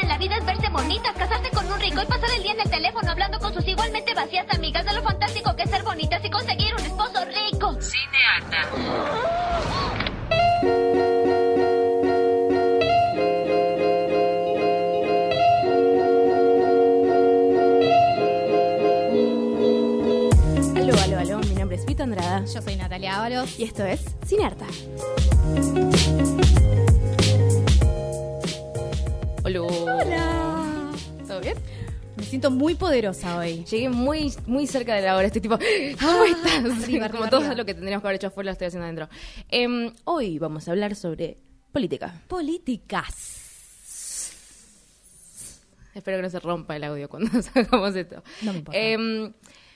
vida 0.21 0.37
es 0.37 0.45
verse 0.45 0.69
bonitas, 0.69 1.15
casarse 1.17 1.49
con 1.49 1.65
un 1.65 1.79
rico 1.79 1.99
y 1.99 2.05
pasar 2.05 2.29
el 2.37 2.43
día 2.43 2.51
en 2.51 2.59
el 2.61 2.69
teléfono 2.69 3.09
hablando 3.09 3.39
con 3.39 3.51
sus 3.55 3.67
igualmente 3.67 4.13
vacías 4.13 4.45
amigas 4.51 4.85
de 4.85 4.93
lo 4.93 5.01
fantástico 5.01 5.55
que 5.55 5.63
es 5.63 5.69
ser 5.71 5.81
bonitas 5.81 6.23
y 6.23 6.29
conseguir 6.29 6.75
un 6.75 6.85
esposo 6.85 7.25
rico. 7.25 7.75
Cineata. 7.81 8.69
Aló, 20.77 20.93
aló, 21.01 21.17
aló, 21.17 21.39
mi 21.39 21.55
nombre 21.55 21.77
es 21.77 21.85
Vita 21.87 22.03
Andrada 22.03 22.45
Yo 22.45 22.61
soy 22.61 22.75
Natalia 22.75 23.15
Ábalos. 23.17 23.59
y 23.59 23.63
esto 23.63 23.83
es 23.83 24.01
Cinearta. 24.27 24.67
Hola. 29.59 30.01
Hola. 30.01 30.91
¿Todo 31.27 31.41
bien? 31.41 31.57
Me 32.15 32.23
siento 32.23 32.51
muy 32.51 32.75
poderosa 32.75 33.37
hoy. 33.37 33.65
Llegué 33.65 33.89
muy, 33.89 34.33
muy 34.45 34.65
cerca 34.65 34.95
de 34.95 35.01
la 35.01 35.17
hora, 35.17 35.27
estoy 35.27 35.41
tipo, 35.41 35.57
¿cómo 35.99 36.23
estás? 36.23 36.83
arriba, 36.83 37.09
Como 37.09 37.23
arriba, 37.23 37.29
todo 37.29 37.55
lo 37.55 37.65
que 37.65 37.73
tendríamos 37.73 38.01
que 38.01 38.07
haber 38.07 38.15
hecho 38.15 38.27
afuera 38.27 38.49
lo 38.49 38.51
estoy 38.53 38.67
haciendo 38.67 38.85
adentro. 38.85 39.09
Em, 39.49 39.93
hoy 40.05 40.39
vamos 40.39 40.67
a 40.67 40.71
hablar 40.71 40.95
sobre 40.95 41.37
política. 41.71 42.13
Políticas. 42.27 44.31
Espero 45.93 46.17
que 46.17 46.23
no 46.23 46.29
se 46.29 46.39
rompa 46.39 46.77
el 46.77 46.85
audio 46.85 47.09
cuando 47.09 47.41
sacamos 47.41 47.95
esto. 47.95 48.23
No 48.43 48.53
me 48.53 48.59
importa. 48.59 48.79
Em, 48.79 49.33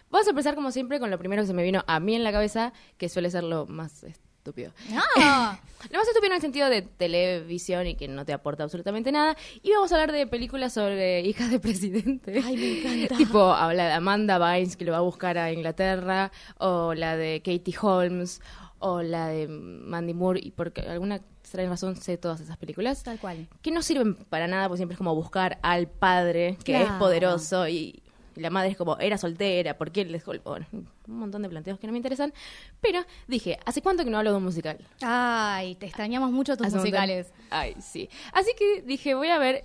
vamos 0.09 0.27
a 0.27 0.29
empezar 0.29 0.55
como 0.55 0.71
siempre 0.71 1.01
con 1.01 1.11
lo 1.11 1.19
primero 1.19 1.43
que 1.43 1.47
se 1.47 1.53
me 1.53 1.63
vino 1.63 1.83
a 1.85 1.99
mí 1.99 2.15
en 2.15 2.23
la 2.23 2.31
cabeza, 2.31 2.71
que 2.97 3.09
suele 3.09 3.29
ser 3.29 3.43
lo 3.43 3.65
más 3.65 4.05
estúpido. 4.45 4.71
Ah, 5.17 5.59
Lo 5.91 5.99
más 5.99 6.07
estúpido 6.07 6.31
en 6.31 6.35
el 6.35 6.41
sentido 6.41 6.69
de 6.69 6.81
televisión 6.83 7.88
y 7.88 7.95
que 7.95 8.07
no 8.07 8.25
te 8.25 8.33
aporta 8.33 8.63
absolutamente 8.63 9.11
nada. 9.11 9.35
Y 9.61 9.71
vamos 9.71 9.91
a 9.91 9.95
hablar 9.95 10.11
de 10.11 10.25
películas 10.27 10.73
sobre 10.73 11.21
hijas 11.21 11.51
de 11.51 11.59
presidente. 11.59 12.41
Ay, 12.43 12.57
me 12.57 12.79
encanta. 12.79 13.17
tipo, 13.17 13.39
habla 13.53 13.88
de 13.88 13.93
Amanda 13.93 14.38
Bynes, 14.38 14.77
que 14.77 14.85
lo 14.85 14.91
va 14.91 14.99
a 14.99 15.01
buscar 15.01 15.38
a 15.38 15.51
Inglaterra, 15.51 16.31
o 16.57 16.93
la 16.93 17.17
de 17.17 17.41
Katie 17.43 17.75
Holmes, 17.79 18.41
o 18.79 19.01
la 19.01 19.27
de 19.27 19.47
Mandy 19.47 20.13
Moore, 20.13 20.39
y 20.43 20.51
por 20.51 20.73
alguna 20.88 21.21
extraña 21.41 21.69
razón 21.69 21.95
sé 21.95 22.17
todas 22.17 22.39
esas 22.39 22.57
películas. 22.57 23.03
tal 23.03 23.19
cual. 23.19 23.47
Que 23.61 23.71
no 23.71 23.81
sirven 23.81 24.16
para 24.16 24.47
nada, 24.47 24.67
porque 24.67 24.77
siempre 24.77 24.93
es 24.93 24.97
como 24.97 25.13
buscar 25.13 25.59
al 25.61 25.88
padre, 25.88 26.57
que 26.63 26.81
es 26.81 26.89
poderoso, 26.93 27.67
y, 27.67 28.01
y 28.36 28.41
la 28.41 28.50
madre 28.50 28.69
es 28.72 28.78
como, 28.78 28.97
era 29.00 29.17
soltera, 29.17 29.78
¿por 29.78 29.91
qué 29.91 30.02
el... 30.02 30.22
Bueno, 30.44 30.66
un 30.72 30.88
montón 31.19 31.41
de 31.41 31.50
planteos 31.50 31.80
que 31.80 31.88
no 31.88 31.94
me 31.94 31.97
interesan. 32.00 32.33
Pero 32.81 33.00
dije, 33.28 33.58
¿hace 33.66 33.81
cuánto 33.81 34.03
que 34.03 34.09
no 34.09 34.17
hablo 34.17 34.31
de 34.31 34.38
un 34.38 34.44
musical? 34.44 34.78
Ay, 35.02 35.75
te 35.75 35.86
extrañamos 35.86 36.31
mucho 36.31 36.58
tus 36.58 36.67
Hace 36.67 36.75
un 36.78 36.83
montón. 36.83 37.00
musicales. 37.02 37.33
Ay, 37.50 37.75
sí. 37.80 38.09
Así 38.33 38.52
que 38.58 38.81
dije, 38.81 39.13
voy 39.16 39.30
a 39.30 39.38
ver 39.39 39.63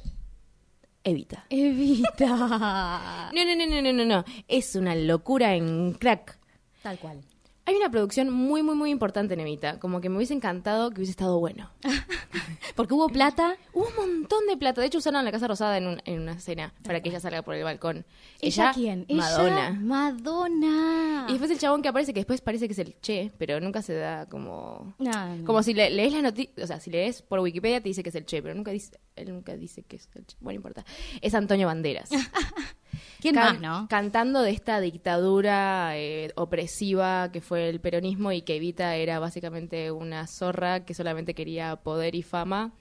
Evita. 1.03 1.47
Evita. 1.49 3.31
No, 3.35 3.45
no, 3.45 3.57
no, 3.57 3.67
no, 3.67 3.83
no, 3.83 3.93
no, 3.93 4.05
no. 4.05 4.25
Es 4.49 4.75
una 4.77 4.95
locura 4.95 5.55
en 5.55 5.93
crack. 5.95 6.39
tal 6.83 6.99
cual. 6.99 7.21
Hay 7.67 7.77
una 7.77 7.91
producción 7.91 8.31
muy, 8.31 8.63
muy, 8.63 8.75
muy 8.75 8.91
importante 8.91 9.35
en 9.35 9.41
Evita. 9.41 9.79
Como 9.79 10.01
que 10.01 10.09
me 10.09 10.17
hubiese 10.17 10.35
encantado 10.35 10.91
que 10.91 10.97
hubiese 10.97 11.13
estado 11.13 11.39
bueno. 11.39 11.71
Porque 12.75 12.95
hubo 12.95 13.09
plata. 13.09 13.57
Hubo 13.73 13.87
un 13.89 13.95
montón 13.97 14.47
de 14.49 14.57
plata. 14.57 14.81
De 14.81 14.87
hecho, 14.89 14.99
usaron 14.99 15.25
la 15.25 15.31
Casa 15.31 15.47
Rosada 15.47 15.77
en, 15.77 15.87
un- 15.87 16.03
en 16.05 16.21
una 16.21 16.33
escena 16.33 16.73
para 16.83 17.01
que 17.01 17.11
ella 17.11 17.21
salga 17.21 17.43
por 17.43 17.55
el 17.55 17.63
balcón. 17.63 18.05
¿Ella 18.41 18.73
quién? 18.75 19.07
Madonna. 19.11 19.69
Ella, 19.69 19.79
Madonna. 19.81 21.27
Y 21.29 21.33
después 21.33 21.51
el 21.51 21.59
chabón 21.59 21.83
que 21.83 21.89
aparece, 21.89 22.13
que 22.15 22.21
después 22.21 22.41
parece 22.41 22.67
que 22.67 22.73
es 22.73 22.79
el 22.79 22.97
Che, 23.01 23.31
pero 23.39 23.61
nunca 23.61 23.83
se 23.83 23.95
da 23.95 24.27
como... 24.27 24.95
No, 24.99 25.37
no. 25.37 25.45
Como 25.45 25.63
si 25.63 25.75
le- 25.75 25.91
lees 25.91 26.13
la 26.13 26.23
noticia, 26.23 26.65
o 26.65 26.67
sea, 26.67 26.81
si 26.81 26.91
lees 26.91 27.23
por 27.23 27.41
Wikipedia 27.41 27.81
te 27.81 27.89
dice 27.89 28.03
que 28.03 28.09
es 28.09 28.15
el 28.15 28.25
Che, 28.27 28.43
pero 28.43 28.55
nunca 28.55 28.71
dice, 28.71 28.99
él 29.17 29.33
nunca 29.33 29.55
dice 29.57 29.83
que 29.83 29.97
es 29.97 30.09
el 30.15 30.27
Che. 30.27 30.37
Bueno, 30.41 30.57
no 30.61 30.69
importa. 30.69 30.85
Es 31.21 31.35
Antonio 31.35 31.67
Banderas. 31.67 32.11
¿Quién 33.21 33.35
Can- 33.35 33.61
más, 33.61 33.61
no? 33.61 33.87
Cantando 33.89 34.43
de 34.43 34.51
esta 34.51 34.81
dictadura 34.81 35.97
eh, 35.97 36.33
opresiva 36.37 37.31
que 37.33 37.41
fue 37.41 37.69
el 37.69 37.81
peronismo 37.81 38.33
y 38.33 38.43
que 38.43 38.57
Evita 38.57 38.97
era 38.97 39.19
básicamente 39.19 39.91
una 39.91 40.27
zorra 40.27 40.85
que 40.85 40.95
solamente 40.95 41.35
quería 41.35 41.77
poder 41.77 42.15
y 42.15 42.23
fama. 42.23 42.73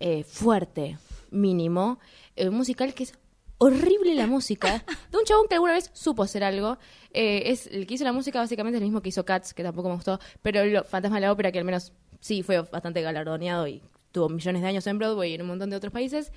Eh, 0.00 0.24
fuerte, 0.24 0.98
mínimo. 1.30 1.98
Eh, 2.36 2.50
musical 2.50 2.92
que 2.94 3.04
es 3.04 3.14
horrible 3.58 4.14
la 4.14 4.26
música. 4.26 4.84
De 5.10 5.18
un 5.18 5.24
chabón 5.24 5.46
que 5.48 5.54
alguna 5.54 5.72
vez 5.72 5.90
supo 5.94 6.22
hacer 6.22 6.44
algo. 6.44 6.78
Eh, 7.12 7.44
es 7.46 7.66
El 7.66 7.86
que 7.86 7.94
hizo 7.94 8.04
la 8.04 8.12
música 8.12 8.38
básicamente 8.38 8.76
es 8.76 8.80
el 8.82 8.86
mismo 8.86 9.00
que 9.00 9.08
hizo 9.08 9.24
Cats, 9.24 9.54
que 9.54 9.62
tampoco 9.62 9.88
me 9.88 9.94
gustó. 9.94 10.20
Pero 10.42 10.64
lo, 10.66 10.84
Fantasma 10.84 11.16
de 11.16 11.22
la 11.22 11.32
Ópera, 11.32 11.50
que 11.52 11.58
al 11.58 11.64
menos 11.64 11.92
sí 12.20 12.42
fue 12.42 12.60
bastante 12.60 13.00
galardoneado 13.02 13.66
y 13.66 13.82
tuvo 14.16 14.30
millones 14.30 14.62
de 14.62 14.68
años 14.68 14.86
en 14.86 14.96
Broadway 14.98 15.32
y 15.32 15.34
en 15.34 15.42
un 15.42 15.48
montón 15.48 15.68
de 15.68 15.76
otros 15.76 15.92
países. 15.92 16.32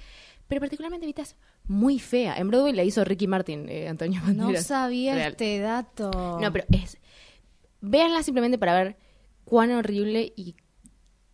Pero 0.47 0.59
particularmente 0.59 1.05
Evita 1.05 1.21
es 1.21 1.35
muy 1.65 1.97
fea. 1.99 2.37
En 2.37 2.49
Broadway 2.49 2.73
la 2.73 2.83
hizo 2.83 3.05
Ricky 3.05 3.27
Martin, 3.27 3.67
eh, 3.69 3.87
Antonio 3.87 4.19
No 4.21 4.27
Banderas. 4.45 4.65
sabía 4.67 5.15
Real. 5.15 5.31
este 5.31 5.59
dato. 5.59 6.39
No, 6.41 6.51
pero 6.51 6.65
es. 6.71 6.97
Véanla 7.81 8.21
simplemente 8.23 8.57
para 8.57 8.73
ver 8.73 8.97
cuán 9.45 9.71
horrible 9.71 10.33
y 10.35 10.55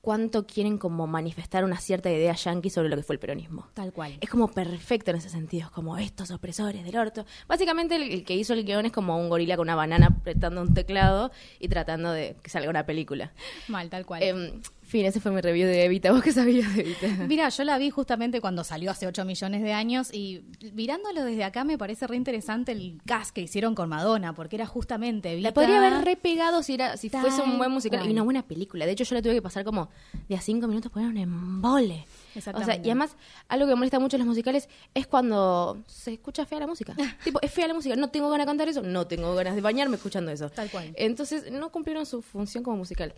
cuánto 0.02 0.46
quieren 0.46 0.78
como 0.78 1.08
manifestar 1.08 1.64
una 1.64 1.78
cierta 1.80 2.12
idea 2.12 2.34
yankee 2.36 2.70
sobre 2.70 2.90
lo 2.90 2.96
que 2.96 3.02
fue 3.02 3.16
el 3.16 3.20
peronismo. 3.20 3.70
Tal 3.74 3.92
cual. 3.92 4.18
Es 4.22 4.30
como 4.30 4.50
perfecto 4.50 5.10
en 5.10 5.18
ese 5.18 5.30
sentido, 5.30 5.66
es 5.66 5.72
como 5.72 5.98
estos 5.98 6.30
opresores 6.30 6.84
del 6.84 6.96
orto. 6.96 7.26
Básicamente 7.48 7.96
el, 7.96 8.04
el 8.12 8.24
que 8.24 8.36
hizo 8.36 8.54
el 8.54 8.66
guion 8.66 8.86
es 8.86 8.92
como 8.92 9.18
un 9.18 9.30
gorila 9.30 9.56
con 9.58 9.64
una 9.66 9.74
banana 9.76 10.08
apretando 10.16 10.62
un 10.62 10.76
teclado 10.76 11.32
y 11.60 11.70
tratando 11.70 12.12
de 12.12 12.36
que 12.44 12.52
salga 12.52 12.70
una 12.70 12.86
película. 12.86 13.34
Mal, 13.68 13.90
tal 13.90 14.06
cual. 14.06 14.22
En 14.22 14.62
fin, 14.86 15.06
ese 15.06 15.20
fue 15.20 15.32
mi 15.32 15.42
review 15.42 15.68
de 15.68 15.84
Evita. 15.86 16.12
¿Vos 16.12 16.22
qué 16.24 16.32
sabías 16.32 16.74
de 16.76 16.82
Evita? 16.82 17.08
Mira, 17.28 17.50
yo 17.50 17.64
la 17.64 17.78
vi 17.78 17.90
justamente 17.90 18.42
cuando 18.42 18.64
salió 18.64 18.92
hace 18.92 19.08
8 19.08 19.26
millones 19.26 19.62
de 19.64 19.74
años 19.74 20.14
y 20.14 20.44
mirándolo 20.74 21.24
desde 21.24 21.44
acá 21.44 21.64
me 21.64 21.78
parece 21.78 22.08
re 22.08 22.16
interesante 22.16 22.72
el 22.72 23.02
cast 23.06 23.32
que 23.34 23.42
hicieron 23.42 23.76
con 23.76 23.90
Madonna, 23.90 24.34
porque 24.34 24.56
era 24.56 24.66
justamente 24.66 25.32
Evita. 25.32 25.50
La 25.50 25.54
podría 25.54 25.78
haber 25.80 26.06
repegado 26.06 26.64
si 26.64 26.76
era 26.76 26.98
si 26.98 27.10
Tal 27.10 27.22
fuese 27.22 27.42
un 27.42 27.58
buen 27.58 27.72
musical 27.72 28.00
cual. 28.00 28.10
y 28.10 28.14
una 28.14 28.24
buena 28.24 28.44
película. 28.44 28.86
De 28.86 28.92
hecho, 28.92 29.04
yo 29.04 29.16
la 29.16 29.22
tuve 29.22 29.34
que 29.34 29.42
pasar 29.42 29.64
como 29.64 29.90
de 30.30 30.36
a 30.36 30.42
cinco 30.42 30.68
minutos 30.68 30.92
por 30.92 31.02
un 31.02 31.18
embole. 31.18 32.06
O 32.38 32.42
sea, 32.42 32.52
Exactamente. 32.52 32.88
y 32.88 32.92
además, 32.92 33.16
algo 33.48 33.66
que 33.66 33.72
me 33.72 33.76
molesta 33.78 33.98
mucho 34.00 34.18
en 34.18 34.20
los 34.20 34.28
musicales 34.28 34.68
es 34.94 35.08
cuando 35.08 35.82
se 35.88 36.14
escucha 36.14 36.46
fea 36.46 36.60
la 36.60 36.68
música. 36.68 36.94
tipo, 37.24 37.40
es 37.42 37.52
fea 37.52 37.68
la 37.68 37.74
música. 37.74 37.96
No 37.96 38.10
tengo 38.10 38.30
ganas 38.30 38.46
de 38.46 38.50
cantar 38.50 38.68
eso, 38.68 38.82
no 38.82 39.08
tengo 39.08 39.34
ganas 39.36 39.56
de 39.56 39.62
bañarme 39.62 39.96
escuchando 39.96 40.32
eso. 40.32 40.50
Tal 40.50 40.70
cual. 40.70 40.92
Entonces, 40.96 41.50
no 41.52 41.72
cumplieron 41.72 42.06
su 42.06 42.22
función 42.22 42.64
como 42.64 42.78
musical. 42.78 43.14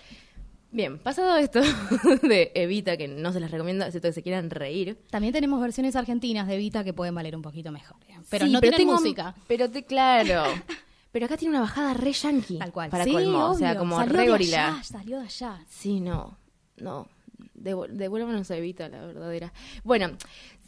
Bien, 0.71 0.99
pasado 0.99 1.37
esto 1.37 1.61
de 2.23 2.51
Evita, 2.55 2.97
que 2.97 3.07
no 3.07 3.31
se 3.31 3.39
les 3.39 3.49
recomiendo, 3.51 3.85
excepto 3.85 4.09
que 4.09 4.13
se 4.13 4.21
quieran 4.23 4.49
reír. 4.49 4.97
También 5.09 5.33
tenemos 5.33 5.61
versiones 5.61 5.95
argentinas 5.95 6.47
de 6.47 6.55
Evita 6.55 6.83
que 6.83 6.93
pueden 6.93 7.15
valer 7.15 7.35
un 7.35 7.41
poquito 7.41 7.71
mejor. 7.71 7.97
¿eh? 8.09 8.17
Pero 8.29 8.45
Sí, 8.45 8.51
no 8.51 8.59
tienen 8.59 8.79
tengo- 8.79 8.93
música. 8.93 9.33
Pero 9.47 9.69
te, 9.71 9.85
claro. 9.85 10.43
Pero 11.11 11.25
acá 11.25 11.37
tiene 11.37 11.53
una 11.55 11.61
bajada 11.61 11.93
re 11.93 12.11
yankee. 12.11 12.57
Tal 12.59 12.71
cual. 12.73 12.89
Para 12.89 13.05
Sí, 13.05 13.11
colmo. 13.13 13.49
O 13.51 13.53
sea, 13.55 13.69
obvio. 13.71 13.79
como 13.79 13.95
Salió 13.97 14.13
re 14.13 14.21
de 14.23 14.29
gorila. 14.29 14.67
allá, 14.73 14.83
salió 14.83 15.19
de 15.19 15.25
allá. 15.25 15.59
Sí, 15.69 15.99
no, 16.01 16.37
no. 16.75 17.07
Devu- 17.55 17.87
Devuélvanos 17.87 18.51
a 18.51 18.57
Evita, 18.57 18.89
la 18.89 19.03
verdadera. 19.05 19.53
Bueno, 19.83 20.11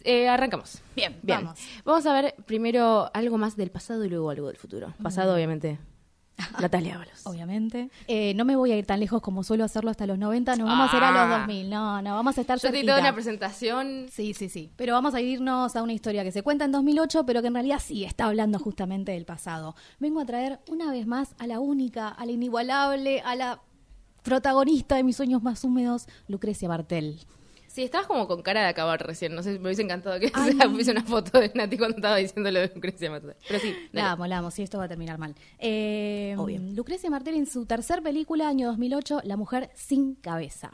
eh, 0.06 0.28
arrancamos. 0.30 0.81
Bien, 0.96 1.20
Bien. 1.22 1.42
vamos. 1.44 1.60
Vamos 1.84 2.06
a 2.06 2.14
ver 2.14 2.36
primero 2.46 3.12
algo 3.14 3.38
más 3.38 3.58
del 3.58 3.70
pasado 3.70 4.06
y 4.06 4.10
luego 4.10 4.30
algo 4.30 4.48
del 4.48 4.58
futuro. 4.58 4.94
Pasado, 5.04 5.36
obviamente. 5.36 5.78
Natalia 6.62 6.95
Ábalos. 6.95 7.25
Obviamente. 7.25 7.89
Eh, 8.07 8.33
no 8.36 8.45
me 8.45 8.56
voy 8.56 8.71
a 8.71 8.77
ir 8.77 8.86
tan 8.86 9.00
lejos 9.00 9.21
como 9.21 9.44
suelo 9.44 9.63
hacerlo 9.63 9.91
hasta 9.91 10.06
los 10.07 10.18
90, 10.18 10.56
nos 10.56 10.68
vamos 10.68 10.94
a 10.94 10.97
ir 10.97 11.03
a 11.03 11.09
Ah. 11.09 11.27
los 11.27 11.38
2000. 11.39 11.69
No, 11.69 12.01
no, 12.01 12.15
vamos 12.15 12.38
a 12.38 12.41
estar 12.41 12.57
Yo 12.59 12.71
te 12.71 12.83
toda 12.83 13.00
una 13.00 13.13
presentación. 13.13 14.07
Sí, 14.12 14.33
sí, 14.33 14.50
sí. 14.50 14.71
Pero 14.75 14.94
vamos 14.94 15.13
a 15.13 15.21
irnos 15.21 15.75
a 15.75 15.83
una 15.83 15.94
historia 15.94 16.24
que 16.24 16.31
se 16.31 16.41
cuenta 16.44 16.65
en 16.65 16.71
2008, 16.71 17.25
pero 17.25 17.41
que 17.41 17.47
en 17.47 17.53
realidad 17.53 17.80
sí 17.83 18.03
está 18.06 18.25
hablando 18.25 18.59
justamente 18.59 19.12
del 19.12 19.25
pasado. 19.25 19.75
Vengo 20.00 20.19
a 20.21 20.25
traer 20.25 20.59
una 20.69 20.91
vez 20.91 21.06
más 21.07 21.36
a 21.39 21.47
la 21.47 21.59
única, 21.59 22.07
a 22.09 22.25
la 22.25 22.31
inigualable, 22.31 23.21
a 23.21 23.35
la 23.35 23.62
protagonista 24.24 24.95
de 24.95 25.03
mis 25.03 25.15
sueños 25.15 25.42
más 25.44 25.63
húmedos, 25.63 26.07
Lucrecia 26.27 26.68
Bartel. 26.68 27.19
Sí, 27.80 27.86
estabas 27.86 28.08
como 28.08 28.28
con 28.28 28.42
cara 28.42 28.64
de 28.64 28.68
acabar 28.68 29.02
recién. 29.08 29.34
No 29.34 29.42
sé, 29.42 29.52
me 29.58 29.68
hubiese 29.68 29.84
encantado 29.84 30.20
que 30.20 30.30
Ay. 30.34 30.52
se 30.52 30.68
pusiese 30.68 30.92
una 30.92 31.06
foto 31.06 31.40
de 31.40 31.50
Nati 31.56 31.78
cuando 31.78 31.96
estaba 31.96 32.18
diciendo 32.18 32.52
lo 32.52 32.60
de 32.60 32.72
Lucrecia 32.76 33.10
Martel. 33.10 33.36
Pero 33.48 33.58
sí, 33.62 33.68
dale. 33.72 33.90
La 33.94 34.12
amo, 34.12 34.28
la 34.28 34.38
amo, 34.40 34.52
sí, 34.52 34.64
esto 34.64 34.78
va 34.80 34.84
a 34.84 34.88
terminar 34.90 35.18
mal. 35.18 35.34
Eh, 35.60 36.36
Obvio. 36.38 36.60
Lucrecia 36.74 37.10
Martel 37.10 37.36
en 37.36 37.46
su 37.46 37.66
tercer 37.66 38.04
película, 38.04 38.50
año 38.50 38.68
2008, 38.68 39.22
La 39.24 39.38
mujer 39.38 39.70
sin 39.76 40.16
cabeza. 40.16 40.72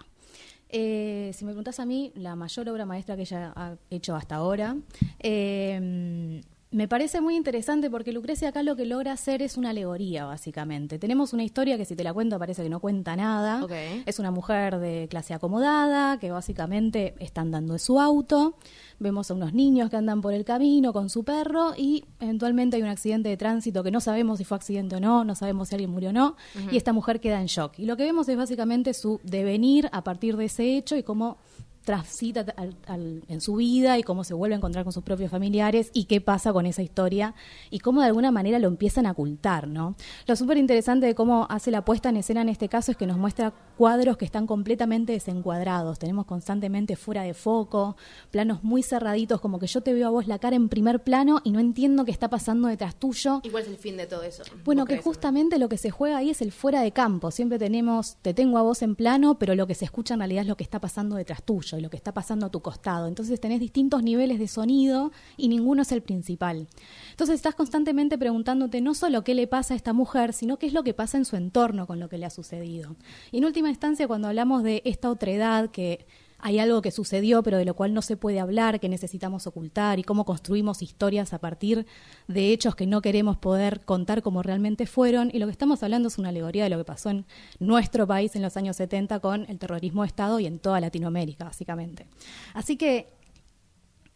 Eh, 0.70 1.30
si 1.36 1.46
me 1.46 1.52
preguntas 1.52 1.80
a 1.80 1.86
mí, 1.86 2.12
la 2.16 2.36
mayor 2.36 2.68
obra 2.70 2.88
maestra 2.88 3.16
que 3.16 3.22
ella 3.22 3.54
ha 3.56 3.76
hecho 3.92 4.16
hasta 4.16 4.38
ahora. 4.38 4.76
Eh, 5.20 6.42
Me 6.76 6.90
parece 6.90 7.22
muy 7.22 7.38
interesante 7.38 7.90
porque 7.90 8.12
Lucrecia 8.12 8.50
acá 8.50 8.62
lo 8.62 8.76
que 8.76 8.84
logra 8.84 9.14
hacer 9.14 9.42
es 9.42 9.56
una 9.56 9.70
alegoría, 9.70 10.26
básicamente. 10.26 11.00
Tenemos 11.00 11.32
una 11.32 11.46
historia 11.46 11.78
que 11.78 11.86
si 11.86 11.96
te 11.96 12.04
la 12.04 12.14
cuento 12.14 12.38
parece 12.38 12.64
que 12.64 12.70
no 12.70 12.82
cuenta 12.82 13.16
nada. 13.16 13.64
Ok. 13.64 13.72
Es 14.06 14.20
una 14.20 14.30
mujer 14.30 14.80
de 14.80 15.08
clase 15.10 15.34
acomodada 15.34 16.20
que 16.20 16.32
básicamente 16.32 17.16
está 17.20 17.40
andando 17.40 17.76
en 17.76 17.80
su 17.80 17.98
auto. 18.02 18.58
Vemos 19.00 19.32
a 19.32 19.36
unos 19.36 19.54
niños 19.54 19.90
que 19.90 19.96
andan 19.96 20.20
por 20.20 20.34
el 20.34 20.44
camino 20.44 20.92
con 20.92 21.10
su 21.10 21.24
perro 21.24 21.72
y 21.78 22.04
eventualmente 22.20 22.76
hay 22.76 22.84
un 22.84 22.90
accidente 22.90 23.30
de 23.30 23.38
tránsito 23.38 23.82
que 23.82 23.92
no 23.92 24.02
sabemos 24.02 24.40
si 24.40 24.44
fue 24.44 24.58
accidente 24.58 24.98
o 24.98 25.00
no, 25.00 25.24
no 25.24 25.34
sabemos 25.36 25.70
si 25.70 25.76
alguien 25.76 25.92
murió 25.92 26.10
o 26.10 26.14
no, 26.14 26.36
y 26.72 26.76
esta 26.76 26.92
mujer 26.92 27.22
queda 27.22 27.40
en 27.40 27.48
shock. 27.48 27.80
Y 27.80 27.86
lo 27.86 27.96
que 27.96 28.04
vemos 28.04 28.28
es 28.28 28.36
básicamente 28.36 28.94
su 28.94 29.22
devenir 29.24 29.88
a 29.94 30.04
partir 30.04 30.36
de 30.36 30.46
ese 30.46 30.76
hecho 30.76 30.98
y 30.98 31.04
cómo 31.04 31.38
transita 31.86 32.46
al- 32.58 32.76
al- 32.88 33.24
en 33.30 33.40
su 33.40 33.56
vida 33.56 33.98
y 33.98 34.04
cómo 34.04 34.24
se 34.26 34.34
vuelve 34.34 34.56
a 34.56 34.58
encontrar 34.58 34.84
con 34.84 34.92
sus 34.92 35.04
propios 35.04 35.32
familiares 35.32 35.92
y 35.94 36.06
qué 36.06 36.20
pasa 36.20 36.52
con 36.52 36.66
esa 36.66 36.82
historia 36.82 37.34
y 37.70 37.80
cómo 37.80 38.02
de 38.02 38.08
alguna 38.08 38.32
manera 38.32 38.60
lo 38.60 38.68
empiezan 38.68 39.06
a 39.06 39.12
ocultar, 39.12 39.68
¿no? 39.68 39.96
Lo 40.28 40.36
súper 40.36 40.58
interesante 40.58 41.06
de 41.06 41.16
cómo 41.16 41.48
hace 41.50 41.72
la 41.72 41.86
puesta 41.86 42.10
en 42.10 42.18
escena 42.18 42.42
en 42.42 42.50
este 42.50 42.68
caso 42.68 42.92
es 42.92 42.98
que 42.98 43.06
nos 43.08 43.18
muestra 43.18 43.54
cuadros 43.78 44.18
que 44.18 44.26
están 44.26 44.48
completamente 44.48 45.14
desencuadrados, 45.14 46.00
tenemos 46.00 46.26
constantemente 46.26 46.96
fuera 46.96 47.22
de 47.24 47.34
foco, 47.34 47.96
planos 48.32 48.64
muy 48.64 48.82
cerraditos, 48.84 49.40
como 49.40 49.60
que 49.60 49.68
yo 49.68 49.82
te 49.82 49.94
veo 49.94 50.08
a 50.08 50.12
vos 50.12 50.28
la 50.28 50.40
cara 50.40 50.56
en 50.56 50.70
primer 50.70 51.04
plano 51.04 51.40
y 51.44 51.52
no 51.52 51.60
entiendo 51.60 52.04
qué 52.06 52.12
está 52.12 52.30
pasando 52.30 52.68
detrás 52.68 52.96
tuyo. 52.96 53.42
¿Y 53.44 53.50
cuál 53.50 53.64
es 53.64 53.70
el 53.70 53.78
fin 53.78 53.96
de 53.98 54.08
todo 54.08 54.24
eso? 54.24 54.44
Bueno, 54.64 54.84
¿Vos 54.84 54.90
que 54.90 54.98
justamente 55.02 55.60
lo 55.60 55.70
que 55.70 55.78
se 55.78 55.92
juega 55.92 56.18
ahí 56.18 56.32
es 56.32 56.42
el 56.42 56.52
fuera 56.52 56.82
de 56.82 56.92
campo. 56.92 57.30
Siempre 57.32 57.60
tenemos, 57.60 58.16
te 58.22 58.34
tengo 58.34 58.58
a 58.58 58.62
vos 58.64 58.82
en 58.82 58.96
plano, 58.96 59.38
pero 59.38 59.54
lo 59.56 59.68
que 59.68 59.76
se 59.76 59.86
escucha 59.86 60.14
en 60.16 60.22
realidad 60.22 60.42
es 60.42 60.48
lo 60.48 60.58
que 60.58 60.64
está 60.64 60.80
pasando 60.80 61.16
detrás 61.16 61.44
tuyo 61.44 61.75
y 61.78 61.82
lo 61.82 61.90
que 61.90 61.98
está 61.98 62.14
pasando 62.14 62.46
a 62.46 62.50
tu 62.50 62.62
costado. 62.62 63.08
Entonces 63.08 63.40
tenés 63.40 63.60
distintos 63.60 64.04
niveles 64.04 64.40
de 64.40 64.48
sonido 64.48 65.12
y 65.38 65.48
ninguno 65.48 65.82
es 65.82 65.92
el 65.92 66.02
principal. 66.02 66.68
Entonces 67.12 67.36
estás 67.36 67.56
constantemente 67.56 68.18
preguntándote 68.18 68.82
no 68.82 68.94
solo 68.94 69.24
qué 69.24 69.36
le 69.36 69.48
pasa 69.48 69.74
a 69.74 69.78
esta 69.78 69.94
mujer, 69.94 70.34
sino 70.34 70.58
qué 70.58 70.68
es 70.68 70.74
lo 70.74 70.84
que 70.84 70.94
pasa 70.94 71.18
en 71.18 71.26
su 71.26 71.36
entorno 71.36 71.88
con 71.88 72.00
lo 72.00 72.10
que 72.10 72.18
le 72.18 72.26
ha 72.26 72.30
sucedido. 72.30 72.96
Y 73.32 73.38
en 73.40 73.46
última 73.46 73.70
instancia, 73.70 74.08
cuando 74.08 74.28
hablamos 74.28 74.64
de 74.64 74.82
esta 74.86 75.10
otredad 75.10 75.70
que 75.70 76.06
hay 76.46 76.60
algo 76.60 76.84
que 76.84 76.92
sucedió 76.92 77.42
pero 77.42 77.58
de 77.58 77.66
lo 77.66 77.74
cual 77.74 77.96
no 77.96 78.04
se 78.04 78.18
puede 78.18 78.40
hablar, 78.40 78.80
que 78.80 78.88
necesitamos 78.88 79.48
ocultar 79.48 79.98
y 79.98 80.04
cómo 80.04 80.26
construimos 80.26 80.84
historias 80.84 81.34
a 81.34 81.40
partir 81.40 81.88
de 82.28 82.54
hechos 82.54 82.76
que 82.76 82.86
no 82.86 83.02
queremos 83.02 83.36
poder 83.38 83.82
contar 83.84 84.22
como 84.22 84.44
realmente 84.44 84.86
fueron. 84.86 85.32
Y 85.34 85.40
lo 85.40 85.48
que 85.48 85.52
estamos 85.52 85.82
hablando 85.82 86.08
es 86.08 86.20
una 86.20 86.30
alegoría 86.30 86.66
de 86.66 86.70
lo 86.70 86.78
que 86.78 86.84
pasó 86.84 87.10
en 87.10 87.26
nuestro 87.58 88.06
país 88.06 88.36
en 88.36 88.44
los 88.44 88.58
años 88.58 88.76
70 88.76 89.22
con 89.22 89.48
el 89.50 89.58
terrorismo 89.58 90.04
de 90.04 90.08
Estado 90.08 90.40
y 90.40 90.46
en 90.46 90.60
toda 90.60 90.80
Latinoamérica, 90.80 91.46
básicamente. 91.46 92.06
Así 92.54 92.78
que 92.78 93.08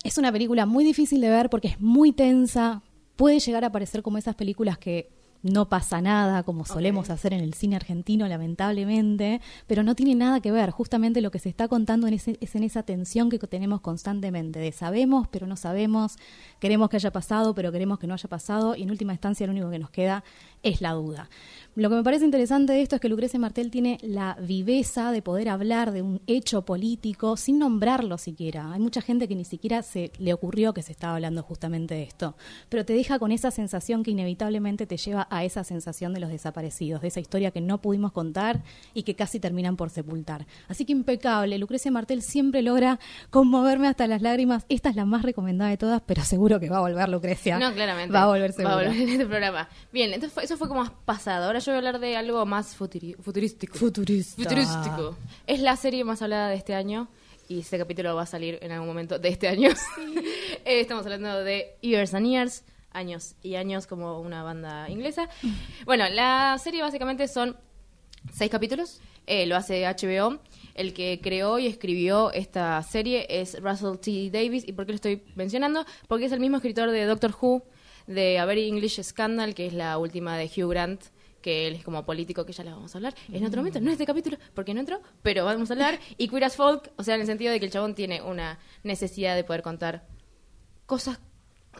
es 0.04 0.20
una 0.20 0.31
película 0.31 0.68
muy 0.68 0.84
difícil 0.84 1.22
de 1.22 1.30
ver 1.31 1.50
porque 1.50 1.70
es 1.70 1.81
muy 1.81 2.12
tensa, 2.12 2.84
puede 3.16 3.40
llegar 3.40 3.66
a 3.66 3.72
parecer 3.72 4.04
como 4.04 4.20
esas 4.20 4.36
películas 4.36 4.78
que 4.78 5.10
no 5.42 5.70
pasa 5.70 6.02
nada, 6.02 6.44
como 6.44 6.66
solemos 6.66 7.10
hacer 7.10 7.34
en 7.34 7.40
el 7.40 7.54
cine 7.54 7.78
argentino, 7.78 8.28
lamentablemente, 8.28 9.40
pero 9.68 9.84
no 9.84 9.96
tiene 9.96 10.16
nada 10.16 10.42
que 10.42 10.52
ver. 10.52 10.70
Justamente 10.72 11.22
lo 11.22 11.32
que 11.32 11.40
se 11.40 11.50
está 11.50 11.68
contando 11.68 12.08
en 12.08 12.14
ese- 12.16 12.38
es 12.42 12.56
en 12.56 12.64
esa 12.64 12.84
tensión 12.84 13.30
que 13.30 13.40
tenemos 13.40 13.82
constantemente, 13.82 14.60
de 14.60 14.72
sabemos, 14.72 15.28
pero 15.30 15.48
no 15.48 15.56
sabemos, 15.56 16.18
queremos 16.60 16.90
que 16.90 16.98
haya 16.98 17.12
pasado, 17.12 17.56
pero 17.56 17.72
queremos 17.72 18.00
que 18.00 18.08
no 18.08 18.14
haya 18.14 18.30
pasado, 18.30 18.76
y 18.76 18.84
en 18.84 18.92
última 18.92 19.14
instancia 19.14 19.48
lo 19.48 19.54
único 19.54 19.70
que 19.70 19.80
nos 19.80 19.90
queda 19.92 20.24
es 20.62 20.82
la 20.82 20.92
duda. 20.92 21.30
Lo 21.75 21.89
que 21.89 21.95
me 21.95 22.04
parece 22.04 22.25
interesante 22.25 22.74
de 22.74 22.81
esto 22.81 22.95
es 22.95 23.01
que 23.01 23.07
Lucrecia 23.07 23.39
Martel 23.39 23.71
tiene 23.71 24.00
la 24.01 24.36
viveza 24.42 25.12
de 25.12 25.21
poder 25.21 25.48
hablar 25.48 25.92
de 25.92 26.01
un 26.01 26.19
hecho 26.27 26.66
político 26.66 27.38
sin 27.38 27.57
nombrarlo 27.60 28.18
siquiera. 28.18 28.74
Hay 28.74 28.80
mucha 28.81 29.01
gente 29.01 29.27
que 29.30 29.36
ni 29.36 29.45
siquiera 29.45 29.81
se 29.81 30.12
le 30.18 30.33
ocurrió 30.33 30.74
que 30.74 30.81
se 30.81 30.92
estaba 30.92 31.13
hablando 31.16 31.42
justamente 31.42 31.94
de 31.95 32.04
esto, 32.04 32.36
pero 32.68 32.83
te 32.83 32.92
deja 32.94 33.18
con 33.18 33.31
esa 33.31 33.50
sensación 33.51 34.04
que 34.04 34.12
inevitablemente 34.12 34.88
te 34.88 34.98
lleva 34.98 35.27
a 35.30 35.45
esa 35.45 35.63
sensación 35.63 36.13
de 36.13 36.19
los 36.19 36.30
desaparecidos, 36.31 37.01
de 37.01 37.07
esa 37.07 37.21
historia 37.21 37.51
que 37.51 37.62
no 37.62 37.77
pudimos 37.81 38.12
contar 38.12 38.62
y 38.94 39.04
que 39.04 39.16
casi 39.16 39.39
terminan 39.39 39.77
por 39.77 39.89
sepultar. 39.89 40.48
Así 40.68 40.83
que 40.83 40.92
impecable, 40.92 41.57
Lucrecia 41.60 41.92
Martel 41.92 42.21
siempre 42.24 42.62
logra 42.62 43.00
conmoverme 43.30 43.88
hasta 43.88 44.06
las 44.07 44.21
lágrimas. 44.21 44.66
Esta 44.68 44.89
es 44.89 44.95
la 44.98 45.06
más 45.06 45.21
recomendada 45.21 45.69
de 45.69 45.77
todas, 45.77 46.01
pero 46.06 46.24
seguro 46.24 46.60
que 46.60 46.69
va 46.69 46.77
a 46.77 46.81
volver 46.81 47.07
Lucrecia. 47.07 47.57
No, 47.57 47.74
claramente. 47.74 48.12
Va 48.13 48.24
a 48.24 48.27
volver 48.27 48.51
seguro. 48.51 48.75
Va 48.75 48.81
a 48.81 48.83
volver 48.88 49.01
en 49.01 49.10
este 49.10 49.25
programa. 49.27 49.69
Bien, 49.94 50.10
entonces 50.13 50.33
fue- 50.33 50.44
eso 50.44 50.57
fue 50.57 50.68
como 50.68 50.81
más 50.81 50.92
pasado. 51.06 51.45
Ahora 51.45 51.59
yo 51.60 51.72
voy 51.72 51.76
a 51.76 51.78
hablar 51.78 52.00
de 52.00 52.16
algo 52.18 52.46
más 52.46 52.78
futuri- 52.78 53.16
futurístico. 53.22 53.78
Futurista. 53.78 54.42
Futurístico. 54.42 55.16
Es 55.48 55.60
la 55.62 55.76
serie 55.76 56.04
más 56.04 56.22
hablada 56.22 56.50
de 56.50 56.56
este 56.56 56.74
año. 56.76 57.08
Y 57.48 57.60
este 57.62 57.78
capítulo 57.80 58.16
va 58.16 58.24
a 58.24 58.26
salir 58.28 58.60
en 58.62 58.72
algún 58.72 58.88
momento 58.88 59.18
de 59.20 59.30
este 59.30 59.48
año. 59.48 59.70
Eh, 60.66 60.82
estamos 60.82 61.06
hablando 61.06 61.44
de 61.44 61.78
Years 61.82 62.14
and 62.14 62.28
Years. 62.28 62.64
Años 62.92 63.36
y 63.44 63.56
años 63.56 63.88
como 63.88 64.20
una 64.20 64.44
banda 64.44 64.90
inglesa. 64.90 65.30
Bueno, 65.86 66.08
la 66.10 66.58
serie 66.62 66.82
básicamente 66.82 67.28
son 67.28 67.56
seis 68.34 68.50
capítulos. 68.52 69.00
Eh, 69.26 69.46
lo 69.46 69.56
hace 69.56 69.86
HBO. 69.86 70.40
El 70.76 70.94
que 70.94 71.20
creó 71.24 71.60
y 71.60 71.68
escribió 71.68 72.32
esta 72.34 72.82
serie 72.84 73.26
es 73.30 73.60
Russell 73.62 73.98
T. 74.00 74.30
Davis. 74.32 74.68
¿Y 74.68 74.74
por 74.74 74.86
qué 74.86 74.92
lo 74.92 74.96
estoy 74.98 75.24
mencionando? 75.36 75.86
Porque 76.08 76.26
es 76.26 76.32
el 76.32 76.40
mismo 76.40 76.58
escritor 76.58 76.90
de 76.92 77.06
Doctor 77.06 77.34
Who, 77.40 77.64
de 78.08 78.38
A 78.40 78.46
Very 78.46 78.68
English 78.68 79.02
Scandal, 79.02 79.54
que 79.56 79.68
es 79.68 79.74
la 79.74 79.98
última 79.98 80.36
de 80.38 80.46
Hugh 80.46 80.70
Grant, 80.70 81.02
que 81.42 81.68
él 81.68 81.76
es 81.76 81.84
como 81.84 82.06
político, 82.06 82.46
que 82.46 82.54
ya 82.54 82.64
le 82.64 82.72
vamos 82.72 82.94
a 82.94 82.98
hablar 82.98 83.16
en 83.32 83.46
otro 83.46 83.62
momento, 83.62 83.80
no 83.80 83.88
en 83.88 83.94
este 83.94 84.06
capítulo, 84.06 84.38
porque 84.54 84.74
no 84.74 84.80
entró, 84.80 85.02
pero 85.22 85.46
vamos 85.46 85.70
a 85.70 85.74
hablar. 85.74 86.00
Y 86.18 86.28
Queer 86.28 86.46
as 86.46 86.56
Folk, 86.56 86.92
o 86.98 87.04
sea, 87.04 87.16
en 87.16 87.22
el 87.22 87.28
sentido 87.28 87.52
de 87.52 87.60
que 87.60 87.66
el 87.66 87.72
chabón 87.72 87.96
tiene 87.96 88.22
una 88.22 88.60
necesidad 88.84 89.36
de 89.36 89.44
poder 89.44 89.62
contar 89.62 90.06
cosas, 90.86 91.20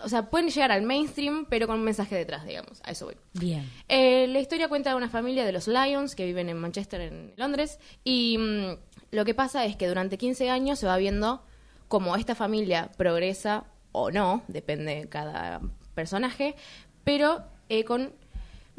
o 0.04 0.08
sea, 0.08 0.30
pueden 0.30 0.50
llegar 0.50 0.72
al 0.72 0.84
mainstream, 0.84 1.46
pero 1.50 1.68
con 1.68 1.78
un 1.78 1.84
mensaje 1.84 2.16
detrás, 2.16 2.46
digamos, 2.46 2.82
a 2.84 2.92
eso 2.92 3.06
voy. 3.06 3.16
Bien. 3.34 3.70
Eh, 3.88 4.28
la 4.28 4.40
historia 4.40 4.70
cuenta 4.70 4.92
de 4.92 4.96
una 4.96 5.10
familia 5.10 5.46
de 5.46 5.52
los 5.52 5.68
Lions 5.68 6.16
que 6.16 6.26
viven 6.26 6.50
en 6.50 6.58
Manchester, 6.58 7.02
en 7.02 7.34
Londres, 7.36 7.80
y 8.04 8.38
mm, 8.38 8.78
lo 9.12 9.26
que 9.26 9.34
pasa 9.34 9.66
es 9.66 9.76
que 9.76 9.88
durante 9.88 10.18
15 10.18 10.50
años 10.50 10.80
se 10.80 10.88
va 10.88 10.98
viendo 10.98 11.44
cómo 11.88 12.16
esta 12.16 12.36
familia 12.36 12.92
progresa 12.96 13.66
o 13.92 14.12
no, 14.12 14.44
depende 14.48 14.96
de 14.96 15.10
cada 15.10 15.62
personaje, 15.96 16.56
pero 17.04 17.44
eh, 17.70 17.84
con 17.84 18.14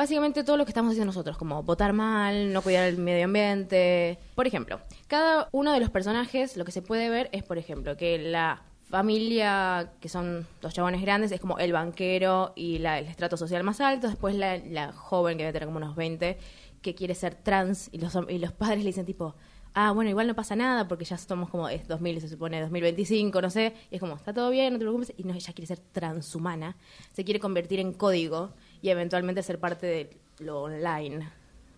básicamente 0.00 0.44
todo 0.44 0.56
lo 0.56 0.64
que 0.64 0.70
estamos 0.70 0.92
haciendo 0.92 1.04
nosotros, 1.04 1.36
como 1.36 1.62
votar 1.62 1.92
mal, 1.92 2.54
no 2.54 2.62
cuidar 2.62 2.88
el 2.88 2.96
medio 2.96 3.26
ambiente. 3.26 4.18
Por 4.34 4.46
ejemplo, 4.46 4.80
cada 5.08 5.50
uno 5.52 5.74
de 5.74 5.80
los 5.80 5.90
personajes, 5.90 6.56
lo 6.56 6.64
que 6.64 6.72
se 6.72 6.80
puede 6.80 7.10
ver 7.10 7.28
es, 7.32 7.42
por 7.42 7.58
ejemplo, 7.58 7.98
que 7.98 8.16
la 8.16 8.62
familia, 8.88 9.92
que 10.00 10.08
son 10.08 10.46
dos 10.62 10.72
chabones 10.72 11.02
grandes, 11.02 11.32
es 11.32 11.38
como 11.40 11.58
el 11.58 11.74
banquero 11.74 12.54
y 12.56 12.78
la- 12.78 12.98
el 12.98 13.08
estrato 13.08 13.36
social 13.36 13.62
más 13.62 13.82
alto, 13.82 14.08
después 14.08 14.34
la, 14.34 14.90
joven 14.92 15.36
que 15.36 15.42
debe 15.44 15.52
tener 15.52 15.66
como 15.66 15.76
unos 15.76 15.94
20, 15.94 16.38
que 16.80 16.94
quiere 16.94 17.14
ser 17.14 17.34
trans, 17.34 17.90
y 17.92 17.98
los, 17.98 18.16
y 18.30 18.38
los 18.38 18.52
padres 18.52 18.78
le 18.78 18.86
dicen 18.86 19.04
tipo, 19.04 19.34
ah, 19.74 19.92
bueno, 19.92 20.08
igual 20.08 20.26
no 20.26 20.34
pasa 20.34 20.56
nada, 20.56 20.88
porque 20.88 21.04
ya 21.04 21.16
estamos 21.16 21.50
como, 21.50 21.68
es 21.68 21.86
2000, 21.86 22.22
se 22.22 22.28
supone 22.30 22.58
2025, 22.58 23.42
no 23.42 23.50
sé, 23.50 23.74
y 23.90 23.96
es 23.96 24.00
como, 24.00 24.16
está 24.16 24.32
todo 24.32 24.48
bien, 24.48 24.72
no 24.72 24.78
te 24.78 24.86
preocupes, 24.86 25.12
y 25.18 25.24
no, 25.24 25.34
ella 25.34 25.52
quiere 25.52 25.66
ser 25.66 25.78
transhumana, 25.92 26.74
se 27.12 27.22
quiere 27.22 27.38
convertir 27.38 27.80
en 27.80 27.92
código 27.92 28.54
y 28.82 28.88
eventualmente 28.90 29.42
ser 29.42 29.58
parte 29.58 29.86
de 29.86 30.10
lo 30.38 30.62
online. 30.62 31.28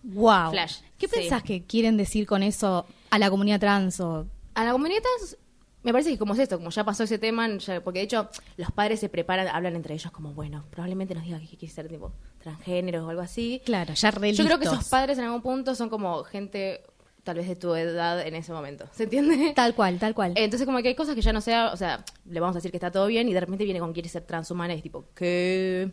Wow. 0.03 0.51
Flash, 0.51 0.79
¿Qué 0.97 1.07
sí. 1.07 1.15
pensás 1.15 1.43
que 1.43 1.63
quieren 1.63 1.95
decir 1.97 2.25
con 2.27 2.43
eso 2.43 2.85
a 3.09 3.19
la 3.19 3.29
comunidad 3.29 3.59
trans 3.59 3.99
o 4.01 4.27
A 4.55 4.65
la 4.65 4.71
comunidad 4.73 5.01
trans, 5.01 5.37
me 5.81 5.91
parece 5.91 6.11
que 6.11 6.17
como 6.17 6.33
es 6.33 6.39
esto, 6.39 6.57
como 6.57 6.69
ya 6.71 6.83
pasó 6.83 7.03
ese 7.03 7.17
tema, 7.19 7.47
ya- 7.57 7.81
porque 7.83 7.99
de 7.99 8.05
hecho 8.05 8.29
los 8.57 8.71
padres 8.71 8.99
se 8.99 9.09
preparan, 9.09 9.47
hablan 9.47 9.75
entre 9.75 9.93
ellos 9.93 10.11
como, 10.11 10.33
bueno, 10.33 10.65
probablemente 10.71 11.13
nos 11.15 11.23
diga 11.23 11.39
que 11.39 11.47
quiere 11.57 11.73
ser 11.73 11.87
tipo 11.87 12.11
transgénero 12.41 13.05
o 13.05 13.09
algo 13.09 13.21
así. 13.21 13.61
Claro, 13.65 13.93
ya 13.93 14.11
re 14.11 14.33
Yo 14.33 14.43
creo 14.45 14.59
que 14.59 14.65
esos 14.65 14.89
padres 14.89 15.17
en 15.17 15.25
algún 15.25 15.41
punto 15.41 15.73
son 15.75 15.89
como 15.89 16.23
gente 16.25 16.83
tal 17.23 17.37
vez 17.37 17.47
de 17.47 17.55
tu 17.55 17.73
edad 17.73 18.25
en 18.25 18.35
ese 18.35 18.51
momento, 18.51 18.85
¿se 18.91 19.03
entiende? 19.03 19.51
Tal 19.55 19.73
cual, 19.75 19.97
tal 19.97 20.13
cual. 20.13 20.33
Entonces 20.35 20.65
como 20.65 20.81
que 20.81 20.89
hay 20.89 20.95
cosas 20.95 21.15
que 21.15 21.21
ya 21.21 21.31
no 21.31 21.41
sea, 21.41 21.71
o 21.71 21.77
sea, 21.77 22.03
le 22.29 22.39
vamos 22.39 22.55
a 22.55 22.59
decir 22.59 22.71
que 22.71 22.77
está 22.77 22.91
todo 22.91 23.07
bien 23.07 23.29
y 23.29 23.33
de 23.33 23.39
repente 23.39 23.63
viene 23.63 23.79
con 23.79 23.93
quiere 23.93 24.09
ser 24.09 24.23
transhumana 24.23 24.73
y 24.73 24.77
es 24.77 24.83
tipo, 24.83 25.05
¿qué? 25.15 25.91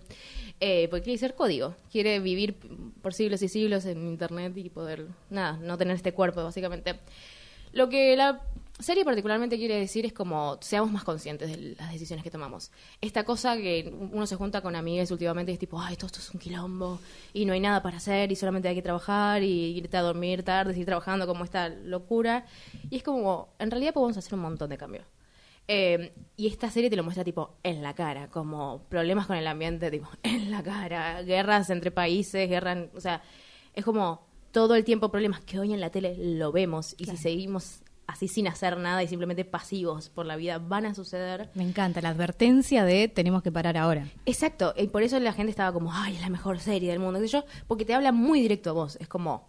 Eh, 0.58 0.88
porque 0.90 1.04
quiere 1.04 1.18
ser 1.18 1.34
código, 1.34 1.74
quiere 1.90 2.18
vivir 2.20 2.56
por 3.00 3.14
siglos 3.14 3.42
y 3.42 3.48
siglos 3.48 3.86
en 3.86 4.06
internet 4.06 4.56
y 4.56 4.68
poder, 4.70 5.06
nada, 5.30 5.56
no 5.62 5.78
tener 5.78 5.94
este 5.94 6.12
cuerpo 6.12 6.42
básicamente. 6.42 7.00
Lo 7.72 7.88
que 7.88 8.16
la 8.16 8.42
serie 8.82 9.04
particularmente 9.04 9.56
quiere 9.56 9.76
decir 9.76 10.06
es 10.06 10.12
como 10.12 10.58
seamos 10.60 10.90
más 10.90 11.04
conscientes 11.04 11.50
de 11.50 11.74
las 11.78 11.92
decisiones 11.92 12.22
que 12.22 12.30
tomamos. 12.30 12.70
Esta 13.00 13.24
cosa 13.24 13.56
que 13.56 13.92
uno 14.12 14.26
se 14.26 14.36
junta 14.36 14.60
con 14.60 14.76
amigues 14.76 15.10
últimamente 15.10 15.52
y 15.52 15.54
es 15.54 15.58
tipo, 15.58 15.80
ay, 15.80 15.96
todo 15.96 16.06
esto 16.06 16.18
es 16.20 16.30
un 16.30 16.40
quilombo 16.40 17.00
y 17.32 17.44
no 17.44 17.52
hay 17.52 17.60
nada 17.60 17.82
para 17.82 17.98
hacer 17.98 18.30
y 18.32 18.36
solamente 18.36 18.68
hay 18.68 18.74
que 18.74 18.82
trabajar 18.82 19.42
y 19.42 19.76
irte 19.76 19.96
a 19.96 20.02
dormir 20.02 20.42
tarde, 20.42 20.72
seguir 20.72 20.86
trabajando 20.86 21.26
como 21.26 21.44
esta 21.44 21.68
locura. 21.68 22.46
Y 22.90 22.96
es 22.96 23.02
como, 23.02 23.54
en 23.58 23.70
realidad 23.70 23.94
podemos 23.94 24.16
hacer 24.16 24.34
un 24.34 24.40
montón 24.40 24.70
de 24.70 24.78
cambios. 24.78 25.06
Eh, 25.68 26.12
y 26.36 26.48
esta 26.48 26.68
serie 26.70 26.90
te 26.90 26.96
lo 26.96 27.04
muestra 27.04 27.22
tipo 27.22 27.58
en 27.62 27.80
la 27.82 27.94
cara, 27.94 28.28
como 28.28 28.82
problemas 28.88 29.26
con 29.26 29.36
el 29.36 29.46
ambiente, 29.46 29.90
tipo 29.90 30.08
en 30.22 30.50
la 30.50 30.62
cara, 30.62 31.22
guerras 31.22 31.70
entre 31.70 31.90
países, 31.90 32.48
guerras, 32.48 32.88
o 32.94 33.00
sea, 33.00 33.22
es 33.74 33.84
como 33.84 34.26
todo 34.50 34.74
el 34.74 34.84
tiempo 34.84 35.10
problemas 35.10 35.40
que 35.40 35.60
hoy 35.60 35.72
en 35.72 35.80
la 35.80 35.90
tele 35.90 36.16
lo 36.18 36.50
vemos 36.50 36.96
y 36.98 37.04
si 37.04 37.16
seguimos 37.16 37.82
así 38.10 38.28
sin 38.28 38.48
hacer 38.48 38.76
nada 38.76 39.02
y 39.02 39.08
simplemente 39.08 39.44
pasivos 39.44 40.08
por 40.08 40.26
la 40.26 40.36
vida 40.36 40.58
van 40.58 40.86
a 40.86 40.94
suceder. 40.94 41.48
Me 41.54 41.62
encanta 41.62 42.00
la 42.00 42.10
advertencia 42.10 42.84
de 42.84 43.08
tenemos 43.08 43.42
que 43.42 43.52
parar 43.52 43.76
ahora. 43.76 44.06
Exacto, 44.26 44.74
y 44.76 44.88
por 44.88 45.02
eso 45.02 45.18
la 45.20 45.32
gente 45.32 45.50
estaba 45.50 45.72
como, 45.72 45.92
ay, 45.92 46.16
es 46.16 46.20
la 46.20 46.28
mejor 46.28 46.58
serie 46.60 46.90
del 46.90 46.98
mundo, 46.98 47.20
qué 47.20 47.28
sé 47.28 47.32
yo, 47.32 47.44
porque 47.66 47.84
te 47.84 47.94
habla 47.94 48.12
muy 48.12 48.40
directo 48.40 48.70
a 48.70 48.72
vos, 48.72 48.96
es 49.00 49.08
como, 49.08 49.48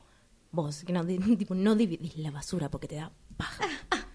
vos, 0.52 0.84
que 0.84 0.94
no, 0.94 1.06
tipo, 1.38 1.56
no 1.56 1.76
dividís 1.76 2.18
la 2.18 2.32
basura 2.32 2.70
porque 2.70 2.88
te 2.88 2.96
da 2.96 3.12
paja. 3.36 3.66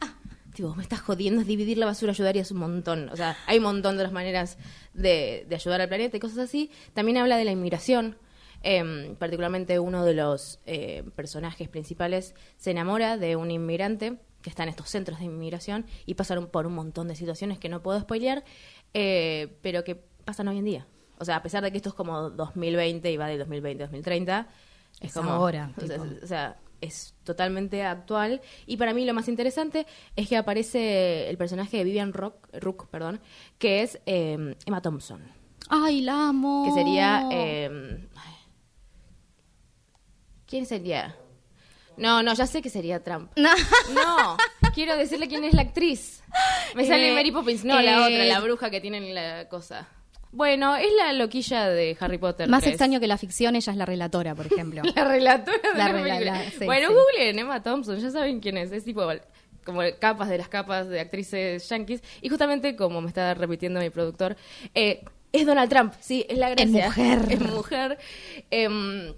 tipo, 0.55 0.75
me 0.75 0.83
estás 0.83 1.01
jodiendo, 1.01 1.41
es 1.41 1.47
dividir 1.47 1.79
la 1.79 1.87
basura 1.87 2.13
ayudarías 2.13 2.51
un 2.51 2.59
montón. 2.59 3.09
O 3.11 3.17
sea, 3.17 3.37
hay 3.47 3.59
un 3.59 3.65
montón 3.65 3.97
de 3.97 4.03
otras 4.03 4.13
maneras 4.13 4.59
de, 4.95 5.45
de 5.49 5.55
ayudar 5.55 5.81
al 5.81 5.89
planeta 5.89 6.17
y 6.17 6.21
cosas 6.21 6.39
así. 6.39 6.71
También 6.95 7.19
habla 7.19 7.37
de 7.37 7.45
la 7.45 7.53
inmigración. 7.53 8.17
Em, 8.63 9.15
particularmente 9.17 9.79
uno 9.79 10.05
de 10.05 10.15
los 10.15 10.59
eh, 10.67 11.05
personajes 11.15 11.69
principales 11.69 12.35
se 12.57 12.71
enamora 12.71 13.17
de 13.17 13.37
un 13.37 13.51
inmigrante 13.51 14.19
que 14.47 14.51
está 14.51 14.63
en 14.63 14.69
estos 14.69 14.89
centros 14.89 15.19
de 15.19 15.25
inmigración 15.25 15.87
y 16.05 16.15
pasaron 16.15 16.47
por 16.47 16.69
un 16.69 16.75
montón 16.77 17.09
de 17.09 17.17
situaciones 17.17 17.59
que 17.59 17.69
no 17.69 17.83
puedo 17.83 17.99
spoilear, 18.01 18.45
eh, 18.95 19.59
pero 19.61 19.83
que 19.83 19.97
pasan 20.25 20.47
hoy 20.47 20.59
en 20.59 20.65
día. 20.65 20.87
O 21.19 21.25
sea, 21.25 21.35
a 21.35 21.43
pesar 21.43 21.65
de 21.65 21.73
que 21.73 21.79
esto 21.79 21.89
es 21.89 21.97
como 21.97 22.31
2020 22.31 23.11
y 23.11 23.17
va 23.17 23.27
de 23.27 23.39
2020 23.39 23.83
a 23.83 23.87
2030, 23.89 24.49
es, 25.01 25.09
Es 25.09 25.15
como 25.15 25.31
ahora, 25.33 25.73
o 25.77 25.81
sea, 25.85 25.99
tipo. 25.99 26.17
o 26.23 26.27
sea, 26.29 26.61
es 26.81 27.17
totalmente 27.25 27.83
actual. 27.83 28.41
Y 28.67 28.77
para 28.77 28.95
mí 28.95 29.05
lo 29.05 29.15
más 29.15 29.27
interesante 29.27 29.85
es 30.15 30.29
que 30.29 30.37
aparece 30.37 31.29
el 31.29 31.37
personaje 31.37 31.79
de 31.79 31.83
Vivian 31.83 32.13
Rock, 32.13 32.47
Rook, 32.61 32.87
perdón, 32.87 33.21
que 33.59 33.83
es 33.83 33.99
eh, 34.07 34.55
Emma 34.65 34.81
Thompson, 34.81 35.23
Ay, 35.69 36.03
la 36.03 36.29
amo. 36.29 36.67
que 36.67 36.73
sería... 36.81 37.29
eh, 37.33 38.07
¿Quién 40.47 40.67
sería? 40.67 41.17
No, 41.97 42.23
no, 42.23 42.35
ya 42.35 42.47
sé 42.47 42.63
que 42.63 42.71
sería 42.71 43.03
Trump. 43.03 43.31
No. 43.37 43.51
No, 43.95 44.37
quiero 44.75 44.97
decirle 44.97 45.29
quién 45.29 45.45
es 45.45 45.55
la 45.55 45.63
actriz. 45.63 46.23
Me 46.75 46.87
sale 46.87 47.11
Eh, 47.13 47.15
Mary 47.15 47.31
Poppins, 47.31 47.65
no, 47.65 47.81
la 47.81 48.09
eh, 48.09 48.15
otra, 48.15 48.25
la 48.25 48.41
bruja 48.41 48.71
que 48.71 48.81
tiene 48.81 48.99
en 48.99 49.15
la 49.15 49.49
cosa. 49.49 49.89
Bueno, 50.33 50.77
es 50.77 50.89
la 50.99 51.13
loquilla 51.15 51.69
de 51.71 51.97
Harry 51.99 52.19
Potter. 52.19 52.49
Más 52.49 52.63
es- 52.65 52.71
extraño 52.71 53.01
que 53.01 53.07
la 53.07 53.17
ficción, 53.17 53.57
ella 53.57 53.73
es 53.73 53.79
la 53.79 53.87
relatora, 53.87 54.35
por 54.35 54.47
ejemplo. 54.47 54.83
La 54.95 55.05
relatora 55.05 55.57
de 55.73 55.79
La 55.79 55.89
la, 55.89 55.95
rela- 55.99 56.03
película. 56.03 56.33
la- 56.45 56.51
sí, 56.51 56.65
bueno, 56.67 56.89
sí. 56.89 56.95
googleen 56.95 57.39
Emma 57.39 57.63
Thompson, 57.63 57.99
ya 57.99 58.11
saben 58.11 58.41
quién 58.41 58.59
es. 58.59 58.71
Es 58.73 58.85
tipo 58.85 59.03
como 59.65 59.81
capas 59.99 60.29
de 60.29 60.37
las 60.39 60.49
capas 60.49 60.89
de 60.89 61.01
actrices 61.01 61.67
yankees. 61.69 62.03
Y 62.21 62.29
justamente, 62.29 62.77
como 62.77 63.01
me 63.01 63.09
está 63.09 63.33
repitiendo 63.35 63.81
mi 63.81 63.89
productor, 63.91 64.37
eh, 64.75 65.05
es 65.33 65.47
Donald 65.47 65.71
Trump, 65.71 65.95
sí, 66.01 66.27
es 66.29 66.37
la 66.39 66.51
gracia. 66.51 66.87
mujer. 66.89 67.19
Es 67.31 67.41
mujer. 67.41 67.99
Em, 68.51 69.15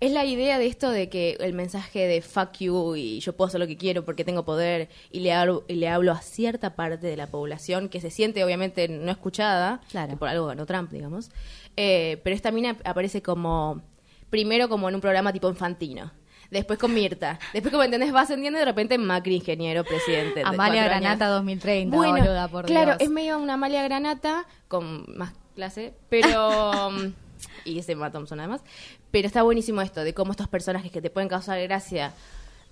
es 0.00 0.12
la 0.12 0.24
idea 0.24 0.58
de 0.58 0.66
esto 0.66 0.90
de 0.90 1.08
que 1.08 1.36
el 1.40 1.52
mensaje 1.54 2.06
de 2.06 2.22
fuck 2.22 2.52
you 2.58 2.94
y 2.96 3.18
yo 3.20 3.32
puedo 3.36 3.48
hacer 3.48 3.58
lo 3.60 3.66
que 3.66 3.76
quiero 3.76 4.04
porque 4.04 4.24
tengo 4.24 4.44
poder 4.44 4.88
y 5.10 5.20
le 5.20 5.32
hablo, 5.32 5.64
y 5.68 5.74
le 5.74 5.88
hablo 5.88 6.12
a 6.12 6.20
cierta 6.20 6.76
parte 6.76 7.06
de 7.06 7.16
la 7.16 7.26
población 7.26 7.88
que 7.88 8.00
se 8.00 8.10
siente 8.10 8.44
obviamente 8.44 8.86
no 8.88 9.10
escuchada, 9.10 9.80
Claro. 9.90 10.10
que 10.10 10.16
por 10.16 10.28
algo 10.28 10.46
ganó 10.46 10.66
Trump, 10.66 10.90
digamos. 10.92 11.30
Eh, 11.76 12.20
pero 12.22 12.36
esta 12.36 12.50
mina 12.52 12.76
aparece 12.84 13.22
como, 13.22 13.82
primero 14.30 14.68
como 14.68 14.88
en 14.88 14.94
un 14.94 15.00
programa 15.00 15.32
tipo 15.32 15.48
infantino. 15.48 16.12
Después 16.50 16.78
con 16.78 16.94
Mirta. 16.94 17.38
Después, 17.52 17.70
como 17.72 17.84
entendés, 17.84 18.14
va 18.14 18.22
ascendiendo 18.22 18.58
y 18.58 18.60
de 18.60 18.64
repente 18.64 18.96
Macri, 18.96 19.34
ingeniero, 19.36 19.84
presidente. 19.84 20.40
de 20.40 20.46
Amalia 20.46 20.80
cuatro 20.82 20.94
años. 20.96 21.00
Granata 21.02 21.28
2030, 21.28 21.94
Bueno, 21.96 22.14
boluda, 22.24 22.48
por 22.48 22.64
claro, 22.64 22.92
Dios. 22.92 23.02
es 23.02 23.10
medio 23.10 23.38
una 23.38 23.54
Amalia 23.54 23.82
Granata 23.82 24.46
con 24.66 25.04
más 25.16 25.34
clase, 25.54 25.92
pero... 26.08 26.90
y 27.68 27.78
es 27.78 27.88
Emma 27.88 28.10
Thompson 28.10 28.40
además. 28.40 28.62
Pero 29.10 29.26
está 29.26 29.42
buenísimo 29.42 29.80
esto, 29.82 30.02
de 30.02 30.14
cómo 30.14 30.32
estos 30.32 30.48
personajes 30.48 30.90
que 30.90 31.00
te 31.02 31.10
pueden 31.10 31.28
causar 31.28 31.60
gracia 31.62 32.12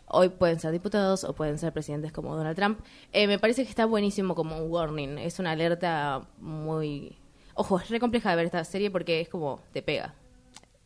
hoy 0.08 0.28
pueden 0.28 0.60
ser 0.60 0.72
diputados 0.72 1.24
o 1.24 1.34
pueden 1.34 1.58
ser 1.58 1.72
presidentes 1.72 2.12
como 2.12 2.36
Donald 2.36 2.56
Trump. 2.56 2.80
Eh, 3.12 3.26
me 3.26 3.38
parece 3.38 3.64
que 3.64 3.70
está 3.70 3.86
buenísimo 3.86 4.34
como 4.34 4.56
un 4.56 4.70
warning. 4.70 5.18
Es 5.18 5.38
una 5.38 5.52
alerta 5.52 6.26
muy... 6.38 7.16
Ojo, 7.54 7.80
es 7.80 7.88
re 7.88 8.00
compleja 8.00 8.30
de 8.30 8.36
ver 8.36 8.46
esta 8.46 8.62
serie 8.64 8.90
porque 8.90 9.20
es 9.20 9.28
como 9.28 9.60
te 9.72 9.82
pega. 9.82 10.14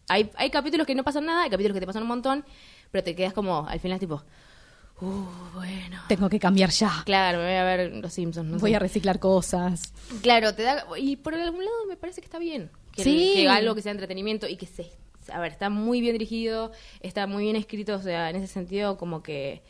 Hay, 0.09 0.31
hay 0.37 0.51
capítulos 0.51 0.87
que 0.87 0.95
no 0.95 1.05
pasan 1.05 1.27
nada, 1.27 1.45
hay 1.45 1.51
capítulos 1.51 1.75
que 1.75 1.81
te 1.81 1.87
pasan 1.87 2.03
un 2.03 2.09
montón, 2.09 2.45
pero 2.91 3.05
te 3.05 3.15
quedas 3.15 3.33
como 3.33 3.67
al 3.67 3.81
final 3.81 3.99
tipo... 3.99 4.23
Uh, 5.03 5.25
bueno. 5.55 5.99
Tengo 6.09 6.29
que 6.29 6.39
cambiar 6.39 6.69
ya. 6.71 7.03
Claro, 7.07 7.39
me 7.39 7.45
voy 7.45 7.55
a 7.55 7.65
ver 7.65 7.93
Los 7.97 8.13
Simpsons. 8.13 8.51
No 8.51 8.59
Voy 8.59 8.73
sé. 8.73 8.77
a 8.77 8.79
reciclar 8.79 9.19
cosas. 9.19 9.95
Claro, 10.21 10.55
te 10.55 10.63
da. 10.63 10.85
Y 10.99 11.17
por 11.17 11.35
algún 11.35 11.65
lado 11.65 11.87
me 11.89 11.97
parece 11.97 12.21
que 12.21 12.27
está 12.27 12.39
bien. 12.39 12.71
Que, 12.95 13.03
Sí. 13.05 13.33
que 13.35 13.49
algo 13.49 13.75
que 13.75 13.83
sea 13.83 13.93
entretenimiento 13.93 14.47
y 14.49 14.57
que 14.57 14.67
se. 14.67 14.91
A 15.33 15.39
ver, 15.41 15.53
está 15.53 15.71
muy 15.71 16.01
bien 16.01 16.15
dirigido, 16.15 16.73
está 17.01 17.27
muy 17.27 17.45
bien 17.45 17.57
escrito, 17.57 17.95
o 17.95 18.01
sea, 18.01 18.31
en 18.31 18.37
ese 18.37 18.47
sentido, 18.47 18.97
como 18.97 19.23
que. 19.23 19.63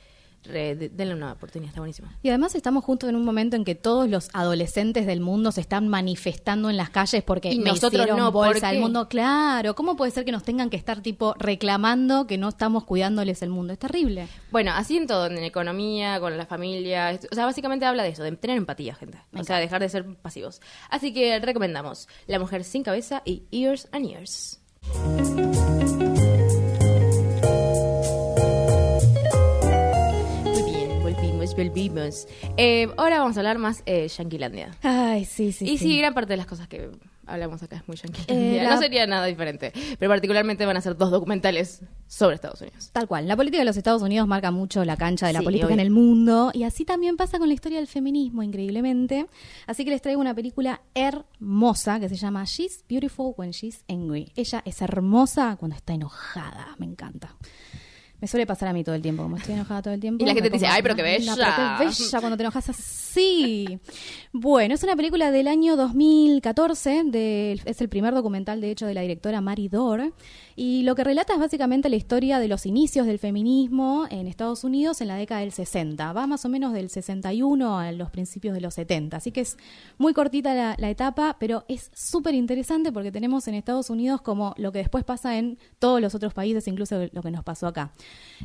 Re- 0.44 0.74
denle 0.74 1.14
una 1.14 1.32
oportunidad, 1.32 1.70
está 1.70 1.80
buenísimo. 1.80 2.08
Y 2.22 2.28
además 2.28 2.54
estamos 2.54 2.84
justo 2.84 3.08
en 3.08 3.16
un 3.16 3.24
momento 3.24 3.56
en 3.56 3.64
que 3.64 3.74
todos 3.74 4.08
los 4.08 4.28
adolescentes 4.32 5.06
del 5.06 5.20
mundo 5.20 5.52
se 5.52 5.60
están 5.60 5.88
manifestando 5.88 6.70
en 6.70 6.76
las 6.76 6.90
calles 6.90 7.22
porque 7.22 7.52
Y 7.52 7.58
me 7.58 7.70
nosotros 7.70 8.06
no, 8.08 8.32
¿por 8.32 8.46
bolsa 8.48 8.68
al 8.68 8.78
mundo. 8.78 9.08
Claro, 9.08 9.74
¿cómo 9.74 9.96
puede 9.96 10.10
ser 10.10 10.24
que 10.24 10.32
nos 10.32 10.42
tengan 10.42 10.70
que 10.70 10.76
estar 10.76 11.00
tipo 11.02 11.34
reclamando 11.38 12.26
que 12.26 12.38
no 12.38 12.48
estamos 12.48 12.84
cuidándoles 12.84 13.42
el 13.42 13.50
mundo? 13.50 13.72
Es 13.72 13.78
terrible. 13.78 14.28
Bueno, 14.50 14.72
así 14.74 14.96
en 14.96 15.06
todo, 15.06 15.26
en 15.26 15.38
economía, 15.38 16.20
con 16.20 16.36
la 16.36 16.46
familia. 16.46 17.18
O 17.30 17.34
sea, 17.34 17.44
básicamente 17.44 17.84
habla 17.86 18.02
de 18.02 18.10
eso, 18.10 18.22
de 18.22 18.32
tener 18.32 18.56
empatía, 18.56 18.94
gente. 18.94 19.18
Me 19.32 19.40
o 19.40 19.44
sea, 19.44 19.58
dejar 19.58 19.80
de 19.80 19.88
ser 19.88 20.04
pasivos. 20.16 20.60
Así 20.88 21.12
que 21.12 21.38
recomendamos 21.40 22.08
La 22.26 22.38
Mujer 22.38 22.64
Sin 22.64 22.82
Cabeza 22.82 23.22
y 23.24 23.44
Years 23.50 23.88
and 23.92 24.06
Years. 24.06 24.60
Volvimos. 31.64 32.26
Eh, 32.56 32.88
ahora 32.96 33.18
vamos 33.18 33.36
a 33.36 33.40
hablar 33.40 33.58
más 33.58 33.82
eh, 33.86 34.08
Yanquilandia. 34.08 34.70
Ay, 34.82 35.24
sí, 35.24 35.52
sí. 35.52 35.68
y 35.68 35.78
sí, 35.78 35.98
gran 35.98 36.14
parte 36.14 36.32
de 36.32 36.36
las 36.38 36.46
cosas 36.46 36.68
que 36.68 36.90
hablamos 37.26 37.62
acá 37.62 37.76
es 37.76 37.86
muy 37.86 37.96
Yanquilandia. 37.96 38.60
Eh, 38.60 38.64
la- 38.64 38.74
No 38.74 38.80
sería 38.80 39.06
nada 39.06 39.26
diferente. 39.26 39.72
Pero 39.98 40.10
particularmente 40.10 40.66
van 40.66 40.76
a 40.76 40.80
ser 40.80 40.96
dos 40.96 41.10
documentales 41.10 41.82
sobre 42.08 42.34
Estados 42.34 42.60
Unidos. 42.60 42.90
Tal 42.92 43.06
cual. 43.06 43.28
La 43.28 43.36
política 43.36 43.60
de 43.60 43.66
los 43.66 43.76
Estados 43.76 44.02
Unidos 44.02 44.26
marca 44.26 44.50
mucho 44.50 44.84
la 44.84 44.96
cancha 44.96 45.26
de 45.28 45.32
la 45.34 45.38
Sí, 45.40 45.44
política 45.44 45.66
obvio. 45.66 45.74
en 45.74 45.80
el 45.80 45.90
mundo. 45.90 46.50
Y 46.54 46.64
así 46.64 46.84
también 46.84 47.16
pasa 47.16 47.38
con 47.38 47.46
la 47.48 47.54
historia 47.54 47.78
del 47.78 47.86
feminismo, 47.86 48.42
increíblemente. 48.42 49.26
Así 49.66 49.84
que 49.84 49.90
les 49.90 50.02
traigo 50.02 50.20
una 50.20 50.34
película 50.34 50.80
hermosa 50.94 52.00
que 52.00 52.08
se 52.08 52.16
llama 52.16 52.44
She's 52.44 52.84
Beautiful 52.88 53.34
When 53.36 53.50
She's 53.52 53.84
Angry. 53.88 54.32
Ella 54.34 54.62
es 54.64 54.82
hermosa 54.82 55.56
cuando 55.58 55.76
está 55.76 55.92
enojada. 55.94 56.74
Me 56.78 56.86
encanta. 56.86 57.36
Me 58.20 58.28
suele 58.28 58.46
pasar 58.46 58.68
a 58.68 58.72
mí 58.72 58.84
todo 58.84 58.94
el 58.94 59.02
tiempo, 59.02 59.22
como 59.22 59.36
estoy 59.36 59.54
enojada 59.54 59.82
todo 59.82 59.94
el 59.94 60.00
tiempo. 60.00 60.22
Y 60.22 60.26
la 60.26 60.34
gente 60.34 60.50
te 60.50 60.54
dice, 60.54 60.66
"Ay, 60.66 60.82
pero 60.82 60.94
qué 60.94 61.02
linda, 61.18 61.34
pero 61.34 61.46
bella". 61.46 61.76
qué 61.78 61.84
bella 61.86 62.20
cuando 62.20 62.36
te 62.36 62.42
enojas 62.42 62.68
así. 62.68 63.78
Bueno, 64.32 64.74
es 64.74 64.82
una 64.82 64.94
película 64.94 65.30
del 65.30 65.48
año 65.48 65.76
2014, 65.76 67.02
del- 67.06 67.60
es 67.64 67.80
el 67.80 67.88
primer 67.88 68.14
documental, 68.14 68.60
de 68.60 68.70
hecho, 68.70 68.86
de 68.86 68.94
la 68.94 69.00
directora 69.00 69.40
Mari 69.40 69.68
Dor, 69.68 70.12
y 70.56 70.82
lo 70.82 70.94
que 70.94 71.04
relata 71.04 71.34
es 71.34 71.38
básicamente 71.38 71.88
la 71.88 71.96
historia 71.96 72.38
de 72.38 72.48
los 72.48 72.66
inicios 72.66 73.06
del 73.06 73.18
feminismo 73.18 74.06
en 74.10 74.26
Estados 74.26 74.64
Unidos 74.64 75.00
en 75.00 75.08
la 75.08 75.16
década 75.16 75.40
del 75.40 75.52
60. 75.52 76.12
Va 76.12 76.26
más 76.26 76.44
o 76.44 76.48
menos 76.48 76.72
del 76.72 76.90
61 76.90 77.78
a 77.78 77.92
los 77.92 78.10
principios 78.10 78.54
de 78.54 78.60
los 78.60 78.74
70, 78.74 79.16
así 79.16 79.32
que 79.32 79.40
es 79.42 79.56
muy 79.98 80.12
cortita 80.12 80.76
la, 80.76 80.90
etapa, 80.90 81.36
pero 81.38 81.64
es 81.68 81.90
súper 81.94 82.34
interesante 82.34 82.90
porque 82.90 83.12
tenemos 83.12 83.46
en 83.46 83.54
Estados 83.54 83.90
Unidos 83.90 84.20
como 84.22 84.54
lo 84.56 84.72
que 84.72 84.78
después 84.78 85.04
pasa 85.04 85.38
en 85.38 85.58
todos 85.78 86.00
los 86.00 86.14
otros 86.14 86.34
países, 86.34 86.66
incluso 86.66 87.08
lo 87.12 87.22
que 87.22 87.30
nos 87.30 87.44
pasó 87.44 87.68
acá. 87.68 87.92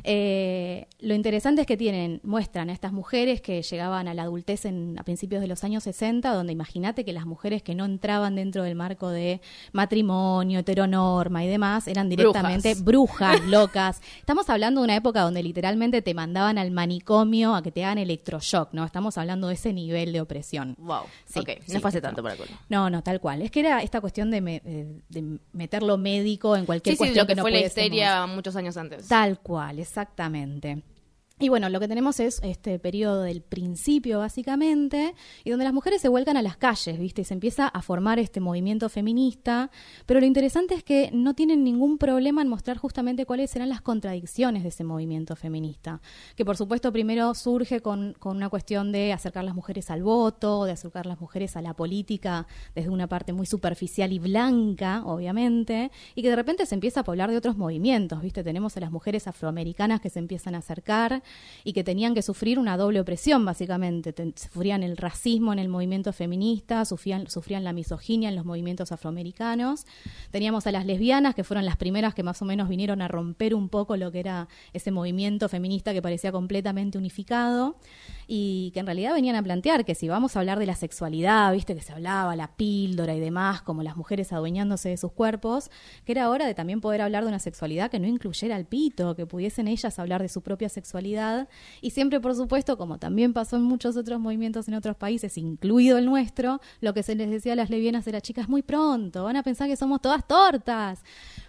Eh, 0.04 0.86
lo 1.00 1.14
interesante 1.14 1.62
es 1.62 1.66
que 1.66 1.76
tienen, 1.76 2.20
muestran 2.22 2.70
a 2.70 2.72
estas 2.72 2.92
mujeres 2.92 3.40
que 3.40 3.62
llegaban 3.62 4.06
a 4.06 4.14
la 4.14 4.22
adultez 4.22 4.64
en, 4.64 4.96
a 4.98 5.02
principios 5.02 5.40
de 5.40 5.48
los 5.48 5.64
años 5.64 5.82
60, 5.82 6.32
donde 6.32 6.52
imagínate 6.52 7.04
que 7.04 7.12
las 7.12 7.26
mujeres 7.26 7.62
que 7.62 7.74
no 7.74 7.84
entraban 7.84 8.36
dentro 8.36 8.62
del 8.62 8.76
marco 8.76 9.10
de 9.10 9.40
matrimonio, 9.72 10.60
heteronorma 10.60 11.44
y 11.44 11.48
demás, 11.48 11.88
eran 11.96 12.08
directamente 12.08 12.74
brujas, 12.74 13.40
locas. 13.46 14.00
Estamos 14.18 14.48
hablando 14.50 14.80
de 14.80 14.84
una 14.84 14.96
época 14.96 15.22
donde 15.22 15.42
literalmente 15.42 16.02
te 16.02 16.14
mandaban 16.14 16.58
al 16.58 16.70
manicomio 16.70 17.54
a 17.54 17.62
que 17.62 17.72
te 17.72 17.84
hagan 17.84 17.98
electroshock, 17.98 18.72
¿no? 18.72 18.84
Estamos 18.84 19.16
hablando 19.18 19.48
de 19.48 19.54
ese 19.54 19.72
nivel 19.72 20.12
de 20.12 20.20
opresión. 20.20 20.76
Wow. 20.78 21.02
Sí, 21.24 21.40
sí, 21.66 21.72
no 21.74 21.80
fue 21.80 21.88
hace 21.88 21.98
sí, 21.98 22.02
tanto 22.02 22.22
no. 22.22 22.24
para 22.24 22.36
colmo. 22.36 22.56
No, 22.68 22.90
no, 22.90 23.02
tal 23.02 23.20
cual. 23.20 23.42
Es 23.42 23.50
que 23.50 23.60
era 23.60 23.82
esta 23.82 24.00
cuestión 24.00 24.30
de, 24.30 24.40
me- 24.40 24.60
de 24.60 25.38
meter 25.52 25.82
lo 25.82 25.96
médico 25.98 26.56
en 26.56 26.66
cualquier 26.66 26.94
Sí, 26.94 26.96
sí, 26.96 26.98
cuestión 26.98 27.24
lo 27.24 27.26
que 27.26 27.34
no 27.34 27.42
fue 27.42 27.50
la 27.50 27.60
histeria 27.60 28.26
muchos 28.26 28.54
años 28.56 28.76
antes. 28.76 29.08
Tal 29.08 29.38
cual, 29.40 29.78
exactamente. 29.78 30.82
Y 31.38 31.50
bueno, 31.50 31.68
lo 31.68 31.80
que 31.80 31.86
tenemos 31.86 32.18
es 32.18 32.40
este 32.42 32.78
periodo 32.78 33.20
del 33.20 33.42
principio, 33.42 34.20
básicamente, 34.20 35.14
y 35.44 35.50
donde 35.50 35.66
las 35.66 35.74
mujeres 35.74 36.00
se 36.00 36.08
vuelcan 36.08 36.38
a 36.38 36.40
las 36.40 36.56
calles, 36.56 36.98
¿viste? 36.98 37.20
Y 37.20 37.24
se 37.26 37.34
empieza 37.34 37.68
a 37.68 37.82
formar 37.82 38.18
este 38.18 38.40
movimiento 38.40 38.88
feminista. 38.88 39.70
Pero 40.06 40.20
lo 40.20 40.24
interesante 40.24 40.74
es 40.74 40.82
que 40.82 41.10
no 41.12 41.34
tienen 41.34 41.62
ningún 41.62 41.98
problema 41.98 42.40
en 42.40 42.48
mostrar 42.48 42.78
justamente 42.78 43.26
cuáles 43.26 43.50
serán 43.50 43.68
las 43.68 43.82
contradicciones 43.82 44.62
de 44.62 44.70
ese 44.70 44.82
movimiento 44.82 45.36
feminista. 45.36 46.00
Que 46.36 46.46
por 46.46 46.56
supuesto 46.56 46.90
primero 46.90 47.34
surge 47.34 47.82
con, 47.82 48.14
con 48.18 48.38
una 48.38 48.48
cuestión 48.48 48.90
de 48.90 49.12
acercar 49.12 49.44
las 49.44 49.54
mujeres 49.54 49.90
al 49.90 50.02
voto, 50.02 50.64
de 50.64 50.72
acercar 50.72 51.04
las 51.04 51.20
mujeres 51.20 51.54
a 51.54 51.60
la 51.60 51.74
política 51.74 52.46
desde 52.74 52.88
una 52.88 53.08
parte 53.08 53.34
muy 53.34 53.44
superficial 53.44 54.10
y 54.10 54.18
blanca, 54.18 55.02
obviamente, 55.04 55.90
y 56.14 56.22
que 56.22 56.30
de 56.30 56.36
repente 56.36 56.64
se 56.64 56.74
empieza 56.74 57.00
a 57.00 57.04
poblar 57.04 57.30
de 57.30 57.36
otros 57.36 57.58
movimientos, 57.58 58.22
¿viste? 58.22 58.42
Tenemos 58.42 58.74
a 58.78 58.80
las 58.80 58.90
mujeres 58.90 59.28
afroamericanas 59.28 60.00
que 60.00 60.08
se 60.08 60.18
empiezan 60.18 60.54
a 60.54 60.58
acercar 60.58 61.22
y 61.64 61.72
que 61.72 61.82
tenían 61.82 62.14
que 62.14 62.22
sufrir 62.22 62.58
una 62.58 62.76
doble 62.76 63.00
opresión, 63.00 63.44
básicamente. 63.44 64.14
Sufrían 64.36 64.82
el 64.82 64.96
racismo 64.96 65.52
en 65.52 65.58
el 65.58 65.68
movimiento 65.68 66.12
feminista, 66.12 66.84
sufrían, 66.84 67.28
sufrían 67.28 67.64
la 67.64 67.72
misoginia 67.72 68.28
en 68.28 68.36
los 68.36 68.44
movimientos 68.44 68.92
afroamericanos. 68.92 69.84
Teníamos 70.30 70.66
a 70.66 70.72
las 70.72 70.86
lesbianas, 70.86 71.34
que 71.34 71.44
fueron 71.44 71.64
las 71.64 71.76
primeras 71.76 72.14
que 72.14 72.22
más 72.22 72.40
o 72.40 72.44
menos 72.44 72.68
vinieron 72.68 73.02
a 73.02 73.08
romper 73.08 73.54
un 73.54 73.68
poco 73.68 73.96
lo 73.96 74.12
que 74.12 74.20
era 74.20 74.48
ese 74.72 74.90
movimiento 74.90 75.48
feminista 75.48 75.92
que 75.92 76.02
parecía 76.02 76.30
completamente 76.30 76.98
unificado 76.98 77.76
y 78.28 78.70
que 78.72 78.80
en 78.80 78.86
realidad 78.86 79.14
venían 79.14 79.36
a 79.36 79.42
plantear 79.42 79.84
que 79.84 79.94
si 79.94 80.08
vamos 80.08 80.36
a 80.36 80.40
hablar 80.40 80.58
de 80.58 80.66
la 80.66 80.74
sexualidad, 80.74 81.52
viste 81.52 81.74
que 81.74 81.82
se 81.82 81.92
hablaba 81.92 82.36
la 82.36 82.56
píldora 82.56 83.14
y 83.14 83.20
demás, 83.20 83.62
como 83.62 83.82
las 83.82 83.96
mujeres 83.96 84.32
adueñándose 84.32 84.88
de 84.88 84.96
sus 84.96 85.12
cuerpos, 85.12 85.70
que 86.04 86.12
era 86.12 86.30
hora 86.30 86.46
de 86.46 86.54
también 86.54 86.80
poder 86.80 87.02
hablar 87.02 87.24
de 87.24 87.28
una 87.28 87.38
sexualidad 87.38 87.90
que 87.90 87.98
no 87.98 88.06
incluyera 88.06 88.56
el 88.56 88.66
pito, 88.66 89.14
que 89.14 89.26
pudiesen 89.26 89.68
ellas 89.68 89.98
hablar 89.98 90.22
de 90.22 90.28
su 90.28 90.42
propia 90.42 90.68
sexualidad 90.68 91.15
y 91.80 91.90
siempre, 91.90 92.20
por 92.20 92.34
supuesto, 92.34 92.76
como 92.76 92.98
también 92.98 93.32
pasó 93.32 93.56
en 93.56 93.62
muchos 93.62 93.96
otros 93.96 94.20
movimientos 94.20 94.68
en 94.68 94.74
otros 94.74 94.96
países, 94.96 95.36
incluido 95.38 95.98
el 95.98 96.06
nuestro, 96.06 96.60
lo 96.80 96.94
que 96.94 97.02
se 97.02 97.14
les 97.14 97.30
decía 97.30 97.52
a 97.54 97.56
las 97.56 97.70
lesbianas 97.70 98.06
era, 98.06 98.20
chicas, 98.20 98.48
muy 98.48 98.62
pronto, 98.62 99.24
van 99.24 99.36
a 99.36 99.42
pensar 99.42 99.68
que 99.68 99.76
somos 99.76 100.00
todas 100.00 100.26
tortas. 100.26 101.02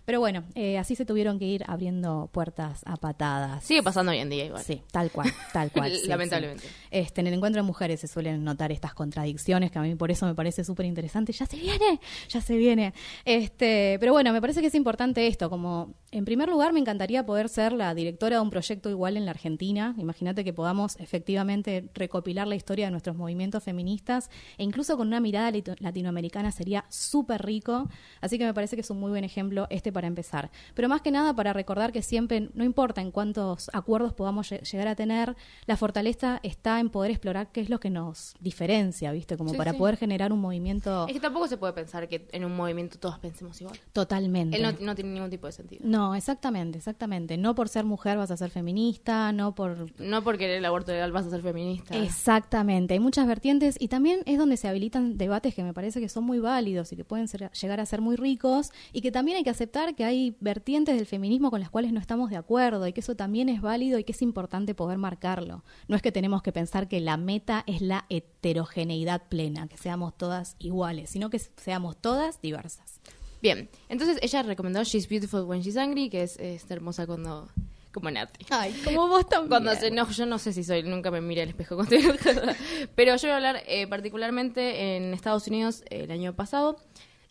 Pero 0.08 0.22
bueno, 0.22 0.46
eh, 0.56 0.78
así 0.78 0.96
se 0.96 1.04
tuvieron 1.04 1.38
que 1.38 1.44
ir 1.44 1.66
abriendo 1.68 2.30
puertas 2.32 2.82
a 2.86 2.96
patadas. 2.96 3.62
Sigue 3.66 3.84
pasando 3.84 4.14
hoy 4.14 4.20
en 4.20 4.30
día 4.30 4.46
igual. 4.46 4.64
Sí, 4.64 4.82
tal 4.90 5.12
cual, 5.12 5.30
tal 5.52 5.70
cual. 5.70 5.92
sí, 6.02 6.08
Lamentablemente. 6.08 6.66
sí. 6.66 6.74
Este, 6.92 7.20
en 7.20 7.28
el 7.28 7.34
encuentro 7.34 7.62
de 7.62 7.68
mujeres 7.68 8.00
se 8.00 8.08
suelen 8.08 8.42
notar 8.46 8.72
estas 8.72 8.94
contradicciones 8.94 9.70
que 9.70 9.80
a 9.80 9.82
mí 9.82 9.96
por 9.96 10.10
eso 10.10 10.26
me 10.26 10.34
parece 10.34 10.64
súper 10.64 10.86
interesante. 10.86 11.34
Ya 11.34 11.46
se 11.46 11.58
viene, 11.58 12.00
ya 12.30 12.40
se 12.40 12.56
viene. 12.56 12.94
Este, 13.26 13.98
pero 14.00 14.14
bueno, 14.14 14.32
me 14.32 14.40
parece 14.40 14.62
que 14.62 14.68
es 14.68 14.76
importante 14.76 15.28
esto. 15.28 15.50
Como 15.50 15.94
en 16.12 16.24
primer 16.24 16.48
lugar, 16.48 16.72
me 16.72 16.80
encantaría 16.80 17.26
poder 17.26 17.50
ser 17.50 17.74
la 17.74 17.94
directora 17.94 18.38
de 18.38 18.42
un 18.42 18.50
proyecto 18.50 18.90
igual 18.90 19.18
en 19.18 19.26
la 19.26 19.32
Argentina. 19.32 19.94
Imagínate 19.98 20.46
que 20.46 20.54
podamos 20.54 20.96
efectivamente 21.02 21.90
recopilar 21.94 22.48
la 22.48 22.56
historia 22.56 22.86
de 22.86 22.92
nuestros 22.92 23.18
movimientos 23.18 23.62
feministas 23.62 24.30
e 24.58 24.64
incluso 24.64 24.96
con 24.96 25.10
una 25.10 25.20
mirada 25.20 25.52
latinoamericana 25.80 26.54
sería 26.54 26.86
súper 26.88 27.42
rico. 27.42 27.90
Así 28.22 28.38
que 28.38 28.46
me 28.46 28.54
parece 28.54 28.78
que 28.78 28.84
es 28.84 28.90
un 28.90 29.02
muy 29.02 29.10
buen 29.10 29.26
ejemplo 29.26 29.68
este 29.70 29.97
para 29.98 30.06
empezar. 30.08 30.52
Pero 30.76 30.88
más 30.90 31.02
que 31.02 31.10
nada 31.10 31.34
para 31.34 31.54
recordar 31.54 31.92
que 31.92 32.04
siempre, 32.04 32.52
no 32.54 32.64
importa 32.64 33.02
en 33.02 33.10
cuántos 33.10 33.72
acuerdos 33.74 34.14
podamos 34.14 34.52
lle- 34.52 34.62
llegar 34.62 34.88
a 34.88 34.94
tener, 34.96 35.36
la 35.66 35.76
fortaleza 35.76 36.40
está 36.44 36.80
en 36.80 36.92
poder 36.92 37.10
explorar 37.10 37.52
qué 37.52 37.62
es 37.62 37.70
lo 37.72 37.80
que 37.80 37.90
nos 37.90 38.36
diferencia, 38.40 39.12
¿viste? 39.12 39.38
Como 39.38 39.50
Sí, 39.52 39.58
para 39.58 39.72
sí. 39.72 39.78
poder 39.80 39.98
generar 39.98 40.32
un 40.32 40.40
movimiento 40.40 41.08
Es 41.08 41.14
que 41.14 41.20
tampoco 41.20 41.48
se 41.48 41.58
puede 41.58 41.74
pensar 41.74 42.08
que 42.08 42.28
en 42.32 42.46
un 42.46 42.56
movimiento 42.56 43.00
todos 43.00 43.18
pensemos 43.18 43.60
igual. 43.60 43.76
totalmente. 43.92 44.56
Él 44.58 44.62
no, 44.62 44.72
no 44.80 44.94
tiene 44.94 45.10
ningún 45.14 45.32
tipo 45.32 45.48
de 45.48 45.54
sentido. 45.54 45.82
No, 45.84 46.14
exactamente, 46.14 46.78
exactamente. 46.78 47.38
No 47.38 47.56
por 47.56 47.70
ser 47.70 47.84
mujer 47.86 48.18
vas 48.18 48.30
a 48.30 48.38
ser 48.38 48.52
feminista, 48.52 49.32
no 49.32 49.56
por 49.56 49.88
No 50.00 50.24
porque 50.24 50.58
el 50.58 50.66
aborto 50.66 50.92
legal 50.92 51.12
vas 51.12 51.26
a 51.26 51.32
ser 51.32 51.42
feminista. 51.42 51.96
Exactamente, 51.98 52.94
hay 52.94 53.00
muchas 53.00 53.26
vertientes 53.26 53.78
y 53.80 53.88
también 53.88 54.20
es 54.26 54.38
donde 54.38 54.58
se 54.58 54.68
habilitan 54.68 55.18
debates 55.18 55.56
que 55.56 55.64
me 55.64 55.74
parece 55.74 56.00
que 56.02 56.10
son 56.10 56.24
muy 56.26 56.40
válidos 56.40 56.92
y 56.92 56.96
que 56.98 57.06
pueden 57.06 57.28
ser- 57.28 57.50
llegar 57.52 57.80
a 57.80 57.86
ser 57.86 58.02
muy 58.02 58.16
ricos 58.16 58.72
y 58.92 59.02
que 59.02 59.12
también 59.12 59.38
hay 59.38 59.44
que 59.44 59.50
aceptar 59.50 59.87
que 59.94 60.06
hay 60.06 60.36
vertientes 60.40 60.96
del 60.96 61.06
feminismo 61.06 61.50
con 61.50 61.60
las 61.60 61.70
cuales 61.70 61.92
no 61.92 62.00
estamos 62.00 62.30
de 62.30 62.38
acuerdo 62.38 62.88
y 62.88 62.94
que 62.94 63.02
eso 63.02 63.16
también 63.16 63.50
es 63.50 63.62
válido 63.62 64.00
y 64.00 64.04
que 64.04 64.12
es 64.12 64.22
importante 64.22 64.76
poder 64.76 64.98
marcarlo. 64.98 65.64
No 65.88 65.96
es 65.96 66.02
que 66.02 66.12
tenemos 66.12 66.42
que 66.42 66.52
pensar 66.52 66.88
que 66.88 67.00
la 67.00 67.18
meta 67.18 67.64
es 67.68 67.82
la 67.82 68.06
heterogeneidad 68.10 69.24
plena, 69.30 69.68
que 69.68 69.78
seamos 69.78 70.18
todas 70.18 70.56
iguales, 70.60 71.10
sino 71.10 71.30
que 71.30 71.40
seamos 71.40 71.98
todas 71.98 72.42
diversas. 72.42 73.00
Bien, 73.42 73.70
entonces 73.90 74.18
ella 74.22 74.44
recomendó 74.44 74.84
She's 74.84 75.08
Beautiful 75.08 75.44
When 75.44 75.62
She's 75.62 75.78
Angry, 75.78 76.10
que 76.10 76.24
es, 76.24 76.38
es 76.38 76.70
hermosa 76.70 77.06
cuando... 77.06 77.48
Como 77.92 78.12
Nati. 78.12 78.46
Ay, 78.52 78.80
como 78.84 79.08
vos 79.08 79.28
también. 79.28 79.50
Cuando 79.50 79.74
se 79.74 79.88
enoja, 79.88 80.12
yo 80.12 80.26
no 80.28 80.38
sé 80.38 80.54
si 80.54 80.64
soy, 80.64 80.84
nunca 80.84 81.10
me 81.10 81.20
miré 81.20 81.42
al 81.42 81.50
espejo 81.50 81.76
cuando. 81.76 81.96
Pero 82.96 83.16
yo 83.16 83.22
voy 83.22 83.32
a 83.32 83.36
hablar 83.38 83.64
eh, 83.66 83.88
particularmente 83.88 84.98
en 84.98 85.16
Estados 85.16 85.48
Unidos 85.48 85.82
eh, 85.90 86.02
el 86.04 86.12
año 86.12 86.36
pasado. 86.36 86.80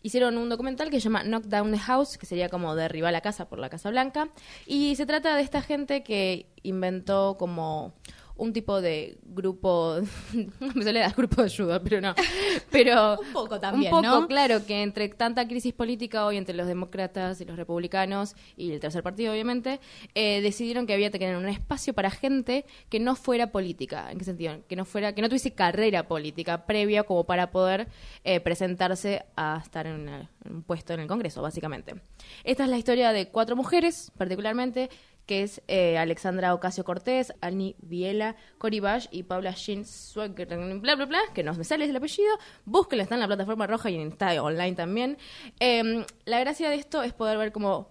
Hicieron 0.07 0.37
un 0.37 0.47
documental 0.47 0.89
que 0.89 1.01
se 1.01 1.09
llama 1.09 1.23
Knock 1.25 1.47
Down 1.47 1.73
the 1.73 1.79
House, 1.79 2.17
que 2.17 2.25
sería 2.25 2.47
como 2.47 2.75
derribar 2.75 3.11
la 3.11 3.19
casa 3.19 3.49
por 3.49 3.59
la 3.59 3.67
Casa 3.69 3.89
Blanca. 3.89 4.29
Y 4.65 4.95
se 4.95 5.05
trata 5.05 5.35
de 5.35 5.41
esta 5.41 5.61
gente 5.61 6.01
que 6.01 6.45
inventó 6.63 7.35
como 7.37 7.93
un 8.37 8.53
tipo 8.53 8.81
de 8.81 9.17
grupo, 9.23 9.97
me 10.75 10.83
sale 10.83 10.99
dar 10.99 11.13
grupo 11.15 11.41
de 11.41 11.45
ayuda, 11.45 11.81
pero 11.81 12.01
no. 12.01 12.13
Pero 12.71 13.19
Un 13.19 13.33
poco 13.33 13.59
también, 13.59 13.93
Un 13.93 14.01
poco, 14.03 14.19
¿no? 14.21 14.27
claro, 14.27 14.65
que 14.65 14.81
entre 14.83 15.07
tanta 15.09 15.47
crisis 15.47 15.73
política 15.73 16.25
hoy 16.25 16.37
entre 16.37 16.55
los 16.55 16.67
demócratas 16.67 17.39
y 17.41 17.45
los 17.45 17.55
republicanos 17.57 18.35
y 18.55 18.71
el 18.71 18.79
tercer 18.79 19.03
partido, 19.03 19.31
obviamente, 19.33 19.79
eh, 20.15 20.41
decidieron 20.41 20.85
que 20.85 20.93
había 20.93 21.09
que 21.11 21.19
tener 21.19 21.35
un 21.37 21.47
espacio 21.47 21.93
para 21.93 22.09
gente 22.11 22.65
que 22.89 22.99
no 22.99 23.15
fuera 23.15 23.51
política. 23.51 24.11
¿En 24.11 24.17
qué 24.17 24.25
sentido? 24.25 24.59
Que 24.67 24.75
no 24.75 24.85
fuera, 24.85 25.13
que 25.15 25.21
no 25.21 25.29
tuviese 25.29 25.53
carrera 25.53 26.07
política 26.07 26.65
previa 26.65 27.03
como 27.03 27.23
para 27.25 27.51
poder 27.51 27.87
eh, 28.23 28.39
presentarse 28.39 29.23
a 29.35 29.59
estar 29.63 29.87
en, 29.87 30.01
una- 30.01 30.29
en 30.45 30.55
un 30.55 30.63
puesto 30.63 30.93
en 30.93 30.99
el 31.01 31.07
Congreso, 31.07 31.41
básicamente. 31.41 31.95
Esta 32.43 32.63
es 32.65 32.69
la 32.69 32.77
historia 32.77 33.11
de 33.11 33.29
cuatro 33.29 33.55
mujeres, 33.55 34.11
particularmente, 34.17 34.89
que 35.27 35.43
es 35.43 35.61
eh, 35.67 35.97
Alexandra 35.97 36.53
Ocasio 36.53 36.83
Cortés, 36.83 37.33
Annie 37.41 37.75
Viela, 37.79 38.35
Cory 38.57 38.79
Bash 38.79 39.07
y 39.11 39.23
Paula 39.23 39.51
Jean 39.51 39.85
Swagger, 39.85 40.47
bla, 40.79 40.95
bla, 40.95 41.05
bla, 41.05 41.19
que 41.35 41.43
no 41.43 41.53
me 41.53 41.63
sale 41.63 41.85
el 41.85 41.95
apellido. 41.95 42.31
Búsquenla, 42.65 43.03
está 43.03 43.15
en 43.15 43.21
la 43.21 43.27
plataforma 43.27 43.67
roja 43.67 43.91
y 43.91 44.01
está 44.01 44.41
online 44.41 44.75
también. 44.75 45.17
Eh, 45.59 46.05
la 46.25 46.39
gracia 46.39 46.69
de 46.69 46.77
esto 46.77 47.03
es 47.03 47.13
poder 47.13 47.37
ver 47.37 47.51
cómo, 47.51 47.89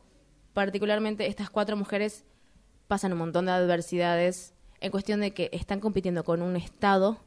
particularmente, 0.54 1.26
estas 1.26 1.50
cuatro 1.50 1.76
mujeres 1.76 2.24
pasan 2.88 3.12
un 3.12 3.18
montón 3.18 3.46
de 3.46 3.52
adversidades 3.52 4.54
en 4.80 4.90
cuestión 4.90 5.20
de 5.20 5.32
que 5.32 5.50
están 5.52 5.80
compitiendo 5.80 6.24
con 6.24 6.42
un 6.42 6.56
Estado 6.56 7.20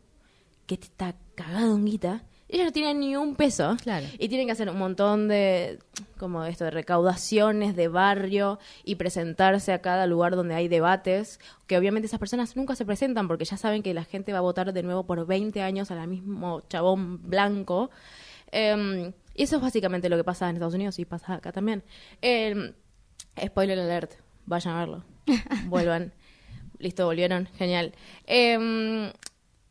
que 0.66 0.76
está 0.76 1.16
cagado 1.36 1.76
en 1.76 1.86
guita. 1.86 2.24
Ellas 2.50 2.66
no 2.66 2.72
tienen 2.72 3.00
ni 3.00 3.16
un 3.16 3.36
peso. 3.36 3.78
Claro. 3.84 4.08
Y 4.18 4.28
tienen 4.28 4.48
que 4.48 4.54
hacer 4.54 4.70
un 4.70 4.78
montón 4.78 5.28
de, 5.28 5.78
como 6.18 6.44
esto, 6.46 6.66
de 6.66 6.72
recaudaciones 6.72 7.76
de 7.76 7.88
barrio 7.88 8.60
y 8.84 8.96
presentarse 8.96 9.72
a 9.72 9.82
cada 9.82 10.08
lugar 10.08 10.36
donde 10.36 10.56
hay 10.56 10.68
debates, 10.68 11.40
que 11.68 11.78
obviamente 11.78 12.08
esas 12.08 12.20
personas 12.20 12.56
nunca 12.56 12.76
se 12.76 12.86
presentan 12.86 13.28
porque 13.28 13.46
ya 13.46 13.56
saben 13.56 13.84
que 13.84 13.94
la 13.94 14.04
gente 14.04 14.34
va 14.34 14.40
a 14.40 14.42
votar 14.42 14.74
de 14.74 14.82
nuevo 14.82 15.06
por 15.06 15.26
20 15.28 15.62
años 15.62 15.92
al 15.92 16.08
mismo 16.08 16.62
chabón 16.70 17.30
blanco. 17.30 17.92
Eh, 18.52 19.14
y 19.36 19.44
eso 19.44 19.58
es 19.58 19.62
básicamente 19.62 20.10
lo 20.10 20.18
que 20.18 20.24
pasa 20.24 20.50
en 20.50 20.56
Estados 20.56 20.74
Unidos 20.74 20.98
y 20.98 21.06
pasa 21.06 21.36
acá 21.36 21.52
también. 21.52 21.84
Eh, 22.22 22.74
spoiler 23.46 23.80
alert, 23.80 24.14
vayan 24.48 24.76
a 24.76 24.80
verlo. 24.80 25.04
Vuelvan. 25.68 26.14
Listo, 26.80 27.06
volvieron. 27.06 27.48
Genial. 27.58 27.94
Eh, 28.26 29.12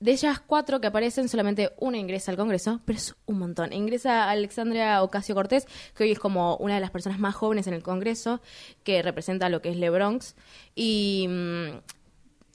de 0.01 0.13
ellas 0.13 0.41
cuatro 0.41 0.81
que 0.81 0.87
aparecen, 0.87 1.29
solamente 1.29 1.73
una 1.79 1.99
ingresa 1.99 2.31
al 2.31 2.37
Congreso, 2.37 2.81
pero 2.85 2.99
es 2.99 3.17
un 3.27 3.39
montón. 3.39 3.73
Ingresa 3.73 4.31
Alexandria 4.31 5.03
Ocasio 5.03 5.35
Cortés, 5.35 5.67
que 5.97 6.05
hoy 6.05 6.13
es 6.13 6.19
como 6.19 6.57
una 6.57 6.75
de 6.75 6.81
las 6.81 6.91
personas 6.91 7.19
más 7.19 7.35
jóvenes 7.35 7.67
en 7.67 7.75
el 7.75 7.83
Congreso, 7.83 8.41
que 8.85 9.03
representa 9.03 9.49
lo 9.49 9.61
que 9.61 9.71
es 9.71 9.77
Le 9.77 9.91
Bronx. 9.91 10.37
Y 10.77 11.27
mm, 11.29 11.69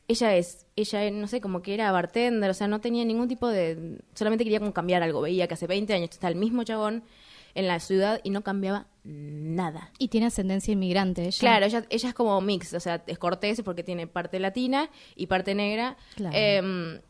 ella 0.07 0.35
es, 0.35 0.67
ella 0.77 1.11
no 1.11 1.27
sé, 1.27 1.41
como 1.41 1.61
que 1.61 1.73
era 1.73 1.91
bartender, 1.91 2.49
o 2.49 2.53
sea, 2.53 2.67
no 2.67 2.79
tenía 2.79 3.03
ningún 3.03 3.27
tipo 3.27 3.49
de... 3.49 3.99
Solamente 4.13 4.45
quería 4.45 4.59
como 4.59 4.73
cambiar 4.73 5.03
algo. 5.03 5.21
Veía 5.21 5.47
que 5.47 5.55
hace 5.55 5.67
20 5.67 5.93
años 5.93 6.11
está 6.11 6.29
el 6.29 6.35
mismo 6.35 6.63
chabón 6.63 7.03
en 7.55 7.67
la 7.67 7.79
ciudad 7.81 8.21
y 8.23 8.29
no 8.29 8.41
cambiaba 8.41 8.87
nada. 9.03 9.91
Y 9.99 10.07
tiene 10.07 10.27
ascendencia 10.27 10.71
inmigrante 10.71 11.27
ella. 11.27 11.39
Claro, 11.39 11.65
ella, 11.65 11.85
ella 11.89 12.09
es 12.09 12.15
como 12.15 12.39
mix, 12.39 12.73
o 12.73 12.79
sea, 12.79 13.03
es 13.05 13.19
cortés 13.19 13.61
porque 13.63 13.83
tiene 13.83 14.07
parte 14.07 14.39
latina 14.39 14.89
y 15.17 15.27
parte 15.27 15.53
negra. 15.53 15.97
Claro. 16.15 16.35
Eh, 16.35 17.01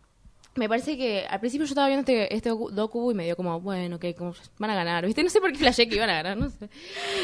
me 0.56 0.70
parece 0.70 0.98
que 0.98 1.26
al 1.28 1.40
principio 1.40 1.66
yo 1.66 1.72
estaba 1.72 1.88
viendo 1.88 2.02
este, 2.02 2.34
este 2.36 2.52
docu- 2.52 3.12
y 3.12 3.16
me 3.16 3.26
dio 3.26 3.36
como, 3.36 3.60
bueno, 3.60 4.00
que 4.00 4.16
van 4.60 4.70
a 4.72 4.76
ganar, 4.76 5.06
¿viste? 5.06 5.24
No 5.24 5.30
sé 5.30 5.40
por 5.42 5.52
qué 5.52 5.58
flashé 5.58 5.88
que 5.90 5.96
iban 5.96 6.10
a 6.10 6.14
ganar, 6.22 6.38
no 6.38 6.50
sé. 6.50 6.70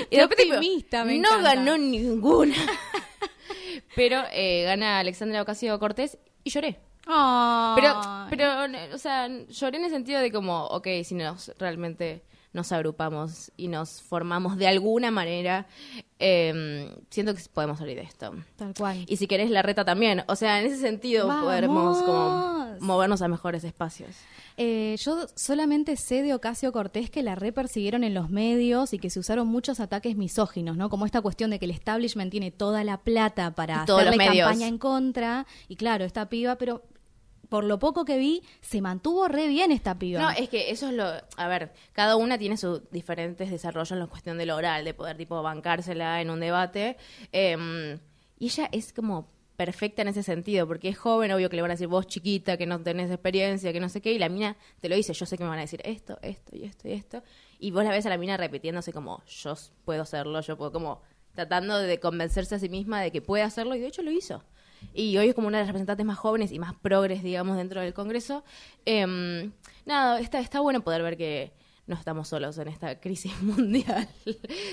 Y 0.03 0.05
Qué 0.11 0.15
de 0.17 0.21
repente, 0.27 0.53
optimista, 0.55 1.03
me 1.05 1.17
no 1.19 1.29
encanta. 1.29 1.55
ganó 1.55 1.77
ninguna. 1.77 2.55
Pero 3.95 4.21
eh, 4.31 4.63
gana 4.63 4.99
Alexandra 4.99 5.41
Ocasio 5.41 5.77
Cortés 5.79 6.17
y 6.43 6.49
lloré. 6.49 6.77
Pero, 7.05 7.99
pero, 8.29 8.65
o 8.93 8.97
sea, 8.99 9.27
lloré 9.27 9.77
en 9.77 9.85
el 9.85 9.89
sentido 9.89 10.19
de 10.21 10.31
como, 10.31 10.65
ok, 10.67 10.87
si 11.03 11.15
nos 11.15 11.51
realmente 11.57 12.21
nos 12.51 12.71
agrupamos 12.71 13.51
y 13.57 13.67
nos 13.67 14.01
formamos 14.01 14.57
de 14.57 14.67
alguna 14.67 15.11
manera, 15.11 15.67
eh, 16.17 16.91
siento 17.09 17.35
que 17.35 17.41
podemos 17.53 17.77
salir 17.77 17.97
de 17.97 18.03
esto. 18.03 18.33
Tal 18.55 18.73
cual. 18.73 19.05
Y 19.07 19.17
si 19.17 19.27
querés 19.27 19.51
la 19.51 19.61
reta 19.61 19.85
también. 19.85 20.23
O 20.27 20.35
sea, 20.35 20.59
en 20.59 20.65
ese 20.65 20.77
sentido 20.77 21.27
¡Vamos! 21.27 21.45
podemos 21.45 22.01
como 22.01 22.59
movernos 22.79 23.21
a 23.21 23.27
mejores 23.27 23.63
espacios. 23.63 24.15
Eh, 24.57 24.97
yo 24.99 25.27
solamente 25.35 25.95
sé 25.95 26.21
de 26.21 26.33
Ocasio 26.33 26.71
Cortés 26.71 27.09
que 27.09 27.23
la 27.23 27.35
repersiguieron 27.35 28.03
en 28.03 28.13
los 28.13 28.29
medios 28.29 28.93
y 28.93 28.99
que 28.99 29.09
se 29.09 29.19
usaron 29.19 29.47
muchos 29.47 29.79
ataques 29.79 30.17
misóginos, 30.17 30.75
¿no? 30.75 30.89
Como 30.89 31.05
esta 31.05 31.21
cuestión 31.21 31.49
de 31.51 31.59
que 31.59 31.65
el 31.65 31.71
establishment 31.71 32.31
tiene 32.31 32.51
toda 32.51 32.83
la 32.83 32.97
plata 32.97 33.51
para 33.51 33.85
todos 33.85 34.01
hacerle 34.01 34.25
campaña 34.25 34.67
en 34.67 34.77
contra. 34.77 35.45
Y 35.67 35.75
claro, 35.75 36.03
esta 36.03 36.27
piba, 36.27 36.57
pero 36.57 36.81
por 37.49 37.63
lo 37.63 37.79
poco 37.79 38.05
que 38.05 38.17
vi, 38.17 38.43
se 38.61 38.81
mantuvo 38.81 39.27
re 39.27 39.47
bien 39.47 39.71
esta 39.71 39.97
piba. 39.97 40.21
No, 40.21 40.29
es 40.29 40.49
que 40.49 40.71
eso 40.71 40.87
es 40.89 40.93
lo... 40.93 41.05
A 41.37 41.47
ver, 41.47 41.73
cada 41.93 42.15
una 42.15 42.37
tiene 42.37 42.57
sus 42.57 42.89
diferentes 42.91 43.49
desarrollos 43.49 43.91
en 43.91 43.99
la 43.99 44.07
cuestión 44.07 44.37
del 44.37 44.51
oral, 44.51 44.85
de 44.85 44.93
poder 44.93 45.17
tipo 45.17 45.41
bancársela 45.41 46.21
en 46.21 46.29
un 46.29 46.39
debate. 46.39 46.97
Eh, 47.31 47.97
y 48.39 48.45
ella 48.45 48.69
es 48.71 48.93
como 48.93 49.27
perfecta 49.59 50.03
en 50.03 50.07
ese 50.07 50.23
sentido, 50.23 50.65
porque 50.65 50.87
es 50.87 50.97
joven, 50.97 51.33
obvio 51.33 51.49
que 51.49 51.57
le 51.57 51.61
van 51.61 51.71
a 51.71 51.73
decir 51.73 51.87
vos 51.87 52.07
chiquita, 52.07 52.55
que 52.55 52.65
no 52.65 52.79
tenés 52.81 53.11
experiencia, 53.11 53.73
que 53.73 53.81
no 53.81 53.89
sé 53.89 53.99
qué, 53.99 54.13
y 54.13 54.17
la 54.17 54.29
mina 54.29 54.55
te 54.79 54.87
lo 54.87 54.95
dice, 54.95 55.11
yo 55.11 55.25
sé 55.25 55.37
que 55.37 55.43
me 55.43 55.49
van 55.49 55.59
a 55.59 55.63
decir 55.63 55.81
esto, 55.83 56.17
esto 56.21 56.55
y 56.55 56.63
esto 56.63 56.87
y 56.87 56.93
esto, 56.93 57.23
y 57.59 57.71
vos 57.71 57.83
la 57.83 57.91
ves 57.91 58.05
a 58.05 58.09
la 58.09 58.17
mina 58.17 58.37
repitiéndose 58.37 58.93
como, 58.93 59.21
yo 59.25 59.55
puedo 59.83 60.03
hacerlo, 60.03 60.39
yo 60.39 60.55
puedo, 60.55 60.71
como 60.71 61.01
tratando 61.39 61.77
de 61.79 61.99
convencerse 62.01 62.55
a 62.55 62.59
sí 62.59 62.67
misma 62.67 63.01
de 63.01 63.11
que 63.11 63.21
puede 63.21 63.43
hacerlo, 63.43 63.73
y 63.75 63.79
de 63.79 63.87
hecho 63.87 64.01
lo 64.01 64.11
hizo. 64.11 64.43
Y 64.93 65.15
hoy 65.17 65.29
es 65.29 65.35
como 65.35 65.47
una 65.47 65.57
de 65.59 65.63
las 65.63 65.67
representantes 65.69 66.05
más 66.05 66.17
jóvenes 66.17 66.51
y 66.51 66.59
más 66.59 66.73
progres, 66.75 67.23
digamos, 67.23 67.55
dentro 67.55 67.79
del 67.81 67.93
Congreso. 67.93 68.43
Em, 68.85 69.51
nada, 69.85 70.19
está, 70.19 70.39
está 70.39 70.59
bueno 70.59 70.81
poder 70.81 71.01
ver 71.01 71.15
que 71.17 71.53
no 71.87 71.95
estamos 71.95 72.27
solos 72.27 72.57
en 72.59 72.67
esta 72.67 72.99
crisis 72.99 73.31
mundial, 73.41 74.07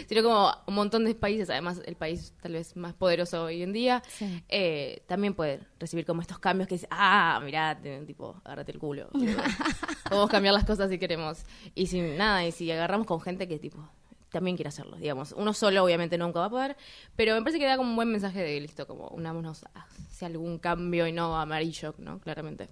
sino 0.09 0.23
como 0.25 0.51
un 0.67 0.75
montón 0.75 1.05
de 1.05 1.15
países, 1.15 1.49
además 1.51 1.81
el 1.87 1.95
país 1.97 2.35
tal 2.43 2.53
vez 2.53 2.77
más 2.77 2.95
poderoso 2.95 3.45
hoy 3.45 3.63
en 3.63 3.73
día, 3.73 4.03
Sí. 4.09 4.43
eh, 4.49 5.03
también 5.07 5.35
puede 5.35 5.61
recibir 5.81 6.05
como 6.05 6.21
estos 6.21 6.39
cambios 6.41 6.69
que 6.69 6.75
dice, 6.75 6.89
ah, 6.91 7.41
mirá, 7.45 7.81
tipo, 8.07 8.41
agárrate 8.45 8.73
el 8.73 8.79
culo. 8.81 9.09
Podemos 10.09 10.31
cambiar 10.31 10.53
las 10.55 10.65
cosas 10.65 10.91
si 10.91 10.99
queremos. 10.99 11.45
Y 11.75 11.87
si 11.87 12.01
nada, 12.01 12.45
y 12.47 12.51
si 12.53 12.71
agarramos 12.71 13.07
con 13.07 13.21
gente 13.21 13.47
que 13.49 13.59
tipo 13.59 13.89
también 14.31 14.57
quiere 14.57 14.69
hacerlo, 14.69 14.97
digamos. 14.97 15.33
Uno 15.33 15.53
solo 15.53 15.83
obviamente 15.85 16.19
nunca 16.19 16.41
va 16.41 16.47
a 16.47 16.51
poder, 16.51 16.77
pero 17.15 17.35
me 17.35 17.43
parece 17.43 17.59
que 17.59 17.67
da 17.67 17.77
como 17.77 17.91
un 17.91 17.97
buen 17.97 18.11
mensaje 18.11 18.43
de 18.43 18.61
listo, 18.61 18.87
como 18.87 19.09
unámonos 19.09 19.65
hacia 19.75 20.29
algún 20.29 20.59
cambio 20.59 21.07
y 21.07 21.13
no 21.13 21.39
amarillo, 21.39 21.95
¿no? 21.99 22.19
Claramente. 22.21 22.69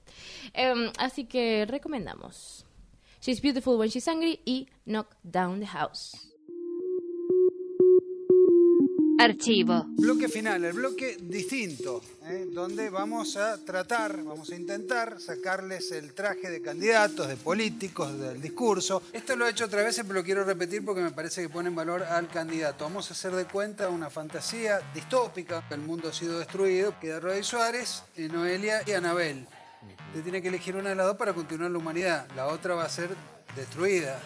Em, 0.53 0.91
así 0.99 1.25
que 1.25 1.67
recomendamos. 1.67 2.67
She's 3.21 3.41
Beautiful 3.41 3.79
When 3.79 3.89
She's 3.89 4.07
Angry 4.07 4.41
y 4.45 4.69
Knock 4.85 5.17
Down 5.23 5.61
the 5.61 5.67
House. 5.67 6.34
Archivo. 9.19 9.87
Bloque 9.89 10.29
final, 10.29 10.65
el 10.65 10.73
bloque 10.73 11.17
distinto, 11.21 12.03
¿eh? 12.27 12.47
donde 12.51 12.91
vamos 12.91 13.37
a 13.37 13.65
tratar, 13.65 14.23
vamos 14.25 14.51
a 14.51 14.57
intentar 14.57 15.21
sacarles 15.21 15.93
el 15.93 16.13
traje 16.13 16.51
de 16.51 16.61
candidatos, 16.61 17.29
de 17.29 17.37
políticos, 17.37 18.19
del 18.19 18.41
discurso. 18.41 19.03
Esto 19.13 19.37
lo 19.37 19.47
he 19.47 19.51
hecho 19.51 19.67
otra 19.67 19.83
vez, 19.83 19.97
pero 20.03 20.15
lo 20.15 20.25
quiero 20.25 20.45
repetir 20.45 20.85
porque 20.85 21.01
me 21.01 21.13
parece 21.13 21.43
que 21.43 21.49
pone 21.49 21.69
en 21.69 21.75
valor 21.75 22.03
al 22.03 22.29
candidato. 22.29 22.85
Vamos 22.85 23.11
a 23.11 23.15
hacer 23.15 23.33
de 23.33 23.45
cuenta 23.45 23.89
una 23.89 24.11
fantasía 24.11 24.81
distópica. 24.93 25.65
El 25.71 25.81
mundo 25.81 26.09
ha 26.09 26.13
sido 26.13 26.39
destruido. 26.39 26.99
Queda 27.01 27.21
Roy 27.21 27.45
Suárez, 27.45 28.03
eh, 28.17 28.29
Noelia 28.29 28.83
y 28.87 28.93
Anabel. 28.93 29.47
Usted 30.09 30.23
tiene 30.23 30.43
que 30.43 30.49
elegir 30.49 30.77
una 30.77 30.91
de 30.91 30.97
las 30.97 31.07
dos 31.07 31.17
para 31.17 31.33
continuar 31.33 31.71
la 31.71 31.79
humanidad. 31.79 32.27
La 32.37 32.47
otra 32.47 32.75
va 32.75 32.85
a 32.85 32.89
ser 32.89 33.11
destruida. 33.57 34.21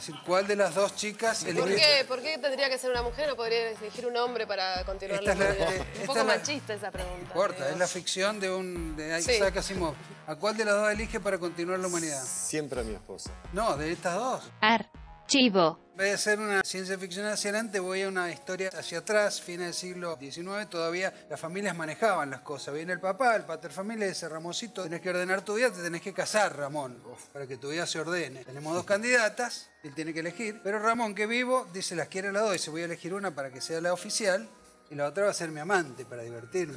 Es 0.00 0.06
decir, 0.06 0.22
¿cuál 0.24 0.46
de 0.46 0.56
las 0.56 0.74
dos 0.74 0.96
chicas 0.96 1.44
¿Por 1.44 1.68
elige- 1.68 1.76
qué? 1.76 2.04
¿Por 2.06 2.22
qué 2.22 2.38
tendría 2.38 2.70
que 2.70 2.78
ser 2.78 2.90
una 2.90 3.02
mujer? 3.02 3.28
¿No 3.28 3.36
podría 3.36 3.70
elegir 3.70 4.06
un 4.06 4.16
hombre 4.16 4.46
para 4.46 4.82
continuar 4.84 5.20
Esta 5.22 5.34
la 5.34 5.50
es 5.50 5.58
la- 5.58 5.64
humanidad? 5.64 5.74
eh, 5.76 5.80
Un 5.80 5.92
esta 6.00 6.06
poco 6.06 6.18
la- 6.18 6.24
machista 6.24 6.74
esa 6.74 6.90
pregunta. 6.90 7.16
No 7.18 7.22
importa, 7.22 7.56
digo. 7.56 7.68
es 7.70 7.78
la 7.78 7.86
ficción 7.86 8.40
de 8.40 8.50
un 8.50 8.96
de 8.96 9.22
Sí. 9.22 9.32
Isaac 9.32 9.56
Asimov. 9.58 9.94
¿A 10.26 10.36
cuál 10.36 10.56
de 10.56 10.64
las 10.64 10.74
dos 10.74 10.90
elige 10.90 11.20
para 11.20 11.38
continuar 11.38 11.78
la 11.80 11.86
humanidad? 11.88 12.22
Siempre 12.24 12.80
a 12.80 12.82
mi 12.84 12.94
esposa. 12.94 13.30
No, 13.52 13.76
de 13.76 13.92
estas 13.92 14.14
dos. 14.14 14.50
Archivo. 14.62 15.78
Vez 16.00 16.12
de 16.12 16.16
ser 16.16 16.40
una 16.40 16.62
ciencia 16.64 16.96
ficción 16.96 17.26
hacia 17.26 17.50
adelante, 17.50 17.78
voy 17.78 18.00
a 18.00 18.08
una 18.08 18.32
historia 18.32 18.70
hacia 18.72 19.00
atrás, 19.00 19.38
fines 19.38 19.66
del 19.66 19.74
siglo 19.74 20.16
XIX, 20.18 20.66
todavía 20.66 21.12
las 21.28 21.38
familias 21.38 21.76
manejaban 21.76 22.30
las 22.30 22.40
cosas. 22.40 22.72
Viene 22.72 22.94
el 22.94 23.00
papá, 23.00 23.36
el 23.36 23.42
pater 23.42 23.70
familia, 23.70 24.08
dice, 24.08 24.26
Ramoncito, 24.26 24.82
tenés 24.84 25.02
que 25.02 25.10
ordenar 25.10 25.42
tu 25.42 25.56
vida, 25.56 25.70
te 25.70 25.82
tenés 25.82 26.00
que 26.00 26.14
casar, 26.14 26.56
Ramón, 26.56 27.02
para 27.34 27.46
que 27.46 27.58
tu 27.58 27.68
vida 27.68 27.86
se 27.86 28.00
ordene. 28.00 28.46
Tenemos 28.46 28.74
dos 28.74 28.86
candidatas, 28.86 29.68
él 29.82 29.94
tiene 29.94 30.14
que 30.14 30.20
elegir, 30.20 30.62
pero 30.64 30.78
Ramón, 30.78 31.14
que 31.14 31.26
vivo, 31.26 31.68
dice, 31.70 31.94
las 31.94 32.08
quiere 32.08 32.32
las 32.32 32.44
dos, 32.44 32.52
dice, 32.52 32.70
voy 32.70 32.80
a 32.80 32.86
elegir 32.86 33.12
una 33.12 33.34
para 33.34 33.50
que 33.50 33.60
sea 33.60 33.82
la 33.82 33.92
oficial, 33.92 34.48
y 34.90 34.96
la 34.96 35.06
otra 35.06 35.24
va 35.26 35.30
a 35.30 35.34
ser 35.34 35.50
mi 35.50 35.60
amante, 35.60 36.04
para 36.04 36.22
divertirme. 36.22 36.74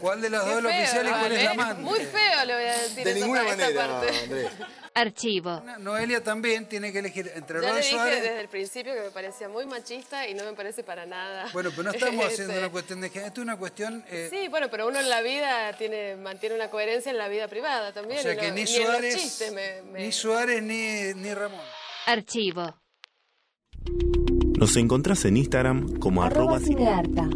¿Cuál 0.00 0.20
de 0.22 0.30
las 0.30 0.42
Mm. 0.42 0.46
Qué 0.48 0.54
dos 0.54 0.58
es 0.58 0.62
la 0.64 0.70
feo, 0.70 0.80
oficial 0.82 1.06
y 1.06 1.10
cuál 1.10 1.32
es 1.32 1.44
la 1.44 1.50
amante? 1.50 1.82
Muy 1.82 2.00
feo 2.00 2.44
le 2.46 2.54
voy 2.54 2.64
a 2.64 2.72
decir 2.78 3.04
De 3.04 3.10
esa 3.10 3.20
ninguna 3.20 3.40
esta 3.42 3.56
manera, 3.56 3.86
parte. 3.88 4.18
Andrés. 4.22 4.52
Archivo. 4.94 5.62
Noelia 5.78 6.22
también 6.24 6.66
tiene 6.66 6.92
que 6.92 6.98
elegir 7.00 7.30
entre 7.34 7.60
Ya 7.60 7.68
Rod 7.68 7.74
le 7.74 7.80
dije 7.82 7.90
Suárez... 7.94 8.22
desde 8.22 8.40
el 8.40 8.48
principio 8.48 8.94
que 8.94 9.00
me 9.02 9.10
parecía 9.10 9.48
muy 9.48 9.66
machista 9.66 10.26
y 10.28 10.34
no 10.34 10.44
me 10.44 10.52
parece 10.54 10.82
para 10.82 11.04
nada. 11.06 11.48
Bueno, 11.52 11.70
pero 11.70 11.82
no 11.84 11.90
estamos 11.92 12.24
haciendo 12.26 12.52
Este, 12.54 12.58
una 12.64 12.72
cuestión 12.72 13.00
de 13.02 13.08
género, 13.10 13.28
esto 13.28 13.40
es 13.40 13.44
una 13.44 13.56
cuestión... 13.58 14.04
eh, 14.08 14.28
Sí, 14.30 14.48
bueno, 14.48 14.68
pero 14.70 14.86
uno 14.88 14.98
en 15.00 15.08
la 15.10 15.20
vida 15.20 15.72
tiene 15.76 16.16
mantiene 16.16 16.54
una 16.54 16.68
coherencia 16.70 17.10
en 17.10 17.18
la 17.18 17.28
vida 17.28 17.48
privada 17.48 17.92
también. 17.92 18.20
o 18.20 18.22
sea 18.22 18.36
que 18.36 18.48
no- 18.48 18.54
ni 18.54 18.62
los 18.62 18.70
Suárez, 18.70 19.14
chistes 19.16 19.52
me- 19.52 19.82
me- 19.82 20.00
ni 20.00 20.12
Suárez 20.12 20.62
ni, 20.62 21.12
ni 21.14 21.34
Ramón. 21.34 21.60
Archivo. 22.06 22.78
Nos 24.62 24.76
encontrás 24.76 25.24
en 25.24 25.36
Instagram 25.38 25.98
como 25.98 26.22
arroba 26.22 26.60
cinearta. 26.60 27.28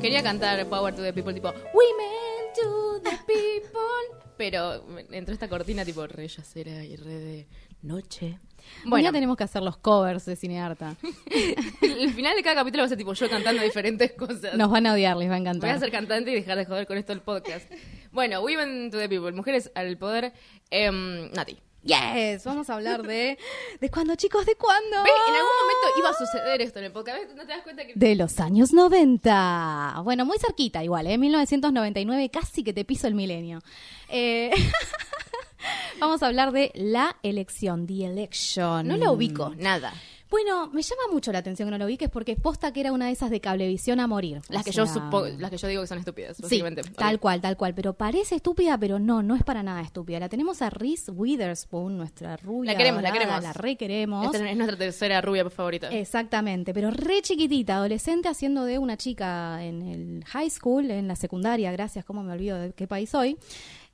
Quería 0.00 0.24
cantar 0.24 0.66
Power 0.66 0.92
to 0.92 1.02
the 1.02 1.12
People, 1.12 1.32
tipo 1.32 1.52
Women 1.72 2.52
to 2.56 3.00
the 3.04 3.16
People, 3.28 4.26
pero 4.36 4.84
entró 5.12 5.32
esta 5.32 5.48
cortina 5.48 5.84
tipo 5.84 6.04
re 6.04 6.26
yacera 6.26 6.82
y 6.84 6.96
re 6.96 7.14
de 7.14 7.48
noche. 7.82 8.40
Bueno, 8.78 8.90
Bueno, 8.90 9.12
tenemos 9.12 9.36
que 9.36 9.44
hacer 9.44 9.62
los 9.62 9.76
covers 9.76 10.26
de 10.26 10.34
Cinearta. 10.34 10.96
el 11.80 12.12
final 12.12 12.34
de 12.34 12.42
cada 12.42 12.56
capítulo 12.56 12.82
va 12.82 12.86
a 12.86 12.88
ser 12.88 12.98
tipo 12.98 13.12
yo 13.12 13.30
cantando 13.30 13.62
diferentes 13.62 14.14
cosas. 14.14 14.56
Nos 14.56 14.68
van 14.68 14.84
a 14.86 14.94
odiar, 14.94 15.16
les 15.16 15.30
va 15.30 15.36
a 15.36 15.38
Voy 15.38 15.46
a 15.46 15.50
encantar. 15.52 15.78
ser 15.78 15.92
cantante 15.92 16.32
y 16.32 16.34
dejar 16.34 16.58
de 16.58 16.64
joder 16.64 16.88
con 16.88 16.98
esto 16.98 17.12
el 17.12 17.20
podcast. 17.20 17.70
Bueno, 18.10 18.40
Women 18.40 18.90
to 18.90 18.98
the 18.98 19.08
People, 19.08 19.30
mujeres 19.30 19.70
al 19.76 19.96
poder. 19.96 20.32
Em, 20.70 21.30
Nati. 21.30 21.67
Yes, 21.82 22.44
vamos 22.44 22.68
a 22.70 22.74
hablar 22.74 23.02
de 23.02 23.38
de 23.80 23.90
cuándo, 23.90 24.14
chicos, 24.16 24.44
de 24.44 24.56
cuándo. 24.56 25.02
¿Ves? 25.02 25.12
En 25.28 25.34
algún 25.34 25.50
momento 25.62 25.98
iba 25.98 26.10
a 26.10 26.14
suceder 26.14 26.60
esto 26.60 26.78
en 26.80 26.86
el 26.86 26.92
podcast. 26.92 27.30
¿No 27.36 27.42
te 27.42 27.52
das 27.52 27.62
cuenta 27.62 27.86
que.? 27.86 27.92
De 27.94 28.14
los 28.14 28.40
años 28.40 28.72
90. 28.72 30.00
Bueno, 30.02 30.24
muy 30.26 30.38
cerquita 30.38 30.82
igual, 30.82 31.06
¿eh? 31.06 31.16
1999, 31.18 32.30
casi 32.30 32.64
que 32.64 32.72
te 32.72 32.84
piso 32.84 33.06
el 33.06 33.14
milenio. 33.14 33.60
Eh, 34.08 34.50
Vamos 36.00 36.22
a 36.22 36.26
hablar 36.28 36.52
de 36.52 36.70
la 36.74 37.16
elección, 37.22 37.86
the 37.86 38.04
election. 38.06 38.86
No 38.86 38.96
la 38.96 39.10
ubico, 39.10 39.54
nada. 39.56 39.92
Bueno, 40.30 40.68
me 40.68 40.82
llama 40.82 41.02
mucho 41.10 41.32
la 41.32 41.38
atención 41.38 41.66
que 41.68 41.70
no 41.70 41.78
lo 41.78 41.86
ubiques 41.86 42.10
porque 42.10 42.36
posta 42.36 42.72
que 42.72 42.80
era 42.80 42.92
una 42.92 43.06
de 43.06 43.12
esas 43.12 43.30
de 43.30 43.40
cablevisión 43.40 43.98
a 43.98 44.06
morir. 44.06 44.42
Las 44.50 44.62
O 44.62 44.64
que 44.64 44.72
yo 44.72 44.86
supo, 44.86 45.24
las 45.26 45.50
que 45.50 45.56
yo 45.56 45.68
digo 45.68 45.80
que 45.82 45.88
son 45.88 45.98
estúpidas, 45.98 46.36
Sí, 46.36 46.42
básicamente. 46.42 46.82
tal 46.82 47.14
Ok. 47.14 47.20
cual, 47.22 47.40
tal 47.40 47.56
cual. 47.56 47.74
Pero 47.74 47.94
parece 47.94 48.34
estúpida, 48.34 48.76
pero 48.76 48.98
no, 48.98 49.22
no 49.22 49.34
es 49.34 49.42
para 49.42 49.62
nada 49.62 49.80
estúpida. 49.80 50.20
La 50.20 50.28
tenemos 50.28 50.60
a 50.60 50.68
Reese 50.70 51.10
Witherspoon, 51.12 51.96
nuestra 51.96 52.36
rubia. 52.36 52.72
La 52.72 52.78
queremos, 52.78 53.02
la 53.02 53.12
queremos. 53.12 53.42
La 53.42 53.52
re 53.54 53.76
queremos. 53.76 54.26
Esta 54.26 54.50
es 54.50 54.56
nuestra 54.56 54.76
tercera 54.76 55.20
rubia 55.22 55.48
favorita. 55.48 55.88
Exactamente, 55.88 56.74
pero 56.74 56.90
re 56.90 57.22
chiquitita, 57.22 57.76
adolescente 57.76 58.28
haciendo 58.28 58.64
de 58.64 58.78
una 58.78 58.96
chica 58.98 59.64
en 59.64 59.82
el 59.82 60.24
high 60.26 60.50
school, 60.50 60.90
en 60.90 61.08
la 61.08 61.16
secundaria, 61.16 61.72
gracias, 61.72 62.04
cómo 62.04 62.22
me 62.22 62.32
olvido 62.32 62.58
de 62.58 62.72
qué 62.72 62.86
país 62.86 63.08
soy, 63.10 63.38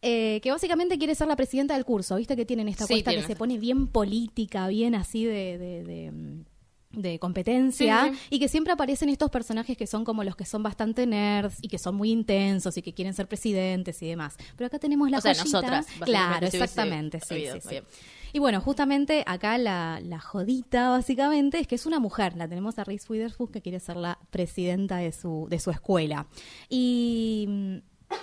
eh, 0.04 0.40
que 0.42 0.50
básicamente 0.50 0.98
quiere 0.98 1.14
ser 1.14 1.26
la 1.28 1.36
presidenta 1.36 1.74
del 1.74 1.84
curso, 1.84 2.16
viste 2.16 2.36
que 2.36 2.44
tienen 2.44 2.68
esta 2.68 2.86
Sí, 2.86 2.92
cuesta 2.94 3.12
que 3.12 3.22
se 3.22 3.34
pone 3.36 3.58
bien 3.58 3.86
política, 3.88 4.68
bien 4.68 4.94
así 4.94 5.24
de... 5.24 5.58
de- 5.58 5.84
de, 5.84 6.12
de 6.96 7.18
competencia 7.18 8.08
Sí, 8.12 8.18
y 8.30 8.38
que 8.38 8.46
siempre 8.46 8.72
aparecen 8.72 9.08
estos 9.08 9.28
personajes 9.28 9.76
que 9.76 9.88
son 9.88 10.04
como 10.04 10.22
los 10.22 10.36
que 10.36 10.44
son 10.44 10.62
bastante 10.62 11.08
nerds 11.08 11.56
y 11.60 11.66
que 11.66 11.76
son 11.76 11.96
muy 11.96 12.12
intensos 12.12 12.76
y 12.76 12.82
que 12.82 12.92
quieren 12.94 13.14
ser 13.14 13.26
presidentes 13.26 14.00
y 14.00 14.06
demás. 14.06 14.36
Pero 14.56 14.68
acá 14.68 14.78
tenemos 14.78 15.10
la 15.10 15.18
O 15.18 15.20
sea, 15.20 15.34
nosotras, 15.34 15.86
Claro, 16.04 16.46
exactamente, 16.46 17.18
sí, 17.18 17.46
sí, 17.52 17.58
sí. 17.68 17.76
Y 18.32 18.38
bueno, 18.38 18.60
justamente 18.60 19.24
acá 19.26 19.58
la, 19.58 20.00
la 20.04 20.20
jodita 20.20 20.90
básicamente 20.90 21.58
es 21.58 21.66
que 21.66 21.74
es 21.74 21.84
una 21.84 21.98
mujer. 21.98 22.36
La 22.36 22.46
tenemos 22.46 22.78
a 22.78 22.84
Reese 22.84 23.06
Witherspoon 23.12 23.50
que 23.50 23.60
quiere 23.60 23.80
ser 23.80 23.96
la 23.96 24.20
presidenta 24.30 24.98
de 24.98 25.10
su, 25.10 25.48
de 25.50 25.58
su 25.58 25.72
escuela. 25.72 26.28
Y 26.68 27.48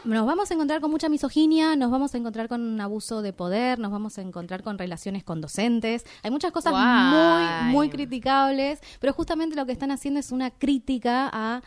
nos 0.04 0.26
vamos 0.26 0.50
a 0.50 0.54
encontrar 0.54 0.82
con 0.82 0.91
mucha 0.91 1.10
misoginia, 1.10 1.76
nos 1.76 1.91
vamos 1.91 2.13
a 2.13 2.17
encontrar 2.17 2.48
con 2.48 2.62
un 2.62 2.82
abuso 2.82 3.22
de 3.22 3.34
poder, 3.34 3.80
nos 3.80 3.91
vamos 3.91 4.17
a 4.17 4.22
encontrar 4.22 4.63
con 4.63 4.78
relaciones 4.78 5.24
con 5.24 5.41
docentes. 5.41 6.06
Hay 6.24 6.32
muchas 6.32 6.52
cosas 6.52 6.72
Guay. 6.72 7.65
muy, 7.65 7.72
muy 7.72 7.89
criticables, 7.89 8.80
pero 9.00 9.13
justamente 9.13 9.56
lo 9.56 9.65
que 9.65 9.72
están 9.72 9.91
haciendo 9.91 10.20
es 10.20 10.32
una 10.32 10.50
crítica 10.52 11.30
a 11.32 11.62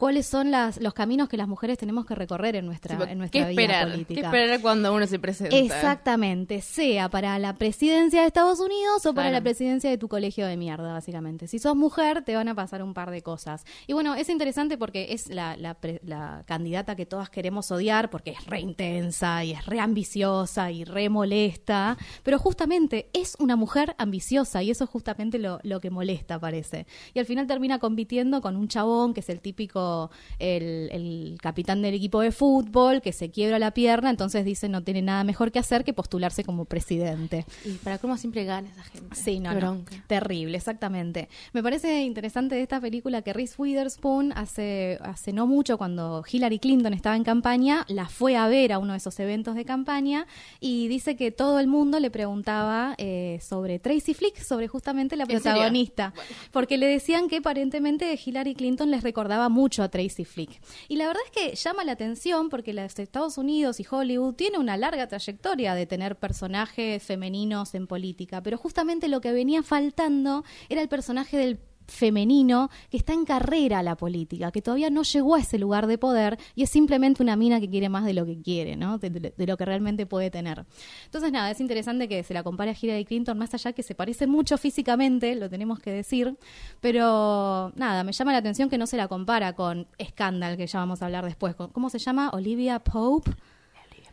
cuáles 0.00 0.26
son 0.26 0.50
las, 0.50 0.80
los 0.80 0.94
caminos 0.94 1.28
que 1.28 1.36
las 1.36 1.46
mujeres 1.46 1.78
tenemos 1.78 2.04
que 2.06 2.14
recorrer 2.16 2.56
en 2.56 2.66
nuestra, 2.66 2.94
en 3.08 3.18
nuestra 3.18 3.42
¿Qué 3.46 3.50
vida 3.50 3.62
esperar? 3.62 3.90
política. 3.92 4.20
¿Qué 4.20 4.26
esperar 4.26 4.60
cuando 4.60 4.92
uno 4.94 5.06
se 5.06 5.18
presenta? 5.20 5.54
Exactamente, 5.56 6.60
sea 6.62 7.08
para 7.10 7.38
la 7.38 7.54
presidencia 7.56 8.22
de 8.22 8.26
Estados 8.26 8.58
Unidos 8.60 9.04
o 9.06 9.14
para 9.14 9.28
Claro. 9.28 9.34
la 9.34 9.40
presidencia 9.42 9.90
de 9.90 9.98
tu 9.98 10.08
colegio 10.08 10.46
de 10.46 10.56
mierda, 10.56 10.92
básicamente. 10.94 11.46
Si 11.46 11.58
sos 11.58 11.76
mujer, 11.76 12.22
te 12.24 12.34
van 12.34 12.48
a 12.48 12.54
pasar 12.54 12.82
un 12.82 12.94
par 12.94 13.10
de 13.10 13.20
cosas. 13.22 13.64
Y 13.86 13.92
bueno, 13.92 14.14
es 14.14 14.28
interesante 14.30 14.78
porque 14.78 15.12
es 15.12 15.28
la, 15.28 15.56
la 15.56 15.74
pre- 15.74 16.00
la 16.02 16.42
candidata 16.46 16.96
que 16.96 17.04
todas 17.06 17.28
queremos 17.28 17.70
odiar 17.70 18.08
porque 18.08 18.30
es 18.30 18.46
re 18.46 18.60
intensa 18.60 19.44
y 19.44 19.52
es 19.52 19.66
re 19.66 19.80
ambiciosa 19.80 20.70
y 20.70 20.84
re 20.84 21.10
molesta, 21.10 21.98
pero 22.22 22.38
justamente 22.38 23.10
es 23.12 23.36
una 23.38 23.56
mujer 23.56 23.94
ambiciosa 23.98 24.62
y 24.62 24.70
eso 24.70 24.84
es 24.84 24.90
justamente 24.90 25.38
lo, 25.38 25.60
lo 25.62 25.78
que 25.80 25.90
molesta, 25.90 26.38
parece. 26.38 26.86
Y 27.12 27.18
al 27.18 27.26
final 27.26 27.46
termina 27.46 27.78
compitiendo 27.78 28.40
con 28.40 28.56
un 28.56 28.66
chabón 28.66 29.12
que 29.12 29.20
es 29.20 29.28
el 29.28 29.40
típico 29.40 29.89
ejemplo, 29.90 30.10
el, 30.38 30.88
el 30.92 31.38
capitán 31.40 31.82
del 31.82 31.94
equipo 31.94 32.20
de 32.20 32.32
fútbol 32.32 33.00
que 33.02 33.12
se 33.12 33.30
quiebra 33.30 33.58
la 33.58 33.72
pierna, 33.72 34.10
entonces 34.10 34.44
dice 34.44 34.68
no 34.68 34.82
tiene 34.82 35.02
nada 35.02 35.24
mejor 35.24 35.52
que 35.52 35.58
hacer 35.58 35.84
que 35.84 35.92
postularse 35.92 36.44
como 36.44 36.64
presidente. 36.64 37.44
Y 37.64 37.72
para 37.72 37.98
cómo 37.98 38.16
siempre 38.16 38.44
gana 38.44 38.68
esa 38.70 38.82
gente. 38.84 39.14
Sí, 39.14 39.40
no, 39.40 39.54
no. 39.54 39.84
Terrible, 40.06 40.56
exactamente. 40.56 41.28
Me 41.52 41.62
parece 41.62 42.02
interesante 42.02 42.54
de 42.54 42.62
esta 42.62 42.80
película 42.80 43.22
que 43.22 43.32
Reese 43.32 43.54
Witherspoon 43.58 44.32
hace, 44.32 44.98
hace 45.02 45.32
no 45.32 45.46
mucho, 45.46 45.78
cuando 45.78 46.24
Hillary 46.30 46.58
Clinton 46.58 46.94
estaba 46.94 47.16
en 47.16 47.24
campaña, 47.24 47.84
la 47.88 48.08
fue 48.08 48.36
a 48.36 48.48
ver 48.48 48.72
a 48.72 48.78
uno 48.78 48.92
de 48.92 48.98
esos 48.98 49.18
eventos 49.20 49.54
de 49.54 49.64
campaña 49.64 50.26
y 50.60 50.88
dice 50.88 51.16
que 51.16 51.30
todo 51.30 51.58
el 51.58 51.66
mundo 51.66 52.00
le 52.00 52.10
preguntaba 52.10 52.94
eh, 52.98 53.38
sobre 53.42 53.78
Tracy 53.78 54.14
Flick, 54.14 54.40
sobre 54.40 54.68
justamente 54.68 55.16
la 55.16 55.26
protagonista, 55.26 56.12
porque 56.50 56.78
le 56.78 56.86
decían 56.86 57.28
que 57.28 57.38
aparentemente 57.38 58.18
Hillary 58.24 58.54
Clinton 58.54 58.90
les 58.90 59.02
recordaba 59.02 59.48
mucho 59.48 59.79
a 59.82 59.88
Tracy 59.88 60.24
Flick. 60.24 60.60
Y 60.88 60.96
la 60.96 61.06
verdad 61.06 61.22
es 61.26 61.30
que 61.30 61.56
llama 61.56 61.84
la 61.84 61.92
atención 61.92 62.48
porque 62.48 62.72
los 62.72 62.98
Estados 62.98 63.38
Unidos 63.38 63.80
y 63.80 63.86
Hollywood 63.88 64.34
tiene 64.34 64.58
una 64.58 64.76
larga 64.76 65.06
trayectoria 65.06 65.74
de 65.74 65.86
tener 65.86 66.16
personajes 66.16 67.02
femeninos 67.02 67.74
en 67.74 67.86
política, 67.86 68.42
pero 68.42 68.58
justamente 68.58 69.08
lo 69.08 69.20
que 69.20 69.32
venía 69.32 69.62
faltando 69.62 70.44
era 70.68 70.82
el 70.82 70.88
personaje 70.88 71.36
del 71.36 71.58
femenino 71.90 72.70
que 72.90 72.96
está 72.96 73.12
en 73.12 73.24
carrera 73.24 73.80
a 73.80 73.82
la 73.82 73.96
política, 73.96 74.50
que 74.52 74.62
todavía 74.62 74.88
no 74.90 75.02
llegó 75.02 75.34
a 75.34 75.40
ese 75.40 75.58
lugar 75.58 75.86
de 75.86 75.98
poder 75.98 76.38
y 76.54 76.62
es 76.62 76.70
simplemente 76.70 77.22
una 77.22 77.36
mina 77.36 77.60
que 77.60 77.68
quiere 77.68 77.88
más 77.88 78.04
de 78.04 78.14
lo 78.14 78.24
que 78.24 78.40
quiere, 78.40 78.76
¿no? 78.76 78.98
De, 78.98 79.10
de- 79.10 79.34
de 79.36 79.46
lo 79.46 79.56
que 79.56 79.64
realmente 79.64 80.06
puede 80.06 80.30
tener. 80.30 80.64
Entonces, 81.04 81.32
nada, 81.32 81.50
es 81.50 81.60
interesante 81.60 82.08
que 82.08 82.22
se 82.22 82.32
la 82.32 82.42
compare 82.42 82.70
a 82.70 82.76
Hillary 82.80 83.04
Clinton, 83.04 83.36
más 83.36 83.52
allá 83.54 83.72
que 83.72 83.82
se 83.82 83.94
parece 83.94 84.26
mucho 84.26 84.56
físicamente, 84.56 85.34
lo 85.34 85.50
tenemos 85.50 85.80
que 85.80 85.90
decir, 85.90 86.36
pero 86.80 87.72
nada, 87.76 88.04
me 88.04 88.12
llama 88.12 88.32
la 88.32 88.38
atención 88.38 88.68
que 88.70 88.78
no 88.78 88.86
se 88.86 88.96
la 88.96 89.08
compara 89.08 89.54
con 89.54 89.86
Scandal, 90.02 90.56
que 90.56 90.66
ya 90.66 90.78
vamos 90.78 91.02
a 91.02 91.06
hablar 91.06 91.24
después. 91.24 91.54
con- 91.54 91.70
¿Cómo 91.70 91.90
se 91.90 91.98
llama? 91.98 92.30
Olivia 92.30 92.78
Pope. 92.78 93.32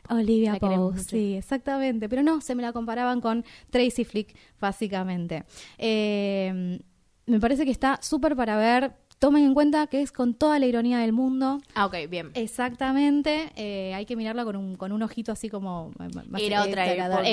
Olivia 0.09 0.53
La 0.53 0.59
Pope, 0.59 0.99
sí, 0.99 1.33
exactamente. 1.35 2.07
Pero 2.07 2.23
no, 2.23 2.39
se 2.39 2.55
me 2.55 2.61
la 2.61 2.71
comparaban 2.71 3.19
con 3.19 3.43
Tracy 3.69 4.05
Flick, 4.05 4.33
básicamente. 4.59 5.43
Eh, 5.77 6.79
me 7.27 7.39
parece 7.39 7.63
que 7.65 7.71
está 7.71 7.99
súper 8.01 8.35
para 8.35 8.57
ver. 8.57 8.91
Tomen 9.19 9.43
en 9.45 9.55
cuenta 9.55 9.87
que 9.87 10.03
es 10.03 10.11
con 10.11 10.35
toda 10.35 10.59
la 10.59 10.67
ironía 10.67 10.99
del 10.99 11.11
mundo. 11.11 11.57
Ah, 11.73 11.87
ok, 11.87 11.95
bien. 12.07 12.29
Exactamente, 12.35 13.51
eh, 13.55 13.91
hay 13.95 14.05
que 14.05 14.15
mirarla 14.15 14.45
con 14.45 14.55
un, 14.55 14.75
con 14.75 14.91
un 14.91 15.01
ojito 15.01 15.31
así 15.31 15.49
como... 15.49 15.91
más 16.29 16.39
Era 16.39 16.61
otra. 16.63 16.85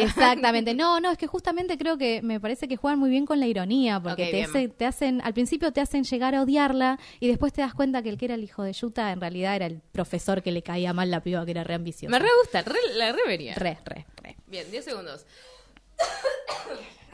Exactamente, 0.02 0.72
no, 0.72 0.98
no, 1.00 1.10
es 1.10 1.18
que 1.18 1.26
justamente 1.26 1.76
creo 1.76 1.98
que 1.98 2.22
me 2.22 2.40
parece 2.40 2.68
que 2.68 2.76
juegan 2.78 2.98
muy 2.98 3.10
bien 3.10 3.26
con 3.26 3.38
la 3.38 3.46
ironía, 3.46 4.00
porque 4.00 4.24
te, 4.30 4.38
hace- 4.44 4.68
te 4.68 4.86
hacen, 4.86 5.20
al 5.24 5.34
principio 5.34 5.72
te 5.72 5.82
hacen 5.82 6.04
llegar 6.04 6.34
a 6.34 6.40
odiarla 6.40 6.98
y 7.20 7.28
después 7.28 7.52
te 7.52 7.60
das 7.60 7.74
cuenta 7.74 8.02
que 8.02 8.08
el 8.08 8.16
que 8.16 8.24
era 8.24 8.34
el 8.36 8.44
hijo 8.44 8.62
de 8.62 8.72
Yuta 8.72 9.12
en 9.12 9.20
realidad 9.20 9.54
era 9.54 9.66
el 9.66 9.82
profesor 9.92 10.42
que 10.42 10.52
le 10.52 10.62
caía 10.62 10.94
mal 10.94 11.10
la 11.10 11.20
piba 11.22 11.44
que 11.44 11.50
era 11.50 11.64
re 11.64 11.74
ambiciosa. 11.74 12.10
Me 12.10 12.18
re 12.18 12.30
gusta, 12.40 12.62
re, 12.62 12.78
la 12.94 13.12
re 13.12 13.20
vería. 13.26 13.56
Re, 13.56 13.76
re, 13.84 14.06
re. 14.22 14.36
Bien, 14.46 14.70
10 14.70 14.84
segundos. 14.86 15.26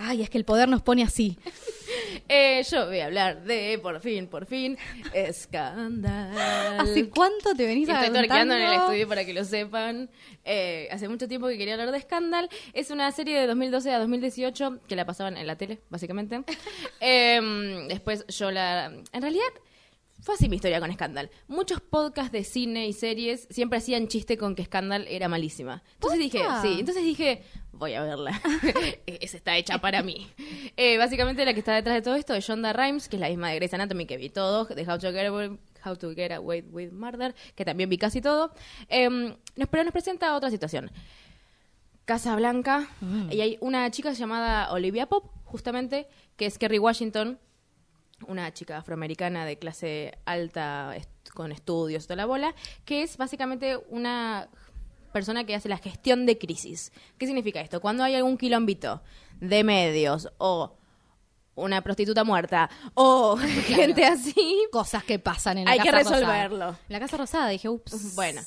Ay, 0.02 0.22
es 0.22 0.30
que 0.30 0.38
el 0.38 0.44
poder 0.44 0.68
nos 0.68 0.82
pone 0.82 1.02
así. 1.02 1.38
Eh, 2.32 2.62
yo 2.70 2.86
voy 2.86 3.00
a 3.00 3.06
hablar 3.06 3.42
de, 3.42 3.76
por 3.82 3.98
fin, 4.00 4.28
por 4.28 4.46
fin, 4.46 4.78
escándalo. 5.12 6.80
¿Hace 6.80 7.08
cuánto 7.08 7.54
te 7.56 7.66
venís 7.66 7.88
Estoy 7.88 8.10
torqueando 8.10 8.54
en 8.54 8.62
el 8.62 8.74
estudio 8.74 9.08
para 9.08 9.24
que 9.24 9.34
lo 9.34 9.44
sepan. 9.44 10.08
Eh, 10.44 10.86
hace 10.92 11.08
mucho 11.08 11.26
tiempo 11.26 11.48
que 11.48 11.58
quería 11.58 11.74
hablar 11.74 11.90
de 11.90 12.00
Scandal. 12.00 12.48
Es 12.72 12.92
una 12.92 13.10
serie 13.10 13.40
de 13.40 13.48
2012 13.48 13.90
a 13.90 13.98
2018 13.98 14.78
que 14.86 14.94
la 14.94 15.04
pasaban 15.04 15.36
en 15.36 15.46
la 15.48 15.56
tele, 15.56 15.80
básicamente. 15.90 16.44
Em, 17.00 17.88
después 17.88 18.24
yo 18.28 18.52
la... 18.52 18.92
En 19.12 19.22
realidad... 19.22 19.50
Fue 20.22 20.34
así 20.34 20.48
mi 20.48 20.56
historia 20.56 20.80
con 20.80 20.92
Scandal. 20.92 21.30
Muchos 21.48 21.80
podcasts 21.80 22.32
de 22.32 22.44
cine 22.44 22.86
y 22.86 22.92
series 22.92 23.46
siempre 23.50 23.78
hacían 23.78 24.08
chiste 24.08 24.36
con 24.36 24.54
que 24.54 24.64
Scandal 24.64 25.06
era 25.08 25.28
malísima. 25.28 25.82
Entonces 25.94 26.18
dije, 26.18 26.42
sí, 26.60 26.80
entonces 26.80 27.02
dije, 27.04 27.42
voy 27.72 27.94
a 27.94 28.02
verla. 28.02 28.40
Esa 29.06 29.36
está 29.38 29.56
hecha 29.56 29.78
para 29.78 30.02
mí. 30.02 30.26
Eh, 30.76 30.96
básicamente 30.96 31.44
la 31.44 31.52
que 31.52 31.58
está 31.58 31.74
detrás 31.74 31.96
de 31.96 32.00
todo 32.00 32.14
esto 32.14 32.32
es 32.32 32.46
Shonda 32.46 32.72
Rhimes, 32.72 33.08
que 33.08 33.16
es 33.16 33.20
la 33.20 33.28
misma 33.28 33.50
de 33.50 33.56
Grey's 33.56 33.74
Anatomy 33.74 34.06
que 34.06 34.16
vi 34.16 34.30
todo, 34.30 34.64
de 34.64 34.82
How 34.82 34.98
to 34.98 35.12
Get 35.12 35.26
Away, 35.26 35.58
How 35.84 35.96
to 35.96 36.14
Get 36.14 36.32
Away 36.32 36.62
with 36.62 36.90
Murder, 36.92 37.34
que 37.54 37.64
también 37.66 37.90
vi 37.90 37.98
casi 37.98 38.22
todo. 38.22 38.54
Nos, 38.88 39.68
pero 39.68 39.84
nos 39.84 39.92
presenta 39.92 40.34
otra 40.36 40.48
situación. 40.48 40.90
Casa 42.06 42.34
Blanca, 42.36 42.88
y 43.30 43.40
hay 43.42 43.58
una 43.60 43.90
chica 43.90 44.12
llamada 44.12 44.72
Olivia 44.72 45.06
Pop, 45.06 45.30
justamente, 45.44 46.08
que 46.36 46.46
es 46.46 46.56
Kerry 46.56 46.78
Washington, 46.78 47.38
una 48.26 48.52
chica 48.52 48.78
afroamericana 48.78 49.44
de 49.44 49.58
clase 49.58 50.18
alta 50.24 50.94
est- 50.96 51.30
con 51.34 51.52
estudios 51.52 52.04
toda 52.06 52.16
la 52.16 52.26
bola, 52.26 52.54
que 52.84 53.02
es 53.02 53.16
básicamente 53.16 53.78
una 53.88 54.48
persona 55.12 55.44
que 55.44 55.54
hace 55.54 55.68
la 55.68 55.78
gestión 55.78 56.26
de 56.26 56.38
crisis. 56.38 56.92
¿Qué 57.18 57.26
significa 57.26 57.60
esto? 57.60 57.80
Cuando 57.80 58.04
hay 58.04 58.14
algún 58.14 58.36
quilombito 58.38 59.02
de 59.40 59.64
medios 59.64 60.28
o 60.38 60.76
una 61.56 61.82
prostituta 61.82 62.24
muerta 62.24 62.70
o 62.94 63.36
gente 63.66 64.04
así, 64.06 64.56
Cosas 64.70 65.02
que 65.04 65.18
pasan 65.18 65.58
en 65.58 65.64
la 65.64 65.72
Hay 65.72 65.78
Casa 65.78 65.90
que 65.90 65.96
Rosada. 65.98 66.16
resolverlo. 66.20 66.68
En 66.88 66.92
la 66.92 67.00
Casa 67.00 67.16
Rosada 67.16 67.48
dije, 67.48 67.68
ups. 67.68 68.14
bueno, 68.14 68.40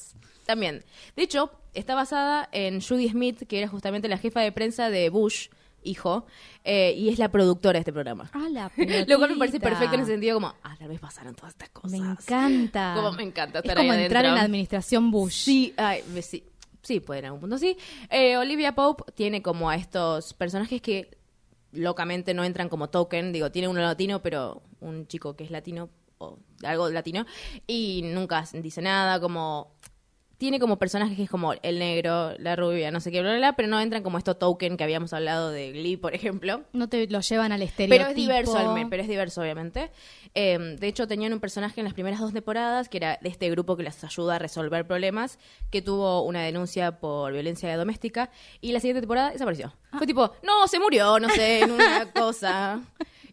también. 0.46 0.84
De 1.16 1.24
hecho, 1.24 1.52
está 1.74 1.96
basada 1.96 2.48
en 2.52 2.82
Judy 2.82 3.10
Smith, 3.10 3.44
que 3.48 3.60
era 3.60 3.68
justamente 3.68 4.08
la 4.08 4.18
jefa 4.18 4.40
de 4.42 4.52
prensa 4.52 4.90
de 4.90 5.10
Bush, 5.10 5.50
hijo, 5.84 6.26
eh, 6.64 6.94
y 6.98 7.10
es 7.10 7.20
la 7.20 7.30
productora 7.30 7.74
de 7.74 7.80
este 7.80 7.94
programa. 7.94 8.30
Ah, 8.34 8.48
la 8.50 8.72
Lo 9.08 9.18
cual 9.18 9.32
me 9.32 9.38
parece 9.38 9.60
perfecto 9.60 9.96
en 9.96 10.02
ese 10.02 10.12
sentido, 10.12 10.36
como, 10.36 10.54
ah, 10.64 10.76
tal 10.78 10.88
vez 10.88 11.00
pasaron 11.00 11.36
todas 11.36 11.52
estas 11.54 11.70
cosas. 11.70 11.92
Me 11.92 11.98
encanta. 11.98 12.94
Como 12.96 13.12
me 13.14 13.24
encanta 13.24 13.60
Es 13.60 13.66
estar 13.66 13.78
como 13.78 13.92
ahí 13.92 14.04
entrar 14.04 14.26
en 14.26 14.36
la 14.36 14.42
administración 14.42 15.12
Bush. 15.12 15.44
Sí, 15.44 15.74
ay, 15.78 16.04
sí, 16.82 17.00
puede 17.00 17.20
en 17.20 17.26
algún 17.26 17.42
punto 17.42 17.58
sí. 17.58 17.78
Eh, 18.10 18.38
Olivia 18.38 18.76
Pope 18.76 19.12
tiene 19.14 19.42
como 19.42 19.70
a 19.70 19.76
estos 19.76 20.34
personajes 20.34 20.82
que 20.82 21.18
locamente 21.72 22.34
no 22.34 22.44
entran 22.44 22.70
como 22.70 22.90
token. 22.90 23.34
Digo, 23.34 23.52
tiene 23.52 23.68
uno 23.68 23.82
latino, 23.82 24.22
pero 24.22 24.62
un 24.80 25.08
chico 25.08 25.36
que 25.36 25.44
es 25.44 25.52
latino 25.52 25.90
o 26.18 26.38
algo 26.64 26.90
latino 26.90 27.26
y 27.68 28.02
nunca 28.04 28.46
dice 28.54 28.82
nada, 28.82 29.20
como 29.20 29.73
tiene 30.38 30.60
como 30.60 30.78
personajes 30.78 31.16
que 31.16 31.24
es 31.24 31.30
como 31.30 31.54
el 31.54 31.80
negro, 31.80 32.34
la 32.38 32.56
rubia, 32.56 32.92
no 32.92 33.00
sé 33.00 33.12
qué, 33.12 33.22
bla, 33.22 33.32
bla, 33.32 33.38
bla, 33.40 33.56
pero 33.56 33.68
no 33.68 33.80
entran 33.80 34.04
como 34.04 34.18
estos 34.18 34.38
token 34.40 34.78
que 34.78 34.84
habíamos 34.84 35.14
hablado 35.14 35.52
de 35.52 35.72
Glee, 35.72 35.98
por 35.98 36.14
ejemplo. 36.16 36.64
No 36.74 36.90
te 36.90 37.08
lo 37.08 37.22
llevan 37.22 37.52
al 37.52 37.62
estereotipo. 37.62 38.04
Pero 38.04 38.10
es 38.10 38.16
diverso, 38.16 38.58
al 38.58 38.90
pero 38.90 39.02
es 39.02 39.08
diverso, 39.08 39.42
obviamente. 39.42 39.92
Eh, 40.34 40.76
de 40.80 40.88
hecho, 40.88 41.08
tenían 41.08 41.34
un 41.34 41.40
personaje 41.40 41.80
en 41.80 41.86
las 41.86 41.94
primeras 41.94 42.20
dos 42.20 42.34
temporadas 42.34 42.90
que 42.90 42.98
era 42.98 43.20
de 43.22 43.30
este 43.30 43.50
grupo 43.50 43.78
que 43.78 43.84
les 43.84 44.04
ayuda 44.04 44.36
a 44.36 44.40
resolver 44.40 44.86
problemas, 44.86 45.40
que 45.70 45.82
tuvo 45.82 46.24
una 46.24 46.42
denuncia 46.42 47.00
por 47.00 47.32
violencia 47.32 47.76
doméstica, 47.78 48.30
y 48.60 48.72
la 48.72 48.80
siguiente 48.80 49.02
temporada 49.02 49.32
desapareció. 49.32 49.74
Ah. 49.92 49.98
Fue 49.98 50.08
tipo, 50.08 50.34
no, 50.44 50.68
se 50.68 50.80
murió, 50.80 51.20
no 51.20 51.30
sé, 51.30 51.62
en 51.62 51.72
una 51.72 52.12
cosa. 52.14 52.82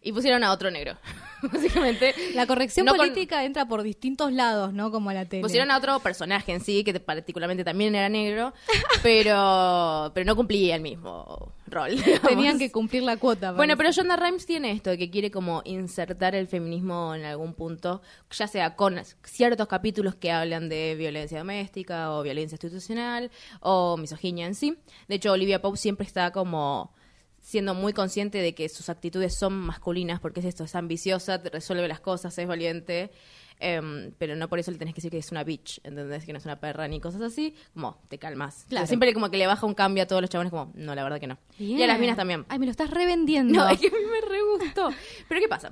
Y 0.03 0.11
pusieron 0.13 0.43
a 0.43 0.51
otro 0.51 0.71
negro. 0.71 0.97
Básicamente. 1.43 2.13
La 2.33 2.45
corrección 2.47 2.85
No 2.85 2.91
con- 2.93 2.99
política 2.99 3.43
entra 3.45 3.67
por 3.67 3.83
distintos 3.83 4.31
lados, 4.31 4.73
¿no? 4.73 4.91
Como 4.91 5.11
la 5.11 5.25
tele. 5.25 5.41
Pusieron 5.43 5.69
a 5.71 5.77
otro 5.77 5.99
personaje 5.99 6.51
en 6.53 6.59
sí, 6.61 6.83
que 6.83 6.99
particularmente 6.99 7.63
también 7.63 7.93
era 7.95 8.09
negro, 8.09 8.53
pero, 9.03 10.11
pero 10.13 10.25
no 10.25 10.35
cumplía 10.35 10.75
el 10.75 10.81
mismo 10.81 11.53
rol. 11.67 11.91
digamos. 12.05 12.21
Tenían 12.29 12.57
que 12.59 12.71
cumplir 12.71 13.03
la 13.03 13.17
cuota. 13.17 13.51
Bueno, 13.51 13.77
pero. 13.77 13.91
Shonda 13.91 14.15
Rhimes 14.15 14.45
tiene 14.45 14.71
esto, 14.71 14.95
que 14.97 15.09
quiere 15.09 15.29
como 15.31 15.61
insertar 15.65 16.33
el 16.35 16.47
feminismo 16.47 17.13
en 17.13 17.25
algún 17.25 17.53
punto, 17.53 18.01
ya 18.31 18.47
sea 18.47 18.75
con 18.75 18.99
ciertos 19.23 19.67
capítulos 19.67 20.15
que 20.15 20.31
hablan 20.31 20.69
de 20.69 20.95
violencia 20.95 21.39
doméstica 21.39 22.11
o 22.11 22.23
violencia 22.23 22.55
institucional 22.55 23.29
o 23.59 23.97
misoginia 23.97 24.45
en 24.45 24.55
sí. 24.55 24.77
De 25.07 25.15
hecho, 25.15 25.31
Olivia 25.31 25.61
Pope 25.61 25.77
siempre 25.77 26.05
está 26.07 26.31
como 26.31 26.93
siendo 27.41 27.73
muy 27.73 27.91
consciente 27.91 28.37
de 28.37 28.53
que 28.53 28.69
sus 28.69 28.89
actitudes 28.89 29.35
son 29.35 29.53
masculinas, 29.53 30.19
porque 30.19 30.39
es 30.39 30.45
esto, 30.45 30.63
es 30.63 30.75
ambiciosa, 30.75 31.41
te 31.41 31.49
resuelve 31.49 31.87
las 31.87 31.99
cosas, 31.99 32.37
es 32.37 32.47
valiente, 32.47 33.11
em, 33.59 34.11
pero 34.17 34.35
no 34.35 34.47
por 34.47 34.59
eso 34.59 34.71
le 34.71 34.77
tenés 34.77 34.93
que 34.93 34.99
decir 34.99 35.11
que 35.11 35.17
es 35.17 35.31
una 35.31 35.43
bitch, 35.43 35.81
¿entendés? 35.83 36.23
Que 36.23 36.33
no 36.33 36.37
es 36.37 36.45
una 36.45 36.59
perra 36.59 36.87
ni 36.87 37.01
cosas 37.01 37.21
así, 37.21 37.55
como 37.73 37.99
te 38.07 38.19
calmas. 38.19 38.65
Claro. 38.69 38.87
Siempre 38.87 39.13
como 39.13 39.29
que 39.31 39.37
le 39.37 39.47
baja 39.47 39.65
un 39.65 39.73
cambio 39.73 40.03
a 40.03 40.05
todos 40.05 40.21
los 40.21 40.29
chabones, 40.29 40.51
como, 40.51 40.71
no, 40.75 40.93
la 40.93 41.03
verdad 41.03 41.19
que 41.19 41.27
no. 41.27 41.39
Y 41.57 41.81
a 41.81 41.87
las 41.87 41.99
minas 41.99 42.15
también. 42.15 42.45
Ay, 42.47 42.59
me 42.59 42.65
lo 42.65 42.71
estás 42.71 42.91
revendiendo. 42.91 43.53
No, 43.53 43.67
es 43.69 43.79
que 43.79 43.87
a 43.87 43.91
mí 43.91 43.97
me 44.05 44.21
re 44.21 44.41
gustó. 44.43 44.89
Pero 45.27 45.41
¿qué 45.41 45.47
pasa? 45.47 45.71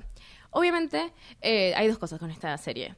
Obviamente, 0.51 1.13
eh, 1.41 1.73
hay 1.75 1.87
dos 1.87 1.99
cosas 1.99 2.19
con 2.19 2.31
esta 2.31 2.57
serie. 2.57 2.95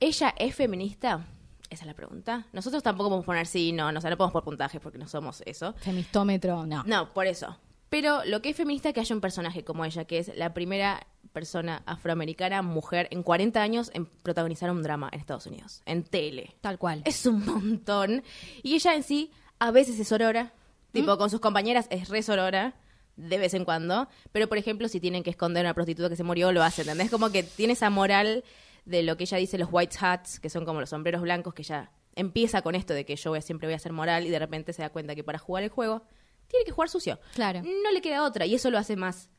¿Ella 0.00 0.34
es 0.38 0.54
feminista? 0.54 1.26
Esa 1.72 1.84
es 1.84 1.86
la 1.86 1.94
pregunta. 1.94 2.46
Nosotros 2.52 2.82
tampoco 2.82 3.08
podemos 3.08 3.24
poner 3.24 3.46
sí, 3.46 3.72
no, 3.72 3.90
no, 3.90 3.98
o 3.98 4.00
sea, 4.02 4.10
no 4.10 4.18
podemos 4.18 4.34
por 4.34 4.44
puntajes 4.44 4.78
porque 4.78 4.98
no 4.98 5.08
somos 5.08 5.42
eso. 5.46 5.72
Femistómetro, 5.78 6.66
no. 6.66 6.82
No, 6.84 7.14
por 7.14 7.26
eso. 7.26 7.56
Pero 7.88 8.22
lo 8.26 8.42
que 8.42 8.50
es 8.50 8.56
feminista 8.56 8.90
es 8.90 8.94
que 8.94 9.00
haya 9.00 9.14
un 9.14 9.22
personaje 9.22 9.64
como 9.64 9.86
ella, 9.86 10.04
que 10.04 10.18
es 10.18 10.36
la 10.36 10.52
primera 10.52 11.06
persona 11.32 11.82
afroamericana, 11.86 12.60
mujer, 12.60 13.08
en 13.10 13.22
40 13.22 13.62
años 13.62 13.90
en 13.94 14.04
protagonizar 14.04 14.70
un 14.70 14.82
drama 14.82 15.08
en 15.12 15.20
Estados 15.20 15.46
Unidos, 15.46 15.80
en 15.86 16.04
tele. 16.04 16.56
Tal 16.60 16.78
cual. 16.78 17.00
Es 17.06 17.24
un 17.24 17.42
montón. 17.42 18.22
Y 18.62 18.74
ella 18.74 18.94
en 18.94 19.02
sí, 19.02 19.30
a 19.58 19.70
veces 19.70 19.98
es 19.98 20.08
sorora. 20.08 20.52
¿Mm? 20.92 20.92
Tipo, 20.92 21.16
con 21.16 21.30
sus 21.30 21.40
compañeras 21.40 21.86
es 21.88 22.10
re 22.10 22.22
sorora. 22.22 22.74
De 23.16 23.38
vez 23.38 23.54
en 23.54 23.64
cuando. 23.64 24.08
Pero, 24.32 24.48
por 24.48 24.58
ejemplo, 24.58 24.88
si 24.88 25.00
tienen 25.00 25.22
que 25.22 25.30
esconder 25.30 25.64
a 25.64 25.68
una 25.68 25.74
prostituta 25.74 26.08
que 26.10 26.16
se 26.16 26.24
murió, 26.24 26.50
lo 26.52 26.62
hacen. 26.62 26.84
¿Entendés? 26.84 27.10
Como 27.10 27.30
que 27.30 27.42
tiene 27.42 27.74
esa 27.74 27.90
moral 27.90 28.42
de 28.84 29.02
lo 29.02 29.16
que 29.16 29.24
ella 29.24 29.38
dice 29.38 29.58
los 29.58 29.68
white 29.70 29.96
hats, 30.00 30.40
que 30.40 30.50
son 30.50 30.64
como 30.64 30.80
los 30.80 30.90
sombreros 30.90 31.22
blancos, 31.22 31.54
que 31.54 31.62
ella 31.62 31.90
empieza 32.14 32.62
con 32.62 32.74
esto 32.74 32.94
de 32.94 33.04
que 33.04 33.16
yo 33.16 33.30
voy 33.30 33.42
siempre 33.42 33.68
voy 33.68 33.74
a 33.74 33.78
ser 33.78 33.92
moral 33.92 34.26
y 34.26 34.30
de 34.30 34.38
repente 34.38 34.72
se 34.72 34.82
da 34.82 34.90
cuenta 34.90 35.14
que 35.14 35.24
para 35.24 35.38
jugar 35.38 35.62
el 35.62 35.70
juego 35.70 36.02
tiene 36.48 36.64
que 36.64 36.72
jugar 36.72 36.88
sucio. 36.88 37.18
Claro. 37.34 37.62
No 37.62 37.90
le 37.90 38.02
queda 38.02 38.24
otra 38.24 38.46
y 38.46 38.54
eso 38.54 38.70
lo 38.70 38.78
hace 38.78 38.96
más 38.96 39.30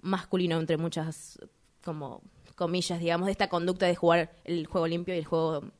masculino 0.00 0.58
entre 0.58 0.76
muchas 0.76 1.38
como 1.82 2.22
comillas, 2.54 3.00
digamos, 3.00 3.26
de 3.26 3.32
esta 3.32 3.48
conducta 3.48 3.86
de 3.86 3.96
jugar 3.96 4.36
el 4.44 4.66
juego 4.66 4.86
limpio 4.86 5.14
y 5.14 5.18
el 5.18 5.24
juego 5.24 5.72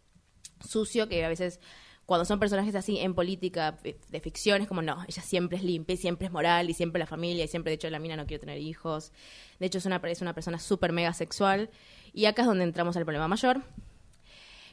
sucio 0.67 1.09
que 1.09 1.25
a 1.25 1.29
veces 1.29 1.61
cuando 2.07 2.25
son 2.25 2.41
personajes 2.41 2.75
así 2.75 2.99
en 2.99 3.15
política 3.15 3.79
de 3.83 4.21
ficción 4.21 4.63
es 4.63 4.67
como 4.67 4.83
no, 4.83 5.05
ella 5.07 5.23
siempre 5.23 5.59
es 5.59 5.63
limpia 5.63 5.95
y 5.95 5.97
siempre 5.97 6.27
es 6.27 6.33
moral 6.33 6.69
y 6.69 6.75
siempre 6.75 6.99
la 6.99 7.07
familia 7.07 7.45
y 7.45 7.49
siempre 7.49 7.71
de 7.71 7.77
hecho 7.77 7.89
la 7.89 8.01
mina 8.01 8.17
no 8.17 8.27
quiere 8.27 8.41
tener 8.41 8.59
hijos. 8.59 9.13
De 9.61 9.67
hecho 9.67 9.79
es 9.79 9.87
una, 9.87 10.01
es 10.05 10.21
una 10.21 10.35
persona 10.35 10.59
súper 10.59 10.91
mega 10.91 11.13
sexual 11.13 11.71
y 12.13 12.27
acá 12.27 12.43
es 12.43 12.49
donde 12.49 12.65
entramos 12.65 12.97
al 12.97 13.05
problema 13.05 13.29
mayor. 13.29 13.63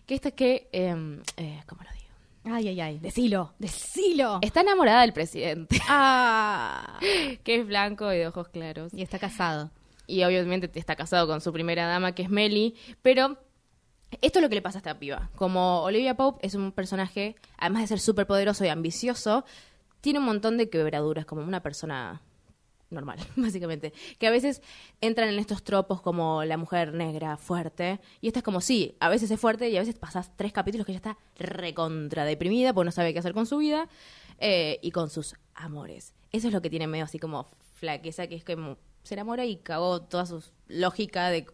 Que 0.06 0.16
esta 0.16 0.30
es 0.30 0.34
que, 0.36 0.70
eh, 0.72 1.22
eh, 1.38 1.62
¿cómo 1.68 1.82
lo 1.84 1.90
digo? 1.92 2.56
Ay, 2.56 2.70
ay, 2.70 2.80
ay. 2.82 3.00
Decilo, 3.00 3.54
decilo. 3.60 4.40
Está 4.42 4.62
enamorada 4.62 5.02
del 5.02 5.12
presidente, 5.14 5.80
Ah. 5.90 6.98
que 7.44 7.56
es 7.56 7.68
blanco 7.68 8.12
y 8.14 8.18
de 8.18 8.28
ojos 8.28 8.48
claros. 8.50 8.94
Y 8.94 9.02
está 9.02 9.20
casado. 9.20 9.70
y 10.10 10.24
obviamente 10.24 10.72
está 10.80 10.96
casado 10.96 11.28
con 11.28 11.42
su 11.42 11.52
primera 11.52 11.86
dama, 11.88 12.14
que 12.14 12.24
es 12.24 12.30
Melly, 12.30 12.76
pero 13.02 13.38
esto 14.22 14.40
es 14.40 14.44
lo 14.44 14.48
que 14.48 14.56
le 14.56 14.62
pasa 14.62 14.78
a 14.78 14.80
esta 14.80 14.98
piba. 14.98 15.30
Como 15.36 15.82
Olivia 15.82 16.16
Pope 16.16 16.46
es 16.48 16.56
un 16.56 16.72
personaje, 16.72 17.36
además 17.58 17.82
de 17.82 17.88
ser 17.90 18.00
súper 18.00 18.26
poderoso 18.26 18.64
y 18.64 18.70
ambicioso, 18.70 19.44
tiene 20.00 20.20
un 20.20 20.26
montón 20.26 20.56
de 20.58 20.70
quebraduras, 20.70 21.26
como 21.26 21.42
una 21.42 21.62
persona 21.62 22.22
normal, 22.90 23.20
básicamente. 23.36 23.94
Que 24.20 24.28
a 24.28 24.32
veces 24.32 24.62
entran 25.02 25.30
en 25.30 25.40
estos 25.40 25.64
tropos 25.64 26.02
como 26.02 26.44
la 26.44 26.58
mujer 26.58 26.94
negra 26.94 27.38
fuerte, 27.38 28.00
y 28.22 28.28
esta 28.28 28.40
es 28.40 28.44
como, 28.44 28.62
sí, 28.62 28.96
a 29.00 29.10
veces 29.10 29.32
es 29.32 29.40
fuerte 29.40 29.70
y 29.70 29.78
a 29.78 29.80
veces 29.80 29.96
pasas 29.96 30.36
tres 30.36 30.54
capítulos 30.54 30.86
que 30.86 30.94
ya 30.94 30.98
está 30.98 31.18
recontra 31.38 32.26
deprimida 32.26 32.74
porque 32.74 32.86
no 32.86 32.92
sabe 32.92 33.14
qué 33.14 33.20
hacer 33.20 33.34
con 33.34 33.46
su 33.46 33.58
vida 33.58 33.88
eh, 34.40 34.80
y 34.82 34.92
con 34.92 35.10
sus 35.10 35.36
amores. 35.56 36.14
Eso 36.32 36.48
es 36.48 36.54
lo 36.54 36.62
que 36.62 36.70
tiene 36.70 36.88
medio 36.88 37.06
así 37.06 37.20
como 37.20 37.48
flaqueza, 37.76 38.28
que 38.28 38.36
es 38.36 38.44
como 38.44 38.78
se 39.04 39.14
enamora 39.14 39.46
y 39.46 39.58
cagó 39.58 40.02
toda 40.02 40.26
su 40.26 40.44
lógica 40.68 41.30
de... 41.30 41.48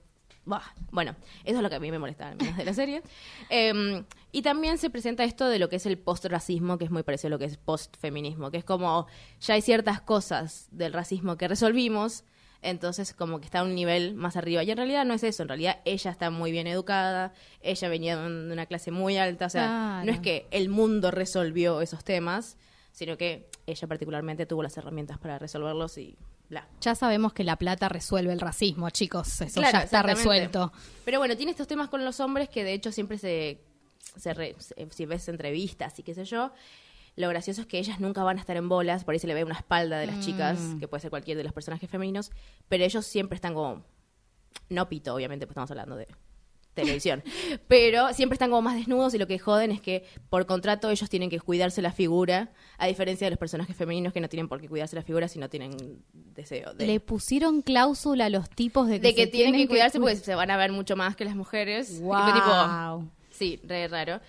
Bah, 0.46 0.62
bueno, 0.92 1.16
eso 1.46 1.58
es 1.58 1.64
lo 1.64 1.70
que 1.70 1.76
a 1.76 1.80
mí 1.80 1.90
me 1.90 2.00
molesta 2.00 2.28
al 2.28 2.36
menos 2.36 2.58
de 2.58 2.66
la 2.66 2.74
serie. 2.74 3.02
Eh, 3.50 4.04
y 4.32 4.42
también 4.42 4.78
se 4.78 4.90
presenta 4.90 5.24
esto 5.24 5.48
de 5.48 5.60
lo 5.60 5.70
que 5.70 5.76
es 5.76 5.86
el 5.86 5.98
post-racismo, 5.98 6.78
que 6.78 6.86
es 6.86 6.92
muy 6.92 7.04
parecido 7.04 7.28
a 7.28 7.32
lo 7.32 7.40
que 7.40 7.46
es 7.46 7.58
post-feminismo, 7.58 8.50
que 8.52 8.58
es 8.58 8.64
como 8.64 9.06
ya 9.40 9.54
hay 9.54 9.62
ciertas 9.62 10.02
cosas 10.02 10.68
del 10.72 10.92
racismo 10.92 11.38
que 11.38 11.48
resolvimos, 11.48 12.24
entonces 12.64 13.14
como 13.14 13.40
que 13.40 13.46
está 13.46 13.60
a 13.60 13.64
un 13.64 13.76
nivel 13.76 14.16
más 14.16 14.36
arriba. 14.36 14.64
Y 14.64 14.72
en 14.72 14.78
realidad 14.78 15.06
no 15.06 15.14
es 15.14 15.24
eso, 15.24 15.44
en 15.44 15.50
realidad 15.50 15.80
ella 15.86 16.10
está 16.12 16.30
muy 16.32 16.52
bien 16.52 16.66
educada, 16.66 17.34
ella 17.62 17.90
venía 17.90 18.18
de 18.18 18.26
un- 18.26 18.48
de 18.48 18.54
una 18.54 18.66
clase 18.66 18.90
muy 18.90 19.18
alta, 19.18 19.46
o 19.46 19.50
sea, 19.50 19.66
Claro. 19.68 20.06
no 20.06 20.12
es 20.12 20.20
que 20.20 20.48
el 20.52 20.70
mundo 20.70 21.12
resolvió 21.12 21.82
esos 21.82 22.04
temas, 22.04 22.58
sino 22.92 23.18
que 23.18 23.50
ella 23.68 23.88
particularmente 23.88 24.46
tuvo 24.46 24.64
las 24.64 24.76
herramientas 24.78 25.18
para 25.20 25.38
resolverlos 25.40 25.98
y 25.98 26.16
bla. 26.54 26.68
Ya 26.82 26.96
sabemos 26.96 27.34
que 27.34 27.44
la 27.44 27.56
plata 27.58 27.90
resuelve 27.90 28.32
el 28.34 28.40
racismo, 28.40 28.90
chicos. 28.90 29.42
Eso 29.42 29.60
Claro, 29.60 29.80
ya 29.80 29.84
está 29.84 30.02
resuelto. 30.02 30.72
Pero 31.06 31.20
bueno, 31.20 31.36
tiene 31.38 31.52
estos 31.52 31.68
temas 31.68 31.90
con 31.90 32.04
los 32.06 32.20
hombres 32.20 32.50
que 32.50 32.64
de 32.64 32.74
hecho 32.74 32.92
siempre 32.92 33.18
se, 33.18 33.60
se 34.18 34.34
re- 34.34 34.56
se- 34.60 34.88
si 34.92 35.06
ves 35.06 35.28
entrevistas 35.30 35.98
y 36.00 36.04
qué 36.04 36.14
sé 36.14 36.26
yo, 36.26 36.52
lo 37.16 37.30
gracioso 37.30 37.62
es 37.62 37.68
que 37.68 37.78
ellas 37.78 38.00
nunca 38.00 38.24
van 38.24 38.38
a 38.38 38.40
estar 38.42 38.58
en 38.58 38.68
bolas, 38.70 39.04
por 39.04 39.14
ahí 39.14 39.20
se 39.20 39.28
le 39.28 39.34
ve 39.36 39.44
una 39.44 39.56
espalda 39.56 40.00
de 40.00 40.08
las 40.08 40.20
chicas, 40.22 40.76
que 40.80 40.88
puede 40.88 41.02
ser 41.02 41.10
cualquier 41.12 41.38
de 41.38 41.44
los 41.44 41.54
personajes 41.54 41.90
femeninos, 41.90 42.32
pero 42.70 42.84
ellos 42.84 43.06
siempre 43.06 43.36
están 43.36 43.54
como, 43.54 43.84
no 44.70 44.90
pito, 44.90 45.14
obviamente, 45.14 45.46
pues 45.46 45.52
estamos 45.54 45.70
hablando 45.70 45.96
de 45.96 46.08
televisión, 46.74 47.24
pero 47.68 48.14
siempre 48.14 48.36
están 48.36 48.50
como 48.50 48.62
más 48.62 48.76
desnudos 48.76 49.14
y 49.14 49.18
lo 49.18 49.28
que 49.28 49.40
joden 49.40 49.72
es 49.72 49.82
que 49.82 50.06
por 50.30 50.46
contrato 50.46 50.90
ellos 50.90 51.10
tienen 51.10 51.30
que 51.30 51.40
cuidarse 51.40 51.82
la 51.82 51.92
figura, 51.92 52.52
a 52.78 52.88
diferencia 52.88 53.26
de 53.28 53.32
los 53.32 53.40
personajes 53.40 53.76
femeninos 53.76 54.14
que 54.14 54.20
no 54.22 54.30
tienen 54.30 54.48
por 54.48 54.60
qué 54.60 54.68
cuidarse 54.68 54.96
la 54.96 55.04
figura 55.04 55.28
si 55.28 55.40
no 55.40 55.50
tienen 55.50 56.04
deseo 56.14 56.74
de... 56.74 56.88
Le 56.88 57.00
pusieron 57.00 57.62
cláusula 57.62 58.26
a 58.26 58.30
los 58.30 58.50
tipos 58.50 58.88
de 58.88 59.00
que, 59.00 59.08
de 59.08 59.16
que 59.16 59.26
se 59.26 59.32
tienen 59.32 59.54
que 59.56 59.68
cuidarse 59.68 60.00
cu- 60.00 60.06
porque 60.06 60.16
se 60.18 60.36
van 60.36 60.50
a 60.52 60.58
ver 60.58 60.72
mucho 60.72 60.96
más 60.96 61.16
que 61.16 61.26
las 61.26 61.36
mujeres. 61.36 61.92
Y 61.92 61.96
fue 62.00 62.04
Wow. 62.04 62.34
tipo, 62.34 63.04
sí, 63.32 63.60
re 63.64 63.88
raro. 63.88 64.20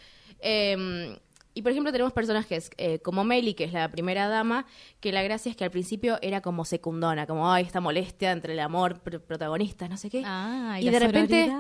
Eh, 0.40 1.18
y 1.57 1.62
por 1.62 1.70
ejemplo 1.70 1.92
tenemos 1.92 2.12
personajes 2.12 2.68
eh, 2.78 2.98
como 2.98 3.22
Melly, 3.22 3.54
que 3.54 3.62
es 3.64 3.72
la 3.72 3.88
primera 3.88 4.26
dama, 4.28 4.66
que 5.00 5.12
la 5.12 5.22
gracia 5.22 5.50
es 5.50 5.57
que 5.57 5.62
al 5.62 5.70
principio 5.70 6.18
era 6.20 6.40
como 6.40 6.64
secundona, 6.64 7.26
como, 7.28 7.50
ay, 7.52 7.64
esta 7.64 7.80
molestia 7.80 8.33
entre 8.33 8.54
el 8.54 8.59
amor 8.61 9.00
pr- 9.04 9.20
protagonista, 9.20 9.88
no 9.88 9.96
sé 9.96 10.11
qué. 10.11 10.22
Ah, 10.26 10.78
y 10.80 10.83
y 10.83 10.87
la 10.87 10.90
de 10.92 10.98
repente. 10.98 11.52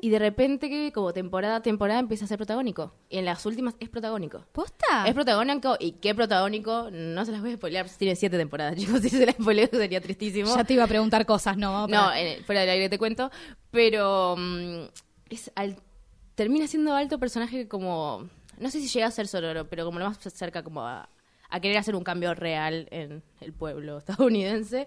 Y 0.00 0.10
de 0.10 0.18
repente 0.18 0.68
que 0.68 0.92
como 0.92 1.12
temporada 1.12 1.56
a 1.56 1.62
temporada 1.62 2.00
empieza 2.00 2.24
a 2.24 2.28
ser 2.28 2.36
protagónico. 2.38 2.94
Y 3.08 3.18
en 3.18 3.24
las 3.24 3.44
últimas 3.46 3.74
es 3.80 3.88
protagónico. 3.88 4.44
¿Posta? 4.52 5.06
Es 5.06 5.14
protagónico 5.14 5.76
y 5.80 5.92
qué 5.92 6.14
protagónico, 6.14 6.88
no 6.92 7.24
se 7.24 7.32
las 7.32 7.40
voy 7.40 7.52
a 7.52 7.56
spoilear, 7.56 7.88
tiene 7.90 8.16
siete 8.16 8.36
temporadas, 8.36 8.76
chicos, 8.78 9.00
si 9.00 9.10
se 9.10 9.26
las 9.26 9.34
spoileo 9.36 9.68
sería 9.70 10.00
tristísimo. 10.00 10.54
Ya 10.54 10.64
te 10.64 10.74
iba 10.74 10.84
a 10.84 10.88
preguntar 10.88 11.24
cosas, 11.26 11.56
¿no? 11.56 11.86
No, 11.88 12.12
eh, 12.12 12.42
fuera 12.46 12.62
del 12.62 12.70
aire 12.70 12.88
te 12.88 12.98
cuento. 12.98 13.30
Pero 13.70 14.36
mm, 14.38 14.84
es 15.30 15.50
al- 15.54 15.76
termina 16.34 16.66
siendo 16.66 16.94
alto 16.94 17.18
personaje 17.18 17.68
como. 17.68 18.28
No 18.58 18.70
sé 18.70 18.80
si 18.80 18.88
llega 18.88 19.06
a 19.06 19.10
ser 19.10 19.26
Sororo, 19.26 19.68
pero 19.68 19.84
como 19.84 19.98
lo 19.98 20.04
más 20.06 20.18
cerca 20.18 20.62
como 20.62 20.82
a, 20.86 21.08
a 21.50 21.60
querer 21.60 21.76
hacer 21.78 21.96
un 21.96 22.04
cambio 22.04 22.34
real 22.34 22.86
en 22.90 23.22
el 23.40 23.52
pueblo 23.52 23.98
estadounidense. 24.38 24.86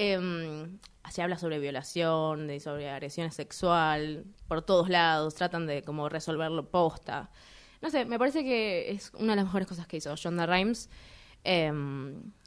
Eh, 0.00 0.78
se 1.10 1.22
habla 1.22 1.36
sobre 1.38 1.58
violación, 1.58 2.46
de, 2.46 2.60
sobre 2.60 2.88
agresión 2.88 3.32
sexual, 3.32 4.24
por 4.46 4.62
todos 4.62 4.88
lados, 4.88 5.34
tratan 5.34 5.66
de 5.66 5.82
como 5.82 6.08
resolverlo 6.08 6.70
posta. 6.70 7.30
No 7.82 7.90
sé, 7.90 8.04
me 8.04 8.16
parece 8.16 8.44
que 8.44 8.92
es 8.92 9.10
una 9.14 9.32
de 9.32 9.36
las 9.36 9.46
mejores 9.46 9.66
cosas 9.66 9.88
que 9.88 9.96
hizo 9.96 10.14
Shonda 10.14 10.46
Rhimes. 10.46 10.88
Eh, 11.42 11.72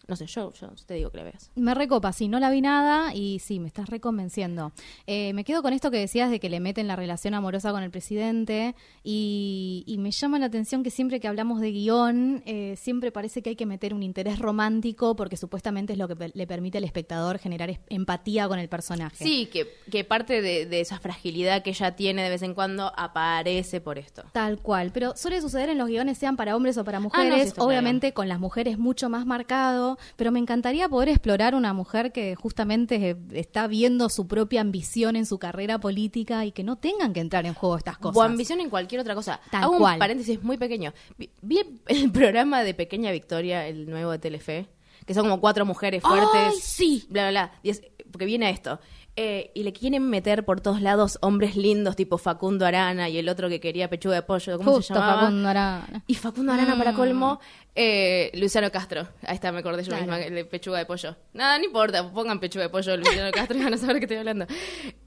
no 0.07 0.15
sé, 0.15 0.25
yo, 0.25 0.51
yo 0.53 0.69
te 0.85 0.95
digo 0.95 1.09
que 1.11 1.17
la 1.17 1.23
veas. 1.23 1.51
Me 1.55 1.73
recopa, 1.73 2.11
sí, 2.13 2.27
no 2.27 2.39
la 2.39 2.49
vi 2.49 2.61
nada 2.61 3.13
y 3.13 3.39
sí, 3.39 3.59
me 3.59 3.67
estás 3.67 3.89
reconvenciendo. 3.89 4.71
Eh, 5.07 5.33
me 5.33 5.43
quedo 5.43 5.61
con 5.61 5.73
esto 5.73 5.91
que 5.91 5.97
decías 5.97 6.29
de 6.29 6.39
que 6.39 6.49
le 6.49 6.59
meten 6.59 6.87
la 6.87 6.95
relación 6.95 7.33
amorosa 7.33 7.71
con 7.71 7.83
el 7.83 7.91
presidente 7.91 8.75
y, 9.03 9.83
y 9.87 9.97
me 9.97 10.11
llama 10.11 10.39
la 10.39 10.45
atención 10.47 10.83
que 10.83 10.91
siempre 10.91 11.19
que 11.19 11.27
hablamos 11.27 11.59
de 11.61 11.71
guion, 11.71 12.43
eh, 12.45 12.75
siempre 12.77 13.11
parece 13.11 13.41
que 13.41 13.51
hay 13.51 13.55
que 13.55 13.65
meter 13.65 13.93
un 13.93 14.03
interés 14.03 14.39
romántico 14.39 15.15
porque 15.15 15.37
supuestamente 15.37 15.93
es 15.93 15.99
lo 15.99 16.07
que 16.07 16.31
le 16.33 16.47
permite 16.47 16.77
al 16.77 16.83
espectador 16.83 17.37
generar 17.37 17.79
empatía 17.89 18.47
con 18.47 18.59
el 18.59 18.69
personaje. 18.69 19.23
Sí, 19.23 19.47
que, 19.51 19.67
que 19.89 20.03
parte 20.03 20.41
de, 20.41 20.65
de 20.65 20.81
esa 20.81 20.99
fragilidad 20.99 21.63
que 21.63 21.71
ella 21.71 21.95
tiene 21.95 22.23
de 22.23 22.29
vez 22.29 22.41
en 22.41 22.53
cuando 22.53 22.91
aparece 22.95 23.81
por 23.81 23.97
esto. 23.97 24.23
Tal 24.31 24.59
cual, 24.59 24.91
pero 24.93 25.15
suele 25.15 25.41
suceder 25.41 25.69
en 25.69 25.77
los 25.77 25.87
guiones, 25.87 26.17
sean 26.17 26.35
para 26.37 26.55
hombres 26.55 26.77
o 26.77 26.83
para 26.83 26.97
Ah, 26.97 27.01
no, 27.01 27.05
mujeres, 27.05 27.49
sí, 27.49 27.55
obviamente 27.57 28.13
con 28.13 28.27
las 28.27 28.39
mujeres 28.39 28.77
mucho 28.77 29.09
más 29.09 29.25
marcado, 29.25 29.90
pero 30.15 30.31
me 30.31 30.39
encantaría 30.39 30.87
poder 30.89 31.09
explorar 31.09 31.55
una 31.55 31.73
mujer 31.73 32.11
que 32.11 32.35
justamente 32.35 33.11
eh, 33.11 33.15
está 33.33 33.67
viendo 33.67 34.09
su 34.09 34.27
propia 34.27 34.61
ambición 34.61 35.15
en 35.15 35.25
su 35.25 35.39
carrera 35.39 35.79
política 35.79 36.45
y 36.45 36.51
que 36.51 36.63
no 36.63 36.77
tengan 36.77 37.13
que 37.13 37.19
entrar 37.19 37.45
en 37.45 37.53
juego 37.53 37.77
estas 37.77 37.97
cosas. 37.97 38.17
O 38.17 38.21
ambición 38.21 38.59
en 38.61 38.69
cualquier 38.69 39.01
otra 39.01 39.15
cosa. 39.15 39.39
Tal 39.51 39.63
Hago 39.63 39.77
cual. 39.77 39.93
un 39.93 39.99
paréntesis 39.99 40.41
muy 40.43 40.57
pequeño. 40.57 40.93
Vi, 41.41 41.59
el 41.87 42.11
programa 42.11 42.63
de 42.63 42.73
Pequeña 42.73 43.11
Victoria, 43.11 43.67
el 43.67 43.89
nuevo 43.89 44.11
de 44.11 44.19
Telefe, 44.19 44.67
que 45.05 45.13
son 45.13 45.23
como 45.23 45.39
cuatro 45.39 45.65
mujeres 45.65 46.01
fuertes. 46.01 46.29
¡Ay, 46.33 46.53
sí! 46.61 47.05
Bla, 47.09 47.29
bla, 47.29 47.31
bla. 47.31 47.59
Es- 47.63 47.81
porque 48.11 48.25
viene 48.25 48.49
esto. 48.49 48.79
Eh, 49.17 49.51
y 49.53 49.63
le 49.63 49.73
quieren 49.73 50.09
meter 50.09 50.45
por 50.45 50.61
todos 50.61 50.81
lados 50.81 51.17
hombres 51.21 51.57
lindos, 51.57 51.97
tipo 51.97 52.17
Facundo 52.17 52.65
Arana 52.65 53.09
y 53.09 53.17
el 53.17 53.27
otro 53.27 53.49
que 53.49 53.59
quería 53.59 53.89
pechuga 53.89 54.15
de 54.15 54.21
pollo. 54.21 54.57
¿Cómo 54.57 54.71
Justo 54.71 54.93
se 54.93 54.99
llamaba? 54.99 55.21
Facundo 55.23 55.49
Arana. 55.49 56.03
Y 56.07 56.15
Facundo 56.15 56.53
Arana, 56.53 56.77
para 56.77 56.93
Mm. 56.93 56.95
colmo, 56.95 57.39
eh, 57.75 58.31
Luciano 58.35 58.71
Castro. 58.71 59.07
Ahí 59.23 59.35
está, 59.35 59.51
me 59.51 59.59
acordé 59.59 59.83
yo 59.83 59.89
Claro. 59.89 60.03
misma, 60.03 60.17
de 60.17 60.45
pechuga 60.45 60.77
de 60.79 60.85
pollo. 60.85 61.17
Nada, 61.33 61.57
no 61.57 61.65
importa, 61.65 62.09
pongan 62.09 62.39
pechuga 62.39 62.63
de 62.63 62.69
pollo 62.69 62.95
Luciano 62.95 63.31
Castro 63.33 63.57
y 63.57 63.63
van 63.63 63.73
a 63.73 63.77
saber 63.77 63.97
qué 63.99 64.05
estoy 64.05 64.17
hablando. 64.17 64.45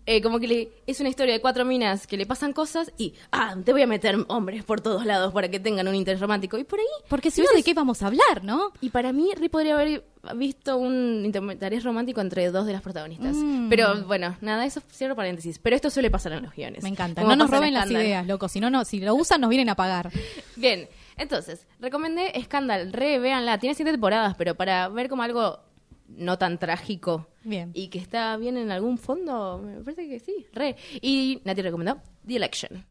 Eh, 0.07 0.21
como 0.21 0.39
que 0.39 0.47
le, 0.47 0.69
es 0.87 1.01
una 1.01 1.09
historia 1.09 1.33
de 1.33 1.41
cuatro 1.41 1.65
minas 1.65 2.07
que 2.07 2.17
le 2.17 2.27
pasan 2.27 2.53
cosas 2.53 2.93
y, 2.99 3.15
ah, 3.33 3.57
te 3.65 3.73
voy 3.73 3.83
a 3.83 3.87
meter 3.87 4.17
hombres 4.29 4.63
por 4.63 4.83
todos 4.83 5.07
lados 5.07 5.33
para 5.33 5.49
que 5.49 5.59
tengan 5.59 5.89
un 5.89 5.95
interés 5.95 6.21
romántico. 6.21 6.59
Y 6.59 6.65
por 6.65 6.79
ahí... 6.79 6.87
Porque 7.09 7.31
si 7.31 7.41
no, 7.41 7.49
¿de 7.55 7.63
qué 7.63 7.73
vamos 7.73 8.03
a 8.03 8.09
hablar, 8.09 8.45
no? 8.45 8.73
Y 8.83 8.91
para 8.91 9.13
mí, 9.13 9.31
Ri 9.35 9.49
podría 9.49 9.75
haber 9.75 10.05
visto 10.37 10.77
un 10.77 11.23
interés 11.25 11.85
romántico 11.85 12.21
entre 12.21 12.51
dos 12.51 12.67
de 12.67 12.73
las 12.73 12.83
protagonistas. 12.83 13.35
Mm. 13.35 13.69
Pero 13.69 14.05
bueno, 14.05 14.37
nada, 14.43 14.67
eso 14.67 14.83
cierro 14.93 15.17
paréntesis. 15.17 15.59
Pero 15.59 15.77
esto 15.77 15.89
suele 15.89 16.11
pasar 16.11 16.33
en 16.33 16.43
los 16.43 16.55
guiones. 16.55 16.83
Me 16.83 16.91
encanta. 16.91 17.23
Como 17.23 17.35
No 17.35 17.45
nos 17.45 17.51
roben 17.51 17.73
las 17.73 17.91
ideas, 17.91 18.27
loco. 18.27 18.49
Si 18.49 18.61
no, 18.61 18.69
no, 18.69 18.85
si 18.85 19.01
lo 19.01 19.15
usan, 19.15 19.41
nos 19.41 19.49
vienen 19.49 19.71
a 19.71 19.75
pagar. 19.75 20.11
Bien, 20.57 20.89
entonces, 21.17 21.67
recomendé 21.81 22.33
Scandal, 22.45 22.93
re, 22.93 23.19
véanla, 23.19 23.59
tiene 23.59 23.75
siete 23.75 23.93
temporadas, 23.93 24.35
pero 24.37 24.55
para 24.55 24.89
ver 24.89 25.09
como 25.09 25.23
algo 25.23 25.61
no 26.09 26.39
tan 26.39 26.59
trágico 26.59 27.27
Bien. 27.43 27.71
y 27.75 27.89
que 27.89 27.99
está 27.99 28.37
bien 28.37 28.57
en 28.57 28.71
algún 28.71 28.99
fondo, 28.99 29.59
me 29.59 29.81
parece 29.83 30.09
que 30.09 30.19
sí, 30.21 30.47
re. 30.53 30.77
Y 31.01 31.41
Nati 31.45 31.63
recomendó 31.63 32.01
The 32.27 32.37
Election. 32.37 32.85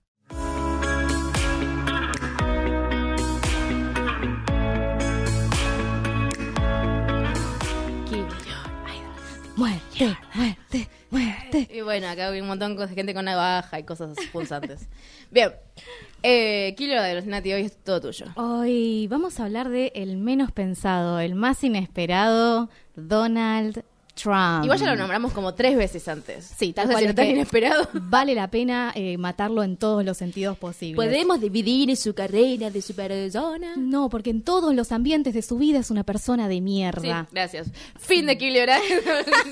Muerte, 9.56 10.18
muerte, 10.34 10.90
muerte. 11.12 11.70
Y 11.72 11.82
bueno, 11.82 12.08
acá 12.10 12.30
hay 12.30 12.42
un 12.42 12.48
montón 12.48 12.76
de 12.76 12.88
gente 12.88 13.14
con 13.14 13.26
navaja 13.26 13.80
y 13.80 13.84
cosas 13.84 14.18
punzantes. 14.32 14.90
Bien. 15.30 15.52
Eh, 16.24 16.74
Kilo 16.76 17.00
de 17.02 17.14
los 17.16 17.26
Nati, 17.28 17.54
hoy 17.54 17.62
es 17.64 17.78
todo 17.78 18.02
tuyo. 18.02 18.26
Hoy 18.36 19.08
vamos 19.08 19.40
a 19.40 19.46
hablar 19.46 19.70
de 19.70 19.92
el 19.94 20.18
menos 20.18 20.52
pensado, 20.52 21.20
el 21.20 21.36
más 21.36 21.64
inesperado, 21.64 22.70
Donald 22.96 23.84
Trump. 24.14 24.64
Igual 24.64 24.80
ya 24.80 24.86
lo 24.92 24.96
nombramos 24.96 25.34
como 25.34 25.54
tres 25.54 25.76
veces 25.76 26.08
antes. 26.08 26.54
Sí, 26.58 26.74
tal 26.74 26.88
No 26.88 26.94
sé 26.94 27.00
cual 27.04 27.10
si 27.10 27.16
tan 27.16 27.28
inesperado. 27.28 27.88
Vale 27.94 28.36
la 28.36 28.48
pena 28.50 28.92
eh, 28.96 29.18
matarlo 29.18 29.64
en 29.64 29.78
todos 29.78 30.04
los 30.06 30.18
sentidos 30.18 30.58
posibles. 30.58 30.96
Podemos 30.96 31.40
dividir 31.42 31.96
su 31.98 32.14
carrera 32.14 32.70
de 32.70 32.82
su 32.82 32.94
persona. 32.96 33.74
No, 33.76 34.10
porque 34.10 34.30
en 34.30 34.42
todos 34.44 34.74
los 34.76 34.92
ambientes 34.92 35.34
de 35.34 35.42
su 35.42 35.58
vida 35.58 35.80
es 35.80 35.90
una 35.92 36.04
persona 36.04 36.48
de 36.48 36.56
Sí, 36.56 36.62
mierda. 36.62 37.28
gracias. 37.32 37.68
Fin 38.00 38.26
de 38.28 38.38
Kilo 38.38 38.62
Oral. 38.64 38.82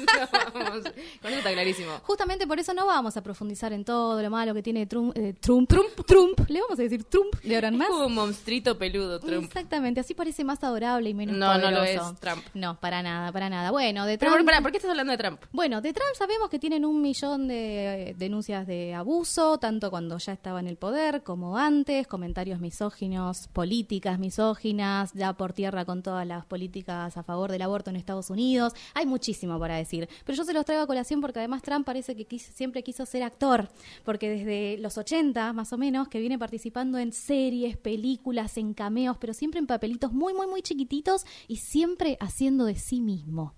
No, 0.01 0.59
vamos. 0.59 0.83
Con 1.21 1.29
eso 1.31 1.37
está 1.39 1.51
clarísimo. 1.51 1.91
Justamente 2.03 2.45
por 2.47 2.59
eso 2.59 2.73
no 2.73 2.85
vamos 2.85 3.17
a 3.17 3.21
profundizar 3.23 3.73
en 3.73 3.83
todo 3.83 4.21
lo 4.21 4.29
malo 4.29 4.53
que 4.53 4.61
tiene 4.63 4.85
Trump. 4.85 5.15
eh, 5.17 5.33
Trump, 5.39 5.67
Trump, 5.69 6.05
Trump. 6.05 6.39
Le 6.49 6.61
vamos 6.61 6.79
a 6.79 6.83
decir 6.83 7.03
Trump 7.05 7.33
de 7.43 7.55
ahora 7.55 7.67
en 7.69 7.77
más. 7.77 7.87
Como 7.89 8.05
un 8.05 8.13
monstruito 8.15 8.77
peludo, 8.77 9.19
Trump. 9.19 9.45
Exactamente, 9.45 9.99
así 9.99 10.13
parece 10.13 10.43
más 10.43 10.63
adorable 10.63 11.09
y 11.09 11.13
menos 11.13 11.35
No, 11.35 11.57
no 11.57 11.71
lo 11.71 11.83
es, 11.83 11.99
Trump. 12.19 12.43
No, 12.53 12.79
para 12.79 13.01
nada, 13.01 13.31
para 13.31 13.49
nada. 13.49 13.71
Bueno, 13.71 14.05
de 14.05 14.17
Pero, 14.17 14.31
Trump... 14.33 14.45
¿por 14.59 14.71
qué 14.71 14.77
estás 14.77 14.91
hablando 14.91 15.11
de 15.11 15.17
Trump? 15.17 15.39
Bueno, 15.53 15.79
de 15.79 15.93
Trump 15.93 16.13
sabemos 16.17 16.49
que 16.49 16.59
tienen 16.59 16.83
un 16.83 17.01
millón 17.01 17.47
de 17.47 18.09
eh, 18.09 18.15
denuncias 18.17 18.67
de 18.67 18.93
abuso, 18.93 19.57
tanto 19.59 19.89
cuando 19.89 20.17
ya 20.17 20.33
estaba 20.33 20.59
en 20.59 20.67
el 20.67 20.75
poder 20.75 21.23
como 21.23 21.57
antes, 21.57 22.05
comentarios 22.05 22.59
misóginos, 22.59 23.47
políticas 23.53 24.19
misóginas, 24.19 25.13
ya 25.13 25.33
por 25.33 25.53
tierra 25.53 25.85
con 25.85 26.03
todas 26.03 26.27
las 26.27 26.45
políticas 26.45 27.15
a 27.15 27.23
favor 27.23 27.49
del 27.49 27.61
aborto 27.61 27.91
en 27.91 27.95
Estados 27.95 28.29
Unidos. 28.29 28.73
Hay 28.93 29.05
muchísimo 29.05 29.57
para 29.57 29.77
decir, 29.77 30.09
pero 30.25 30.37
yo 30.37 30.43
se 30.43 30.53
los 30.53 30.65
traigo 30.65 30.83
a 30.83 30.87
colación 30.87 31.21
porque 31.21 31.39
además 31.39 31.61
Trump 31.61 31.85
parece 31.85 32.15
que 32.15 32.39
siempre 32.39 32.83
quiso 32.83 33.05
ser 33.05 33.23
actor, 33.23 33.69
porque 34.03 34.29
desde 34.29 34.77
los 34.79 34.97
80 34.97 35.53
más 35.53 35.71
o 35.71 35.77
menos 35.77 36.09
que 36.09 36.19
viene 36.19 36.37
participando 36.37 36.97
en 36.97 37.13
series, 37.13 37.77
películas, 37.77 38.57
en 38.57 38.73
cameos, 38.73 39.15
pero 39.17 39.33
siempre 39.33 39.59
en 39.59 39.67
papelitos 39.67 40.11
muy, 40.11 40.33
muy, 40.33 40.47
muy 40.47 40.61
chiquititos 40.61 41.25
y 41.47 41.57
siempre 41.57 42.17
haciendo 42.19 42.65
de 42.65 42.75
sí 42.75 42.99
mismo. 42.99 43.55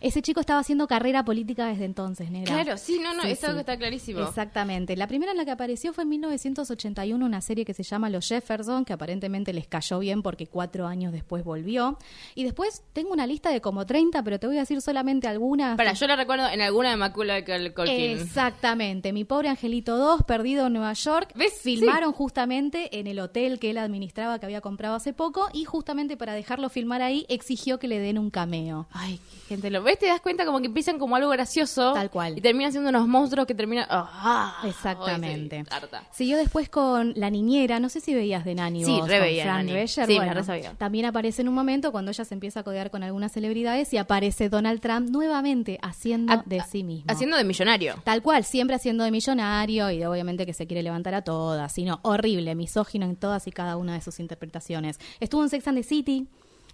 Ese 0.00 0.22
chico 0.22 0.40
estaba 0.40 0.60
haciendo 0.60 0.86
carrera 0.86 1.24
política 1.24 1.66
desde 1.66 1.84
entonces, 1.84 2.30
Negra. 2.30 2.54
Claro, 2.62 2.78
sí, 2.78 2.98
no, 3.02 3.14
no, 3.14 3.22
Sí, 3.22 3.30
es 3.32 3.44
algo 3.44 3.56
sí. 3.56 3.60
está 3.60 3.76
clarísimo. 3.76 4.20
Exactamente. 4.20 4.96
La 4.96 5.06
primera 5.06 5.32
en 5.32 5.38
la 5.38 5.44
que 5.44 5.50
apareció 5.50 5.92
fue 5.92 6.04
en 6.04 6.08
1981, 6.10 7.24
una 7.24 7.40
serie 7.40 7.64
que 7.64 7.74
se 7.74 7.82
llama 7.82 8.08
Los 8.10 8.26
Jefferson, 8.28 8.84
que 8.84 8.92
aparentemente 8.92 9.52
les 9.52 9.66
cayó 9.66 9.98
bien 9.98 10.22
porque 10.22 10.46
cuatro 10.46 10.86
años 10.86 11.12
después 11.12 11.44
volvió. 11.44 11.98
Y 12.34 12.44
después 12.44 12.82
tengo 12.92 13.12
una 13.12 13.26
lista 13.26 13.50
de 13.50 13.60
como 13.60 13.84
30, 13.86 14.22
pero 14.22 14.38
te 14.40 14.46
voy 14.46 14.56
a 14.56 14.60
decir 14.60 14.80
solamente 14.80 15.28
algunas. 15.28 15.76
Para, 15.76 15.92
yo 15.92 16.06
la 16.06 16.16
recuerdo 16.16 16.48
en 16.48 16.60
alguna 16.62 16.90
de 16.90 16.96
Macula 16.96 17.44
Col- 17.44 17.74
Colkin. 17.74 18.18
Exactamente. 18.18 19.12
Mi 19.12 19.24
pobre 19.24 19.48
Angelito 19.48 19.96
2, 19.96 20.22
perdido 20.24 20.66
en 20.68 20.72
Nueva 20.72 20.92
York. 20.94 21.32
¿Ves? 21.34 21.52
Filmaron 21.62 22.12
justamente 22.12 22.98
en 22.98 23.06
el 23.06 23.18
hotel 23.20 23.58
que 23.58 23.70
él 23.70 23.78
administraba, 23.78 24.38
que 24.38 24.46
había 24.46 24.60
comprado 24.60 24.94
hace 24.94 25.12
poco, 25.12 25.48
y 25.52 25.64
justamente 25.64 26.16
para 26.16 26.32
dejarlo 26.34 26.68
filmar 26.70 27.02
ahí, 27.02 27.26
exigió 27.28 27.78
que 27.78 27.88
le 27.88 27.98
den 27.98 28.18
un 28.18 28.30
cameo. 28.30 28.88
Ay, 28.92 29.20
qué 29.48 29.54
gente, 29.56 29.70
lo 29.70 29.82
ves, 29.90 29.98
te 29.98 30.06
das 30.06 30.20
cuenta 30.20 30.44
como 30.44 30.60
que 30.60 30.66
empiezan 30.66 30.98
como 30.98 31.16
algo 31.16 31.28
gracioso. 31.30 31.92
Tal 31.92 32.10
cual. 32.10 32.38
Y 32.38 32.40
terminan 32.40 32.72
siendo 32.72 32.90
unos 32.90 33.06
monstruos 33.06 33.46
que 33.46 33.54
terminan. 33.54 33.86
¡Ah! 33.90 34.62
Exactamente. 34.64 35.64
Siguió 36.12 36.36
después 36.38 36.68
con 36.68 37.12
La 37.16 37.30
Niñera, 37.30 37.80
no 37.80 37.88
sé 37.88 38.00
si 38.00 38.14
veías 38.14 38.44
de 38.44 38.54
Nani 38.54 38.84
Sí, 38.84 38.92
vos, 38.98 39.08
re 39.08 39.20
veía 39.20 39.44
Fran 39.44 39.66
Nani. 39.66 39.88
Sí, 39.88 40.00
me 40.06 40.16
Bueno, 40.16 40.34
re 40.34 40.44
sabía. 40.44 40.72
También 40.74 41.06
aparece 41.06 41.42
en 41.42 41.48
un 41.48 41.54
momento 41.54 41.92
cuando 41.92 42.10
ella 42.10 42.24
se 42.24 42.34
empieza 42.34 42.60
a 42.60 42.62
codear 42.62 42.90
con 42.90 43.02
algunas 43.02 43.32
celebridades 43.32 43.92
y 43.92 43.98
aparece 43.98 44.48
Donald 44.48 44.80
Trump 44.80 45.10
nuevamente 45.10 45.78
haciendo 45.82 46.32
A- 46.32 46.42
de 46.46 46.60
sí 46.62 46.82
mismo. 46.84 47.10
Haciendo 47.10 47.36
de 47.36 47.44
millonario. 47.44 47.94
Tal 48.04 48.22
cual, 48.22 48.44
siempre 48.44 48.76
haciendo 48.76 49.04
de 49.04 49.10
millonario 49.10 49.90
y 49.90 49.98
de 49.98 50.06
obviamente 50.06 50.46
que 50.46 50.54
se 50.54 50.66
quiere 50.66 50.82
levantar 50.82 51.14
a 51.14 51.22
todas, 51.22 51.72
sino 51.72 52.00
horrible, 52.02 52.54
misógino 52.54 53.06
en 53.06 53.16
todas 53.16 53.46
y 53.46 53.52
cada 53.52 53.76
una 53.76 53.94
de 53.94 54.00
sus 54.00 54.20
interpretaciones. 54.20 54.98
Estuvo 55.20 55.42
en 55.42 55.48
Sex 55.48 55.66
and 55.68 55.78
the 55.78 55.82
City, 55.82 56.26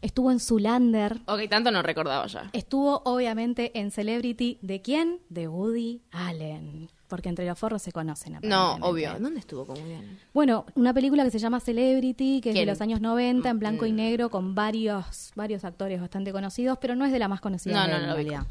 estuvo 0.03 0.31
en 0.31 0.41
Zulander, 0.41 1.19
Ok, 1.27 1.49
tanto 1.49 1.71
no 1.71 1.83
recordaba 1.83 2.27
ya. 2.27 2.51
estuvo 2.53 3.03
obviamente 3.05 3.79
en 3.79 3.91
Celebrity, 3.91 4.59
¿de 4.63 4.83
quién? 4.83 5.19
De 5.29 5.49
Woody 5.49 6.03
Allen. 6.13 6.89
Porque 7.09 7.29
entre 7.29 7.47
los 7.47 7.57
forros 7.57 7.83
se 7.83 7.93
conocen. 7.93 8.39
No, 8.43 8.75
obvio. 8.81 9.17
¿Dónde 9.21 9.39
estuvo 9.39 9.65
como 9.65 9.81
bien? 9.85 10.19
Bueno, 10.35 10.67
una 10.75 10.93
película 10.93 11.23
que 11.23 11.31
se 11.31 11.39
llama 11.39 11.61
Celebrity, 11.61 12.41
que 12.41 12.49
es 12.51 12.57
de 12.57 12.67
los 12.67 12.81
años 12.81 13.01
90, 13.01 13.49
en 13.49 13.59
blanco 13.61 13.87
y 13.87 13.93
Mm. 13.93 13.97
negro, 13.97 14.29
con 14.29 14.57
varios, 14.57 15.31
varios 15.37 15.65
actores 15.65 16.01
bastante 16.01 16.33
conocidos, 16.33 16.79
pero 16.81 16.97
no 16.97 17.05
es 17.05 17.13
de 17.13 17.21
la 17.21 17.29
más 17.29 17.41
conocida 17.41 17.75
No, 17.75 17.83
de 17.83 17.87
no, 17.93 17.93
no 17.99 18.03
en 18.03 18.09
lo 18.11 18.15
realidad. 18.17 18.43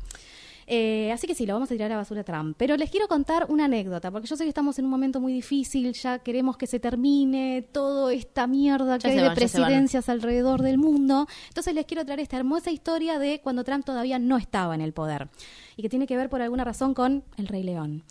Eh, 0.68 1.12
así 1.12 1.28
que 1.28 1.36
sí, 1.36 1.46
lo 1.46 1.54
vamos 1.54 1.70
a 1.70 1.74
tirar 1.74 1.92
a 1.92 1.98
basura 1.98 2.24
Trump. 2.24 2.56
Pero 2.58 2.76
les 2.78 2.90
quiero 2.90 3.08
contar 3.08 3.46
una 3.50 3.66
anécdota, 3.66 4.12
porque 4.12 4.28
yo 4.28 4.36
sé 4.36 4.44
que 4.44 4.50
estamos 4.50 4.80
en 4.80 4.86
un 4.86 4.92
momento 4.92 5.20
muy 5.20 5.34
difícil, 5.34 5.94
ya 5.94 6.20
queremos 6.20 6.58
que 6.58 6.68
se 6.68 6.80
termine 6.80 7.68
toda 7.72 8.14
esta 8.14 8.48
mierda 8.48 8.98
que 8.98 9.08
Ya 9.08 9.14
hay 9.14 9.30
de 9.30 9.36
presidencias 9.36 10.10
alrededor 10.10 10.62
del 10.62 10.78
mundo. 10.78 11.28
Entonces 11.48 11.74
les 11.74 11.86
quiero 11.86 12.06
traer 12.06 12.20
esta 12.20 12.38
hermosa 12.38 12.72
historia 12.72 13.20
de 13.20 13.42
cuando 13.42 13.64
Trump 13.64 13.86
todavía 13.86 14.20
no 14.20 14.38
estaba 14.38 14.76
en 14.76 14.82
el 14.82 14.94
poder. 14.94 15.30
Y 15.78 15.82
que 15.82 15.90
tiene 15.90 16.08
que 16.08 16.18
ver 16.18 16.30
por 16.30 16.42
alguna 16.42 16.64
razón 16.64 16.94
con 16.94 17.24
el 17.38 17.48
Rey 17.48 17.64
León. 17.64 18.04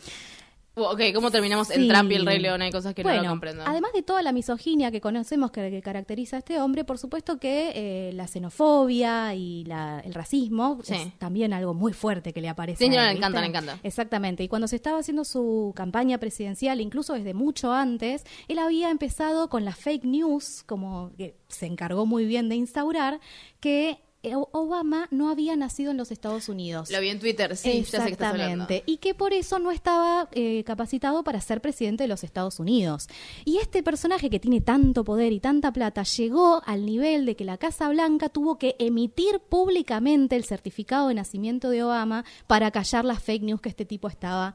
Ok, 0.76 1.00
¿cómo 1.14 1.30
terminamos 1.30 1.70
en 1.70 1.82
Sí. 1.82 1.88
Trump 1.88 2.10
y 2.10 2.14
el 2.16 2.26
Rey 2.26 2.40
León? 2.40 2.60
Hay 2.60 2.72
cosas 2.72 2.94
que 2.94 3.04
no 3.04 3.14
lo 3.14 3.28
comprendo. 3.28 3.62
además 3.64 3.92
de 3.92 4.02
toda 4.02 4.22
la 4.22 4.32
misoginia 4.32 4.90
que 4.90 5.00
conocemos 5.00 5.52
que, 5.52 5.70
que 5.70 5.80
caracteriza 5.80 6.34
a 6.34 6.38
este 6.40 6.60
hombre, 6.60 6.84
por 6.84 6.98
supuesto 6.98 7.38
que 7.38 7.70
eh, 7.74 8.12
la 8.12 8.26
xenofobia 8.26 9.34
y 9.34 9.64
la- 9.66 10.00
el 10.00 10.14
racismo 10.14 10.80
Sí. 10.82 10.94
es 10.94 11.18
también 11.18 11.52
algo 11.52 11.74
muy 11.74 11.92
fuerte 11.92 12.32
que 12.32 12.40
le 12.40 12.48
aparece. 12.48 12.82
Sí, 12.84 12.90
no, 12.90 12.96
le 13.02 13.12
encanta, 13.12 13.40
le 13.40 13.46
encanta. 13.46 13.78
Exactamente. 13.84 14.42
Y 14.42 14.48
cuando 14.48 14.66
se 14.66 14.76
estaba 14.76 14.98
haciendo 14.98 15.24
su 15.24 15.72
campaña 15.76 16.18
presidencial, 16.18 16.80
incluso 16.80 17.14
desde 17.14 17.34
mucho 17.34 17.72
antes, 17.72 18.24
él 18.48 18.58
había 18.58 18.90
empezado 18.90 19.48
con 19.48 19.64
las 19.64 19.76
fake 19.78 20.04
news, 20.04 20.64
como 20.66 21.12
que 21.16 21.36
se 21.48 21.66
encargó 21.66 22.04
muy 22.04 22.26
bien 22.26 22.48
de 22.48 22.56
instaurar, 22.56 23.20
que 23.60 24.00
Obama 24.34 25.08
no 25.10 25.30
había 25.30 25.56
nacido 25.56 25.90
en 25.90 25.96
los 25.96 26.10
Estados 26.10 26.48
Unidos. 26.48 26.90
Lo 26.90 27.00
vi 27.00 27.08
en 27.08 27.18
Twitter, 27.18 27.56
sí, 27.56 27.82
ya 27.82 28.00
sé 28.00 28.06
que 28.06 28.12
estás 28.12 28.32
hablando. 28.32 28.64
Exactamente. 28.64 28.82
Y 28.86 28.98
que 28.98 29.14
por 29.14 29.32
eso 29.32 29.58
no 29.58 29.70
estaba 29.70 30.28
eh, 30.32 30.62
capacitado 30.64 31.22
para 31.24 31.40
ser 31.40 31.60
presidente 31.60 32.04
de 32.04 32.08
los 32.08 32.24
Estados 32.24 32.58
Unidos. 32.58 33.08
Y 33.44 33.58
este 33.58 33.82
personaje 33.82 34.30
que 34.30 34.40
tiene 34.40 34.60
tanto 34.60 35.04
poder 35.04 35.32
y 35.32 35.40
tanta 35.40 35.72
plata 35.72 36.02
llegó 36.02 36.62
al 36.66 36.86
nivel 36.86 37.26
de 37.26 37.36
que 37.36 37.44
la 37.44 37.58
Casa 37.58 37.88
Blanca 37.88 38.28
tuvo 38.28 38.58
que 38.58 38.76
emitir 38.78 39.40
públicamente 39.40 40.36
el 40.36 40.44
certificado 40.44 41.08
de 41.08 41.14
nacimiento 41.14 41.70
de 41.70 41.82
Obama 41.82 42.24
para 42.46 42.70
callar 42.70 43.04
las 43.04 43.22
fake 43.22 43.42
news 43.42 43.60
que 43.60 43.68
este 43.68 43.84
tipo 43.84 44.08
estaba 44.08 44.54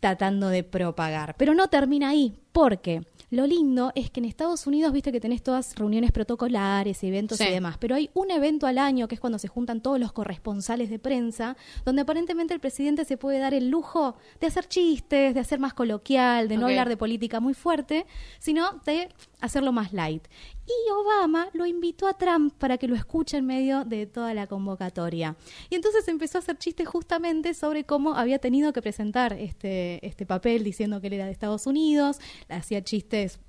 tratando 0.00 0.48
de 0.48 0.64
propagar. 0.64 1.36
Pero 1.36 1.54
no 1.54 1.68
termina 1.68 2.08
ahí, 2.08 2.34
porque 2.52 3.02
lo 3.30 3.46
lindo 3.46 3.92
es 3.94 4.10
que 4.10 4.20
en 4.20 4.24
Estados 4.26 4.66
Unidos, 4.66 4.92
viste 4.92 5.12
que 5.12 5.20
tenés 5.20 5.42
todas 5.42 5.74
reuniones 5.76 6.10
protocolares, 6.12 7.02
eventos 7.04 7.38
Sí. 7.38 7.44
y 7.44 7.50
demás, 7.52 7.76
pero 7.78 7.94
hay 7.94 8.10
un 8.14 8.30
evento 8.30 8.66
al 8.66 8.78
año 8.78 9.06
que 9.06 9.14
es 9.14 9.20
cuando 9.20 9.38
se 9.38 9.46
juntan 9.48 9.80
todos 9.80 10.00
los 10.00 10.12
corresponsales 10.12 10.90
de 10.90 10.98
prensa, 10.98 11.56
donde 11.84 12.02
aparentemente 12.02 12.54
el 12.54 12.60
presidente 12.60 13.04
se 13.04 13.16
puede 13.16 13.38
dar 13.38 13.54
el 13.54 13.68
lujo 13.70 14.16
de 14.40 14.46
hacer 14.48 14.66
chistes, 14.66 15.32
de 15.34 15.40
hacer 15.40 15.60
más 15.60 15.74
coloquial, 15.74 16.48
de 16.48 16.56
no 16.56 16.66
hablar 16.66 16.88
de 16.88 16.96
política 16.96 17.40
muy 17.40 17.54
fuerte, 17.54 18.04
sino 18.38 18.80
de 18.84 19.08
hacerlo 19.40 19.72
más 19.72 19.92
light. 19.92 20.26
Y 20.66 20.90
Obama 20.90 21.48
lo 21.52 21.66
invitó 21.66 22.06
a 22.06 22.14
Trump 22.14 22.54
para 22.58 22.78
que 22.78 22.88
lo 22.88 22.94
escuche 22.94 23.36
en 23.36 23.46
medio 23.46 23.84
de 23.84 24.06
toda 24.06 24.34
la 24.34 24.46
convocatoria. 24.46 25.36
Y 25.68 25.74
entonces 25.74 26.06
empezó 26.08 26.38
a 26.38 26.40
hacer 26.40 26.58
chistes 26.58 26.88
justamente 26.88 27.54
sobre 27.54 27.84
cómo 27.84 28.14
había 28.14 28.38
tenido 28.38 28.72
que 28.72 28.82
presentar 28.82 29.32
este, 29.32 30.04
este 30.06 30.26
papel 30.26 30.64
diciendo 30.64 31.00
que 31.00 31.08
él 31.08 31.14
era 31.14 31.26
de 31.26 31.32
Estados 31.32 31.66
Unidos, 31.66 32.18
hacía 32.48 32.82
chistes 32.82 33.40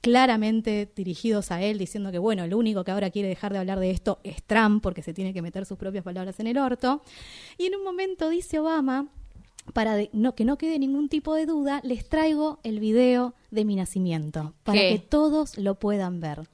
claramente 0.00 0.90
dirigidos 0.94 1.50
a 1.50 1.62
él, 1.62 1.78
diciendo 1.78 2.10
que, 2.10 2.18
bueno, 2.18 2.46
lo 2.46 2.56
único 2.58 2.84
que 2.84 2.90
ahora 2.90 3.10
quiere 3.10 3.28
dejar 3.28 3.52
de 3.52 3.58
hablar 3.58 3.78
de 3.80 3.90
esto 3.90 4.20
es 4.24 4.42
Trump, 4.42 4.82
porque 4.82 5.02
se 5.02 5.12
tiene 5.12 5.34
que 5.34 5.42
meter 5.42 5.66
sus 5.66 5.76
propias 5.76 6.04
palabras 6.04 6.40
en 6.40 6.46
el 6.46 6.58
orto. 6.58 7.02
Y 7.58 7.66
en 7.66 7.74
un 7.74 7.84
momento 7.84 8.30
dice 8.30 8.58
Obama, 8.58 9.08
para 9.72 9.94
de- 9.94 10.10
no, 10.12 10.34
que 10.34 10.44
no 10.44 10.58
quede 10.58 10.78
ningún 10.78 11.08
tipo 11.08 11.34
de 11.34 11.46
duda, 11.46 11.80
les 11.84 12.08
traigo 12.08 12.58
el 12.62 12.80
video 12.80 13.34
de 13.50 13.64
mi 13.64 13.76
nacimiento, 13.76 14.54
para 14.64 14.78
¿Qué? 14.80 14.88
que 14.94 14.98
todos 14.98 15.58
lo 15.58 15.76
puedan 15.76 16.20
ver. 16.20 16.48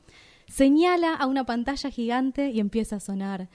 Señala 0.49 1.15
a 1.15 1.27
una 1.27 1.45
pantalla 1.45 1.91
gigante 1.91 2.51
y 2.51 2.61
empieza 2.61 2.97
a 2.97 3.01
sonar. 3.01 3.49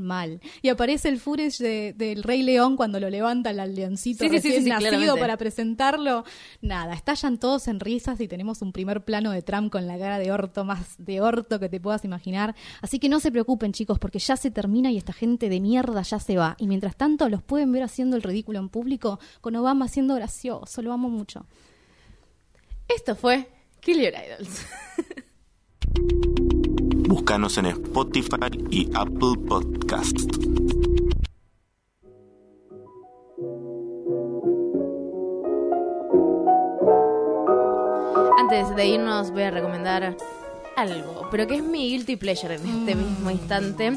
Mal. 0.00 0.40
Y 0.62 0.68
aparece 0.68 1.08
el 1.08 1.18
footage 1.20 1.58
de- 1.62 1.92
del 1.96 2.22
Rey 2.22 2.42
León 2.42 2.76
cuando 2.76 3.00
lo 3.00 3.10
levantan 3.10 3.58
al 3.60 3.74
leoncito 3.74 4.24
Sí, 4.24 4.30
recién 4.30 4.62
sí, 4.64 4.68
nacido 4.68 4.90
claramente. 4.90 5.20
para 5.20 5.36
presentarlo. 5.36 6.24
Nada, 6.60 6.94
estallan 6.94 7.38
todos 7.38 7.68
en 7.68 7.80
risas 7.80 8.20
y 8.20 8.28
tenemos 8.28 8.62
un 8.62 8.72
primer 8.72 9.04
plano 9.04 9.30
de 9.30 9.42
Trump 9.42 9.70
con 9.72 9.86
la 9.86 9.98
cara 9.98 10.18
de 10.18 10.30
orto 10.32 10.64
más 10.64 10.94
de 10.98 11.20
orto 11.20 11.58
que 11.58 11.68
te 11.68 11.80
puedas 11.80 12.04
imaginar. 12.04 12.54
Así 12.82 12.98
que 12.98 13.08
no 13.08 13.20
se 13.20 13.30
preocupen, 13.32 13.72
chicos, 13.72 13.98
porque 13.98 14.18
ya 14.18 14.36
se 14.36 14.50
termina 14.50 14.90
y 14.90 14.96
esta 14.98 15.12
gente 15.12 15.48
de 15.48 15.60
mierda 15.60 16.02
ya 16.02 16.18
se 16.20 16.36
va. 16.36 16.54
Y 16.58 16.66
mientras 16.68 16.96
tanto 16.96 17.28
los 17.28 17.42
pueden 17.42 17.72
ver 17.72 17.82
haciendo 17.82 18.16
el 18.16 18.22
ridículo 18.22 18.58
en 18.58 18.68
público 18.68 19.18
con 19.40 19.56
Obama 19.56 19.88
siendo 19.88 20.14
gracioso. 20.14 20.82
Lo 20.82 20.92
amo 20.92 21.08
mucho. 21.08 21.46
Esto 22.88 23.16
fue 23.16 23.48
Kill 23.80 24.00
Your 24.00 24.12
Idols. 24.14 24.66
Búscanos 27.08 27.56
en 27.58 27.66
Spotify 27.66 28.50
y 28.68 28.90
Apple 28.92 29.34
Podcast. 29.46 30.18
Antes 38.40 38.74
de 38.74 38.86
irnos 38.86 39.30
voy 39.30 39.42
a 39.42 39.52
recomendar 39.52 40.16
algo, 40.76 41.28
pero 41.30 41.46
que 41.46 41.54
es 41.54 41.62
mi 41.62 41.90
guilty 41.90 42.16
pleasure 42.16 42.56
en 42.56 42.66
este 42.66 42.96
mismo 42.96 43.30
instante. 43.30 43.92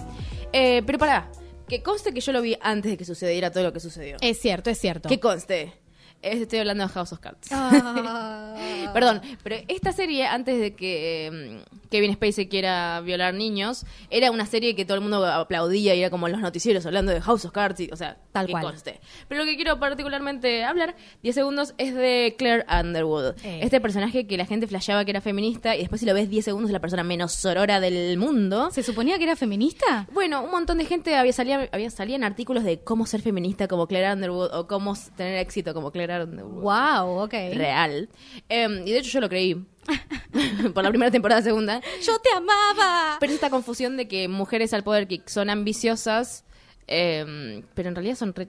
Eh, 0.54 0.84
pero 0.86 1.00
pará, 1.00 1.32
que 1.68 1.82
conste 1.82 2.14
que 2.14 2.22
yo 2.22 2.32
lo 2.32 2.44
vi 2.44 2.58
antes 2.62 2.92
de 2.92 2.98
que 2.98 3.06
sucediera 3.06 3.52
todo 3.52 3.64
lo 3.64 3.74
que 3.74 3.80
sucedió. 3.80 4.18
Es 4.22 4.40
cierto, 4.40 4.70
es 4.70 4.78
cierto. 4.78 5.10
Que 5.10 5.20
conste. 5.20 5.74
Estoy 6.22 6.60
hablando 6.60 6.84
de 6.86 6.90
House 6.90 7.14
of 7.14 7.20
Cards. 7.20 7.48
Ah. 7.52 8.56
Perdón, 8.94 9.22
pero 9.44 9.56
esta 9.68 9.92
serie, 9.92 10.26
antes 10.26 10.60
de 10.60 10.76
que 10.76 11.62
mm, 11.72 11.88
Kevin 11.90 12.14
Spacey 12.14 12.48
quiera 12.48 13.00
violar 13.02 13.34
niños, 13.34 13.86
era 14.10 14.32
una 14.32 14.46
serie 14.46 14.76
que 14.76 14.84
todo 14.86 14.96
el 14.96 15.02
mundo 15.02 15.26
aplaudía 15.26 15.96
y 15.96 16.02
era 16.02 16.10
como 16.10 16.28
los 16.28 16.42
noticieros 16.42 16.86
hablando 16.86 17.12
de 17.12 17.22
House 17.22 17.46
of 17.46 17.52
Cards, 17.52 17.80
y, 17.80 17.90
o 17.92 17.96
sea, 17.96 18.18
Tal 18.32 18.48
que 18.48 18.52
cual. 18.52 18.64
conste. 18.64 19.00
Pero 19.28 19.44
lo 19.44 19.50
que 19.50 19.56
quiero 19.56 19.80
particularmente 19.80 20.64
hablar, 20.64 20.96
10 21.24 21.36
segundos, 21.36 21.74
es 21.78 21.96
de 21.96 22.36
Claire 22.38 22.66
Underwood. 22.70 23.36
Eh. 23.44 23.60
Este 23.64 23.80
personaje 23.80 24.28
que 24.28 24.38
la 24.38 24.46
gente 24.46 24.68
flasheaba 24.68 25.06
que 25.06 25.12
era 25.12 25.22
feminista 25.22 25.76
y 25.76 25.80
después 25.80 26.02
si 26.02 26.08
lo 26.08 26.14
ves 26.14 26.30
10 26.30 26.46
segundos 26.46 26.70
es 26.70 26.74
la 26.74 26.80
persona 26.80 27.04
menos 27.04 27.34
sorora 27.34 27.80
del 27.80 28.18
mundo. 28.18 28.72
¿Se 28.72 28.84
suponía 28.84 29.18
que 29.18 29.24
era 29.24 29.36
feminista? 29.36 30.08
Bueno, 30.12 30.44
un 30.44 30.52
montón 30.52 30.78
de 30.80 30.86
gente 30.86 31.16
había 31.16 31.34
salido, 31.34 31.62
había 31.72 31.90
salían 31.90 32.24
artículos 32.24 32.64
de 32.64 32.80
cómo 32.80 33.06
ser 33.06 33.22
feminista 33.22 33.68
como 33.68 33.88
Claire 33.88 34.12
Underwood 34.14 34.54
o 34.54 34.68
cómo 34.68 34.96
tener 35.16 35.38
éxito 35.38 35.74
como 35.74 35.92
Claire 35.92 36.09
Underwood. 36.12 36.62
Wow, 36.64 37.24
ok. 37.24 37.34
Real. 37.54 38.10
Em, 38.50 38.88
y 38.88 38.92
de 38.92 39.00
hecho 39.00 39.10
yo 39.12 39.22
lo 39.22 39.30
creí. 39.30 39.56
Por 40.74 40.84
la 40.84 40.90
primera 40.90 41.12
temporada, 41.12 41.42
segunda. 41.42 41.82
Yo 42.04 42.20
te 42.20 42.30
amaba. 42.36 43.18
Pero 43.20 43.32
es 43.32 43.36
esta 43.36 43.50
confusión 43.50 43.98
de 43.98 44.08
que 44.08 44.28
mujeres 44.28 44.74
al 44.74 44.84
poder 44.84 45.08
que 45.08 45.22
son 45.26 45.50
ambiciosas, 45.50 46.44
em, 46.88 47.64
pero 47.74 47.90
en 47.90 47.96
realidad 47.96 48.16
son 48.16 48.34
re 48.34 48.48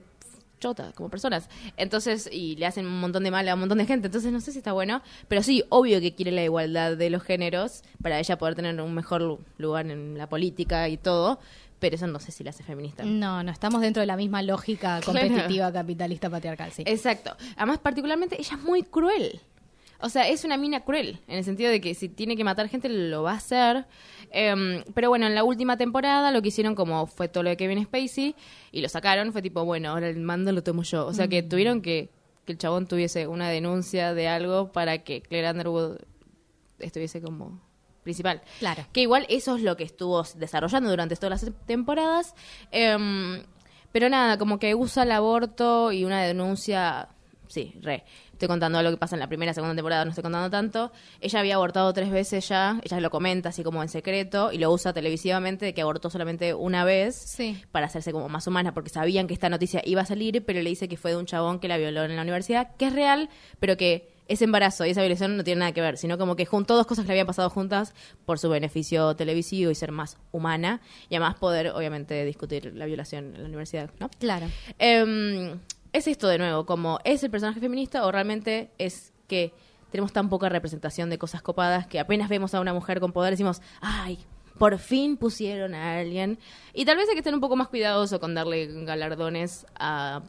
chotas 0.59 0.93
como 0.93 1.09
personas. 1.09 1.49
Entonces, 1.75 2.29
y 2.31 2.55
le 2.55 2.67
hacen 2.67 2.85
un 2.85 2.99
montón 2.99 3.23
de 3.23 3.31
mal 3.31 3.49
a 3.49 3.55
un 3.55 3.61
montón 3.61 3.79
de 3.79 3.85
gente. 3.87 4.05
Entonces, 4.09 4.31
no 4.31 4.39
sé 4.41 4.51
si 4.51 4.59
está 4.59 4.73
bueno. 4.73 5.01
Pero 5.27 5.41
sí, 5.41 5.63
obvio 5.69 5.99
que 5.99 6.13
quiere 6.13 6.31
la 6.31 6.43
igualdad 6.43 6.95
de 6.97 7.09
los 7.09 7.23
géneros 7.23 7.81
para 8.03 8.19
ella 8.19 8.37
poder 8.37 8.53
tener 8.53 8.79
un 8.79 8.93
mejor 8.93 9.21
lu- 9.23 9.39
lugar 9.57 9.87
en 9.89 10.19
la 10.19 10.29
política 10.29 10.87
y 10.87 10.97
todo. 10.97 11.39
Pero 11.81 11.95
eso 11.95 12.07
no 12.07 12.19
sé 12.19 12.31
si 12.31 12.45
la 12.45 12.51
hace 12.51 12.63
feminista. 12.63 13.03
No, 13.03 13.43
no 13.43 13.51
estamos 13.51 13.81
dentro 13.81 13.99
de 13.99 14.07
la 14.07 14.15
misma 14.15 14.41
lógica 14.41 15.01
competitiva 15.03 15.73
capitalista 15.73 16.29
patriarcal, 16.29 16.71
sí. 16.71 16.83
Exacto. 16.85 17.35
Además, 17.57 17.79
particularmente, 17.79 18.39
ella 18.39 18.55
es 18.55 18.63
muy 18.63 18.83
cruel. 18.83 19.41
O 19.99 20.07
sea, 20.07 20.29
es 20.29 20.45
una 20.45 20.55
mina 20.57 20.79
cruel, 20.79 21.19
en 21.27 21.37
el 21.37 21.43
sentido 21.43 21.69
de 21.69 21.81
que 21.81 21.93
si 21.93 22.07
tiene 22.07 22.37
que 22.37 22.43
matar 22.45 22.69
gente, 22.69 22.87
lo 22.87 23.23
va 23.23 23.33
a 23.33 23.35
hacer. 23.35 23.85
Em, 24.31 24.83
pero 24.95 25.09
bueno, 25.09 25.27
en 25.27 25.35
la 25.35 25.43
última 25.43 25.75
temporada 25.75 26.31
lo 26.31 26.41
que 26.41 26.47
hicieron 26.47 26.73
como 26.73 27.05
fue 27.05 27.27
todo 27.27 27.43
lo 27.43 27.49
de 27.49 27.57
Kevin 27.57 27.83
Spacey 27.83 28.33
y 28.71 28.81
lo 28.81 28.87
sacaron, 28.87 29.33
fue 29.33 29.41
tipo, 29.41 29.65
bueno, 29.65 29.89
ahora 29.89 30.07
el 30.07 30.21
mando 30.21 30.53
lo 30.53 30.63
tomo 30.63 30.83
yo. 30.83 31.05
O 31.05 31.13
sea, 31.13 31.27
que 31.27 31.43
tuvieron 31.43 31.81
que 31.81 32.09
que 32.45 32.53
el 32.53 32.57
chabón 32.57 32.87
tuviese 32.87 33.27
una 33.27 33.49
denuncia 33.49 34.13
de 34.13 34.27
algo 34.27 34.71
para 34.71 34.99
que 34.99 35.21
Claire 35.21 35.51
Underwood 35.51 35.97
estuviese 36.79 37.21
como 37.21 37.61
principal. 38.03 38.41
Claro. 38.59 38.85
Que 38.91 39.01
igual 39.01 39.25
eso 39.29 39.55
es 39.55 39.63
lo 39.63 39.77
que 39.77 39.83
estuvo 39.83 40.23
desarrollando 40.35 40.89
durante 40.89 41.15
todas 41.15 41.43
las 41.43 41.53
temporadas. 41.65 42.35
Em, 42.71 43.43
pero 43.91 44.09
nada, 44.09 44.37
como 44.37 44.57
que 44.59 44.73
usa 44.75 45.03
el 45.03 45.11
aborto 45.11 45.91
y 45.91 46.05
una 46.05 46.21
denuncia. 46.23 47.09
Sí, 47.47 47.73
re. 47.81 48.03
Estoy 48.31 48.47
contando 48.47 48.79
algo 48.79 48.89
que 48.91 48.97
pasa 48.97 49.15
en 49.15 49.19
la 49.19 49.27
primera, 49.27 49.53
segunda 49.53 49.75
temporada, 49.75 50.03
no 50.05 50.09
estoy 50.11 50.23
contando 50.23 50.49
tanto. 50.49 50.91
Ella 51.19 51.39
había 51.41 51.55
abortado 51.55 51.93
tres 51.93 52.09
veces 52.09 52.47
ya, 52.49 52.79
ella 52.81 52.99
lo 52.99 53.11
comenta 53.11 53.49
así 53.49 53.61
como 53.61 53.83
en 53.83 53.89
secreto 53.89 54.51
y 54.51 54.57
lo 54.57 54.71
usa 54.71 54.93
televisivamente 54.93 55.65
de 55.65 55.73
que 55.75 55.81
abortó 55.81 56.09
solamente 56.09 56.53
una 56.55 56.83
vez 56.85 57.15
Sí. 57.15 57.61
para 57.71 57.85
hacerse 57.85 58.11
como 58.11 58.29
más 58.29 58.47
humana 58.47 58.73
porque 58.73 58.89
sabían 58.89 59.27
que 59.27 59.33
esta 59.35 59.49
noticia 59.49 59.81
iba 59.85 60.01
a 60.01 60.05
salir, 60.05 60.43
pero 60.43 60.59
le 60.63 60.69
dice 60.71 60.87
que 60.87 60.97
fue 60.97 61.11
de 61.11 61.17
un 61.17 61.27
chabón 61.27 61.59
que 61.59 61.67
la 61.67 61.77
violó 61.77 62.03
en 62.05 62.15
la 62.15 62.21
universidad, 62.23 62.75
que 62.77 62.87
es 62.87 62.93
real, 62.93 63.29
pero 63.59 63.77
que 63.77 64.10
ese 64.27 64.45
embarazo 64.45 64.85
y 64.85 64.91
esa 64.91 65.01
violación 65.01 65.37
no 65.37 65.43
tiene 65.43 65.59
nada 65.59 65.71
que 65.71 65.81
ver, 65.81 65.97
sino 65.97 66.17
como 66.17 66.35
que 66.35 66.45
juntó 66.45 66.75
dos 66.75 66.85
cosas 66.85 67.03
que 67.03 67.09
le 67.09 67.13
habían 67.13 67.27
pasado 67.27 67.49
juntas 67.49 67.93
por 68.25 68.39
su 68.39 68.49
beneficio 68.49 69.15
televisivo 69.15 69.71
y 69.71 69.75
ser 69.75 69.91
más 69.91 70.17
humana 70.31 70.81
y 71.09 71.15
además 71.15 71.35
poder, 71.35 71.69
obviamente, 71.69 72.23
discutir 72.25 72.73
la 72.75 72.85
violación 72.85 73.35
en 73.35 73.41
la 73.41 73.47
universidad, 73.47 73.89
¿no? 73.99 74.09
Claro. 74.19 74.47
Em, 74.79 75.59
es 75.93 76.07
esto 76.07 76.27
de 76.27 76.37
nuevo, 76.37 76.65
como 76.65 76.99
es 77.03 77.23
el 77.23 77.31
personaje 77.31 77.59
feminista 77.59 78.05
o 78.05 78.11
realmente 78.11 78.71
es 78.77 79.13
que 79.27 79.53
tenemos 79.91 80.13
tan 80.13 80.29
poca 80.29 80.49
representación 80.49 81.09
de 81.09 81.17
cosas 81.17 81.41
copadas 81.41 81.85
que 81.87 81.99
apenas 81.99 82.29
vemos 82.29 82.53
a 82.53 82.61
una 82.61 82.73
mujer 82.73 82.99
con 82.99 83.11
poder 83.11 83.31
decimos, 83.31 83.61
ay, 83.81 84.19
por 84.57 84.77
fin 84.77 85.17
pusieron 85.17 85.73
a 85.73 85.99
alguien. 85.99 86.39
Y 86.73 86.85
tal 86.85 86.97
vez 86.97 87.09
hay 87.09 87.15
que 87.15 87.19
estar 87.19 87.33
un 87.33 87.41
poco 87.41 87.55
más 87.55 87.67
cuidadoso 87.67 88.19
con 88.19 88.33
darle 88.33 88.67
galardones 88.85 89.65
a 89.75 90.21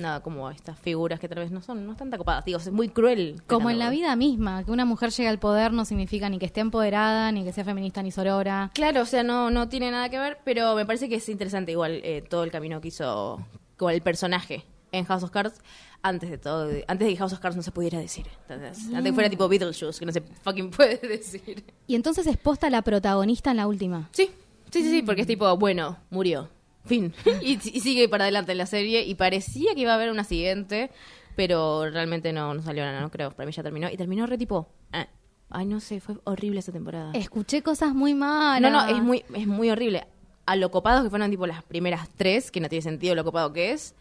nada 0.00 0.20
como 0.20 0.50
estas 0.50 0.78
figuras 0.78 1.20
que 1.20 1.28
tal 1.28 1.38
vez 1.38 1.50
no 1.50 1.60
son, 1.60 1.86
no 1.86 1.92
están 1.92 2.10
tan 2.10 2.18
copadas. 2.18 2.44
Digo, 2.44 2.58
es 2.58 2.70
muy 2.70 2.88
cruel. 2.88 3.42
Como 3.46 3.70
en 3.70 3.78
la 3.78 3.90
vida 3.90 4.16
misma, 4.16 4.64
que 4.64 4.70
una 4.70 4.84
mujer 4.84 5.10
llegue 5.10 5.28
al 5.28 5.38
poder 5.38 5.72
no 5.72 5.84
significa 5.84 6.28
ni 6.28 6.38
que 6.38 6.46
esté 6.46 6.60
empoderada, 6.60 7.30
ni 7.32 7.44
que 7.44 7.52
sea 7.52 7.64
feminista 7.64 8.02
ni 8.02 8.10
sorora. 8.10 8.70
Claro, 8.74 9.02
o 9.02 9.06
sea, 9.06 9.22
no, 9.22 9.50
no 9.50 9.68
tiene 9.68 9.90
nada 9.90 10.08
que 10.08 10.18
ver, 10.18 10.38
pero 10.44 10.74
me 10.74 10.86
parece 10.86 11.08
que 11.08 11.16
es 11.16 11.28
interesante 11.28 11.72
igual 11.72 12.00
eh, 12.04 12.22
todo 12.28 12.44
el 12.44 12.50
camino 12.50 12.80
que 12.80 12.88
hizo 12.88 13.44
como 13.76 13.90
el 13.90 14.02
personaje 14.02 14.64
en 14.92 15.04
House 15.04 15.22
of 15.22 15.30
Cards 15.30 15.60
antes 16.02 16.30
de 16.30 16.38
todo, 16.38 16.70
antes 16.88 17.06
de 17.06 17.12
que 17.12 17.16
House 17.18 17.32
of 17.32 17.40
Cards 17.40 17.56
no 17.56 17.62
se 17.62 17.72
pudiera 17.72 17.98
decir. 17.98 18.26
Antes 18.48 18.88
que 19.02 19.12
fuera 19.12 19.28
tipo 19.28 19.48
Beetlejuice, 19.48 19.98
que 19.98 20.06
no 20.06 20.12
se 20.12 20.20
fucking 20.20 20.70
puede 20.76 20.96
decir. 20.96 21.64
Y 21.86 21.94
entonces 21.94 22.26
es 22.26 22.36
posta 22.36 22.70
la 22.70 22.82
protagonista 22.82 23.50
en 23.50 23.58
la 23.58 23.66
última. 23.66 24.08
Sí, 24.12 24.30
sí, 24.70 24.82
sí, 24.82 24.90
sí, 24.90 25.02
porque 25.02 25.22
es 25.22 25.26
tipo, 25.26 25.56
bueno, 25.56 25.98
murió. 26.10 26.48
Fin. 26.84 27.12
Y, 27.42 27.52
y 27.54 27.80
sigue 27.80 28.08
para 28.08 28.24
adelante 28.24 28.54
la 28.54 28.66
serie 28.66 29.04
y 29.04 29.14
parecía 29.14 29.74
que 29.74 29.80
iba 29.80 29.92
a 29.92 29.94
haber 29.94 30.10
una 30.10 30.24
siguiente, 30.24 30.90
pero 31.36 31.88
realmente 31.90 32.32
no, 32.32 32.54
no 32.54 32.62
salió 32.62 32.84
nada, 32.84 33.00
no 33.00 33.10
creo. 33.10 33.30
Para 33.30 33.46
mí 33.46 33.52
ya 33.52 33.62
terminó. 33.62 33.88
Y 33.90 33.96
terminó 33.96 34.26
re 34.26 34.38
tipo, 34.38 34.68
eh. 34.92 35.06
ay, 35.48 35.66
no 35.66 35.80
sé, 35.80 36.00
fue 36.00 36.16
horrible 36.24 36.60
esa 36.60 36.72
temporada. 36.72 37.12
Escuché 37.14 37.62
cosas 37.62 37.94
muy 37.94 38.14
malas. 38.14 38.60
No, 38.60 38.70
no, 38.70 38.88
es 38.88 39.02
muy, 39.02 39.24
es 39.34 39.46
muy 39.46 39.70
horrible. 39.70 40.06
A 40.46 40.56
lo 40.56 40.70
copados 40.70 41.04
que 41.04 41.10
fueron 41.10 41.30
tipo 41.30 41.46
las 41.46 41.62
primeras 41.62 42.08
tres, 42.16 42.50
que 42.50 42.60
no 42.60 42.68
tiene 42.68 42.82
sentido 42.82 43.14
lo 43.14 43.24
copado 43.24 43.52
que 43.52 43.72
es. 43.72 43.94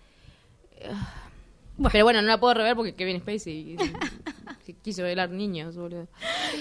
Pero 1.91 2.03
bueno, 2.05 2.21
no 2.21 2.27
la 2.27 2.39
puedo 2.39 2.53
rever 2.55 2.75
porque 2.75 2.93
Kevin 2.95 3.19
Spacey 3.21 3.77
quiso 4.83 5.01
bailar 5.01 5.29
niños, 5.31 5.75
boludo. 5.75 6.07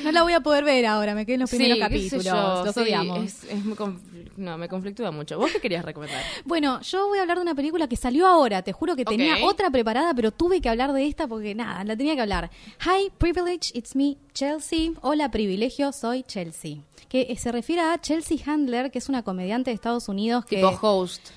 No 0.03 0.13
la 0.13 0.23
voy 0.23 0.33
a 0.33 0.41
poder 0.41 0.65
ver 0.65 0.87
ahora, 0.87 1.15
me 1.15 1.27
quedé 1.27 1.35
en 1.35 1.41
los 1.41 1.51
primeros 1.51 1.77
Sí, 1.77 1.81
capítulos. 1.81 2.25
yo, 2.25 2.65
los 2.65 2.75
sí, 2.75 2.81
odiamos. 2.81 3.19
es- 3.25 3.45
es 3.45 3.65
muy 3.65 3.77
confl- 3.77 4.31
no, 4.37 4.57
me 4.57 4.67
conflictúa 4.69 5.11
mucho. 5.11 5.39
¿Vos 5.39 5.51
qué 5.53 5.61
querías 5.61 5.85
recomendar? 5.85 6.23
Bueno, 6.47 6.81
yo 6.81 7.07
voy 7.09 7.19
a 7.19 7.23
hablar 7.23 7.37
de 7.37 7.43
una 7.43 7.55
película 7.55 7.87
que 7.87 7.97
salió 7.97 8.27
ahora. 8.27 8.63
Te 8.63 8.73
juro 8.73 8.97
que 8.97 9.05
tenía 9.05 9.45
otra 9.45 9.71
preparada, 9.71 10.15
pero 10.15 10.31
tuve 10.31 10.61
que 10.63 10.69
hablar 10.71 10.93
de 10.95 11.07
esta 11.07 11.27
porque 11.29 11.55
nada, 11.55 11.85
la 11.85 11.97
tenía 11.97 12.15
que 12.15 12.23
hablar. 12.23 12.51
Hi, 12.87 13.11
privilege, 13.19 13.71
it's 13.75 13.95
me, 13.95 14.17
Chelsea. 14.33 14.93
Hola, 15.03 15.31
privilegio, 15.31 15.93
soy 15.93 16.23
Chelsea. 16.23 16.77
Que 17.11 17.27
eh, 17.29 17.37
se 17.37 17.53
refiere 17.53 17.83
a 17.83 18.01
Chelsea 18.01 18.39
Handler, 18.47 18.91
que 18.91 18.99
es 18.99 19.09
una 19.11 19.23
comediante 19.23 19.71
de 19.71 19.75
Estados 19.75 20.09
Unidos 20.09 20.45
que. 20.47 20.57
Tipo 20.57 20.79
host. 20.81 21.29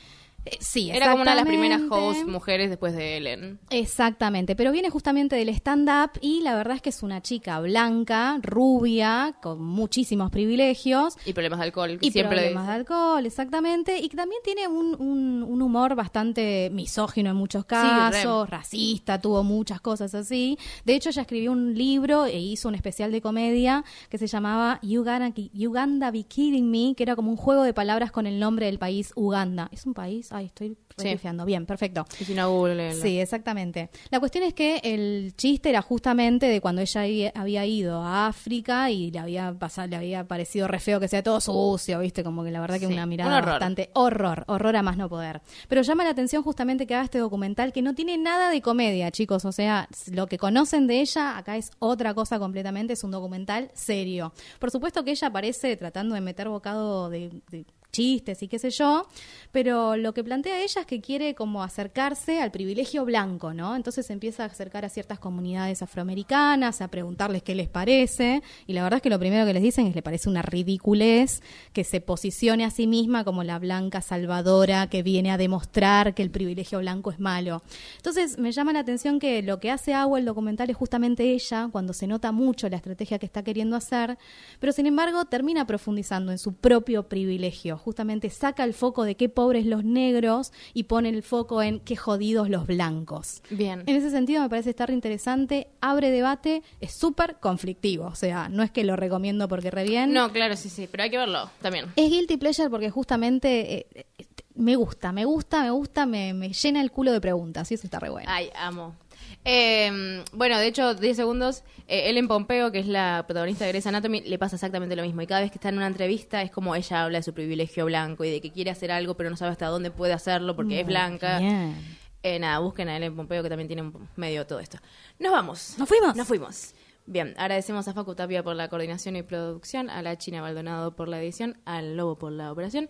Eh, 0.46 0.58
sí, 0.60 0.89
Era 0.89 1.12
como 1.12 1.22
una 1.22 1.32
de 1.32 1.38
las 1.38 1.46
primeras 1.46 1.82
exactamente. 1.82 2.20
host 2.22 2.30
mujeres 2.30 2.70
después 2.70 2.96
de 2.96 3.18
Ellen. 3.18 3.60
Exactamente, 3.70 4.56
pero 4.56 4.72
viene 4.72 4.89
justamente 4.89 5.36
del 5.36 5.50
stand-up 5.50 6.12
y 6.22 6.42
la 6.42 6.56
verdad 6.56 6.78
es 6.78 6.82
que 6.82 6.89
es 6.89 7.04
una 7.04 7.22
chica 7.22 7.60
blanca, 7.60 8.39
rubia, 8.42 9.36
con 9.42 9.64
muchísimos 9.64 10.32
privilegios. 10.32 11.16
Y 11.26 11.34
problemas 11.34 11.60
de 11.60 11.66
alcohol. 11.66 11.98
Y 12.02 12.12
siempre 12.12 12.38
problemas 12.38 12.68
de 12.68 12.74
alcohol, 12.74 13.26
exactamente. 13.26 14.00
Y 14.00 14.10
que 14.10 14.18
también 14.18 14.42
tiene 14.44 14.68
un, 14.68 14.96
un- 15.00 15.44
un 15.44 15.62
humor 15.62 15.94
bastante 15.96 16.70
misógino 16.72 17.30
en 17.30 17.36
muchos 17.36 17.66
casos, 17.66 18.50
racista, 18.50 19.20
tuvo 19.22 19.44
muchas 19.44 19.80
cosas 19.82 20.16
así. 20.16 20.58
De 20.86 20.96
hecho, 20.96 21.10
ella 21.10 21.22
escribió 21.22 21.52
un 21.52 21.76
libro 21.76 22.26
e 22.26 22.39
hizo 22.39 22.68
un 22.68 22.76
especial 22.76 23.12
de 23.12 23.22
comedia 23.22 23.84
que 24.10 24.18
se 24.18 24.28
llamaba 24.28 24.80
you 24.82 25.04
Gonna 25.04 26.12
Be 26.12 26.24
Kidding 26.24 26.70
Me, 26.72 26.96
que 26.96 27.04
era 27.04 27.16
como 27.16 27.30
un 27.32 27.38
juego 27.38 27.64
de 27.64 27.74
palabras 27.74 28.12
con 28.12 28.26
el 28.26 28.39
nombre 28.39 28.66
del 28.66 28.80
país 28.80 29.12
Uganda. 29.16 29.70
¿Es 29.72 29.86
un 29.86 29.94
país? 29.94 30.31
Ay, 30.32 30.46
estoy 30.48 30.78
Sí. 30.98 31.06
repifiando. 31.08 31.46
Bien, 31.46 31.66
perfecto. 31.66 32.06
Y 32.20 32.26
si 32.26 32.34
no, 32.34 32.50
Google. 32.52 32.94
Sí, 32.94 33.20
exactamente. 33.20 33.90
La 34.10 34.20
cuestión 34.20 34.44
es 34.44 34.54
que 34.54 34.82
el 34.84 35.34
chiste 35.36 35.70
era 35.70 35.82
justamente 35.82 36.46
de 36.48 36.62
cuando 36.62 36.82
ella 36.82 37.02
había- 37.36 37.66
ido 37.66 38.02
a 38.02 38.28
África 38.28 38.90
y 38.92 39.12
le 39.12 39.20
había 39.20 39.54
pasado, 39.54 39.88
le 39.88 39.96
había 39.96 40.28
parecido 40.28 40.68
re 40.68 40.80
feo 40.80 41.00
que 41.00 41.08
sea 41.08 41.24
todo 41.24 41.40
sucio, 41.42 42.00
¿viste? 42.00 42.24
Como 42.24 42.44
que 42.44 42.52
la 42.52 42.60
verdad 42.62 42.76
que 42.80 42.88
Sí, 42.88 42.94
una 42.94 43.04
un 43.04 43.10
mirada 43.10 43.38
horror. 43.38 43.50
bastante 43.52 43.90
horror, 43.94 44.44
horror 44.48 44.76
a 44.76 44.82
más 44.84 44.98
no 44.98 45.10
poder. 45.10 45.42
Pero 45.68 45.82
llama 45.82 46.04
la 46.04 46.10
atención 46.12 46.44
justamente 46.44 46.86
que 46.88 46.96
haga 46.96 47.06
este 47.06 47.20
documental 47.20 47.72
que 47.72 47.82
no 47.82 47.94
tiene 47.96 48.18
nada 48.18 48.50
de 48.50 48.62
comedia, 48.62 49.12
chicos. 49.12 49.46
O 49.46 49.52
sea, 49.52 49.88
lo 50.12 50.28
que 50.28 50.38
conocen 50.38 50.88
de 50.88 51.02
ella 51.02 51.38
acá 51.38 51.58
es 51.58 51.72
otra 51.80 52.14
cosa 52.14 52.38
completamente, 52.40 52.94
es 52.94 53.04
un 53.04 53.12
documental 53.12 53.72
serio. 53.74 54.34
Por 54.60 54.72
supuesto 54.72 55.04
que 55.04 55.12
ella 55.12 55.28
aparece 55.28 55.76
tratando 55.78 56.16
de 56.16 56.22
meter 56.22 56.50
bocado 56.50 57.10
de, 57.10 57.30
de 57.50 57.66
chistes 57.92 58.42
y 58.44 58.48
qué 58.48 58.60
sé 58.60 58.70
yo, 58.70 59.08
pero 59.52 59.98
lo 59.98 60.14
que 60.14 60.24
plantea 60.24 60.62
ella 60.62 60.82
es 60.82 60.88
que 60.88 61.02
quiere 61.02 61.36
como 61.36 61.64
acercarse 61.64 62.42
al 62.42 62.52
privilegio 62.52 63.06
blanco, 63.06 63.54
¿no? 63.54 63.76
Entonces 63.76 64.10
empieza 64.10 64.44
a 64.44 64.48
acercar 64.48 64.86
a 64.86 64.89
ciertas 64.89 65.20
comunidades 65.20 65.82
afroamericanas, 65.82 66.82
a 66.82 66.88
preguntarles 66.88 67.44
qué 67.44 67.56
les 67.56 67.68
parece, 67.68 68.42
y 68.68 68.74
la 68.74 68.84
verdad 68.84 68.98
es 68.98 69.04
que 69.04 69.10
lo 69.10 69.20
primero 69.20 69.46
que 69.46 69.54
les 69.54 69.64
dicen 69.64 69.88
es 69.88 69.96
le 69.96 70.02
parece 70.02 70.30
una 70.30 70.42
ridiculez 70.42 71.42
que 71.74 71.84
se 71.84 72.02
posicione 72.02 72.66
a 72.66 72.72
sí 72.72 72.88
misma 72.88 73.24
como 73.24 73.44
la 73.44 73.60
blanca 73.60 74.02
salvadora 74.02 74.88
que 74.88 75.04
viene 75.04 75.32
a 75.32 75.38
demostrar 75.38 76.14
que 76.14 76.24
el 76.24 76.32
privilegio 76.32 76.80
blanco 76.80 77.12
es 77.12 77.20
malo. 77.20 77.62
Entonces 77.98 78.38
me 78.38 78.52
llama 78.52 78.74
la 78.74 78.80
atención 78.80 79.20
que 79.20 79.42
lo 79.42 79.60
que 79.60 79.72
hace 79.72 79.94
Agua 79.94 80.20
el 80.20 80.26
documental 80.26 80.70
es 80.70 80.78
justamente 80.78 81.34
ella, 81.34 81.70
cuando 81.72 81.94
se 81.94 82.08
nota 82.08 82.32
mucho 82.32 82.70
la 82.70 82.78
estrategia 82.78 83.20
que 83.20 83.26
está 83.26 83.44
queriendo 83.44 83.76
hacer, 83.76 84.18
pero 84.60 84.72
sin 84.72 84.86
embargo 84.86 85.26
termina 85.26 85.66
profundizando 85.66 86.32
en 86.32 86.38
su 86.38 86.54
propio 86.54 87.04
privilegio, 87.04 87.78
justamente 87.82 88.30
saca 88.30 88.64
el 88.64 88.74
foco 88.74 89.04
de 89.04 89.16
qué 89.16 89.30
pobres 89.30 89.66
los 89.66 89.84
negros 89.84 90.54
y 90.74 90.84
pone 90.84 91.10
el 91.10 91.24
foco 91.24 91.62
en 91.62 91.80
qué 91.80 91.96
jodidos 91.96 92.50
los 92.50 92.68
blancos. 92.68 93.42
Bien. 93.50 93.84
En 93.86 93.96
ese 93.96 94.10
sentido 94.10 94.42
me 94.42 94.50
parece 94.50 94.70
estar 94.70 94.90
interesante, 94.92 95.68
abre 95.82 96.12
debate, 96.12 96.64
es 96.80 96.94
súper 96.94 97.38
conflictivo, 97.40 98.06
o 98.06 98.16
sea, 98.16 98.50
no 98.50 98.64
es 98.64 98.72
que 98.72 98.84
lo 98.84 98.96
recomiendo 98.96 99.48
porque 99.48 99.72
re 99.72 99.84
bien. 99.84 100.14
No, 100.14 100.32
claro, 100.32 100.56
sí, 100.56 100.70
sí, 100.70 100.88
pero 100.90 101.04
hay 101.04 101.10
que 101.10 101.18
verlo 101.18 101.50
también. 101.62 101.86
Es 101.96 102.10
guilty 102.10 102.38
pleasure 102.38 102.70
porque 102.70 102.90
justamente 102.90 103.74
eh, 103.80 103.88
eh, 103.96 104.26
me 104.56 104.76
gusta, 104.76 105.12
me 105.12 105.26
gusta, 105.26 105.64
me 105.64 105.72
gusta, 105.72 106.06
me, 106.06 106.34
me 106.34 106.54
llena 106.54 106.82
el 106.82 106.92
culo 106.92 107.12
de 107.12 107.22
preguntas 107.22 107.72
y 107.72 107.76
eso 107.76 107.88
está 107.88 108.00
re 108.00 108.10
bueno. 108.10 108.30
Ay, 108.32 108.50
amo. 108.56 108.96
Eh, 109.44 110.24
bueno, 110.34 110.58
de 110.60 110.68
hecho, 110.68 110.94
10 110.94 111.16
segundos, 111.16 111.64
eh, 111.88 112.10
Ellen 112.10 112.28
Pompeo, 112.28 112.72
que 112.72 112.80
es 112.80 112.88
la 112.88 113.26
protagonista 113.28 113.66
de 113.66 113.72
Grey's 113.72 113.88
Anatomy, 113.88 114.22
le 114.22 114.38
pasa 114.38 114.56
exactamente 114.56 114.96
lo 114.96 115.04
mismo. 115.04 115.22
Y 115.22 115.28
cada 115.28 115.42
vez 115.42 115.52
que 115.52 115.58
está 115.58 115.70
en 115.70 115.78
una 115.78 115.88
entrevista 115.88 116.42
es 116.42 116.52
como 116.52 116.76
ella 116.76 117.04
habla 117.04 117.20
de 117.20 117.24
su 117.24 117.34
privilegio 117.34 117.86
blanco 117.86 118.24
y 118.24 118.32
de 118.32 118.42
que 118.42 118.52
quiere 118.52 118.72
hacer 118.72 118.92
algo, 118.92 119.16
pero 119.16 119.30
no 119.30 119.38
sabe 119.38 119.52
hasta 119.52 119.68
dónde 119.68 119.92
puede 119.92 120.14
hacerlo 120.14 120.56
porque 120.56 120.82
es 120.82 120.86
blanca. 120.86 121.39
Bien. 121.39 121.76
Eh, 122.24 122.38
nada, 122.38 122.60
busquen 122.60 122.88
a 122.88 122.98
Ellen 122.98 123.16
Pompeo, 123.16 123.42
que 123.42 123.50
también 123.50 123.68
tiene 123.68 123.82
un 123.82 124.08
medio 124.16 124.42
de 124.42 124.46
todo 124.46 124.60
esto. 124.60 124.78
Nos 125.18 125.32
vamos. 125.32 125.76
¿Nos 125.78 125.89
fuimos? 125.89 126.16
Nos 126.16 126.28
fuimos. 126.28 126.76
Bien, 127.08 127.34
agradecemos 127.38 127.88
a 127.88 127.94
Facu 127.94 128.14
Tapia 128.14 128.44
por 128.44 128.56
la 128.56 128.70
coordinación 128.70 129.16
y 129.16 129.24
producción, 129.24 129.89
a 129.89 130.04
la 130.04 130.18
China 130.18 130.42
Maldonado 130.42 130.96
por 130.96 131.08
la 131.08 131.20
edición, 131.20 131.58
al 131.66 131.98
Lobo 131.98 132.16
por 132.16 132.32
la 132.32 132.52
operación. 132.52 132.89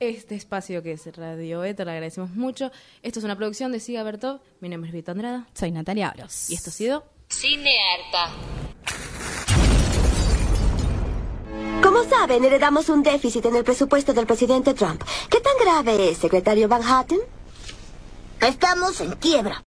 Este 0.00 0.36
espacio 0.36 0.80
que 0.82 0.92
es 0.92 1.16
Radio 1.16 1.64
Eto, 1.64 1.84
le 1.84 1.90
agradecemos 1.90 2.30
mucho. 2.30 2.70
Esto 3.02 3.18
es 3.18 3.24
una 3.24 3.36
producción 3.36 3.72
de 3.72 3.80
Siga 3.80 4.04
Bertov. 4.04 4.40
Mi 4.60 4.68
nombre 4.68 4.90
es 4.90 4.94
Vito 4.94 5.10
Andrada. 5.10 5.48
Soy 5.54 5.72
Natalia 5.72 6.10
Aros. 6.10 6.50
Y 6.50 6.54
esto 6.54 6.70
ha 6.70 6.72
sido 6.72 7.04
Cinearta. 7.28 8.30
Como 11.82 12.04
saben, 12.04 12.44
heredamos 12.44 12.88
un 12.88 13.02
déficit 13.02 13.46
en 13.46 13.56
el 13.56 13.64
presupuesto 13.64 14.12
del 14.12 14.26
presidente 14.26 14.72
Trump. 14.74 15.02
¿Qué 15.28 15.40
tan 15.40 15.54
grave 15.60 16.10
es, 16.10 16.18
secretario 16.18 16.68
Van 16.68 16.82
Hatten? 16.82 17.20
Estamos 18.40 19.00
en 19.00 19.12
quiebra. 19.16 19.64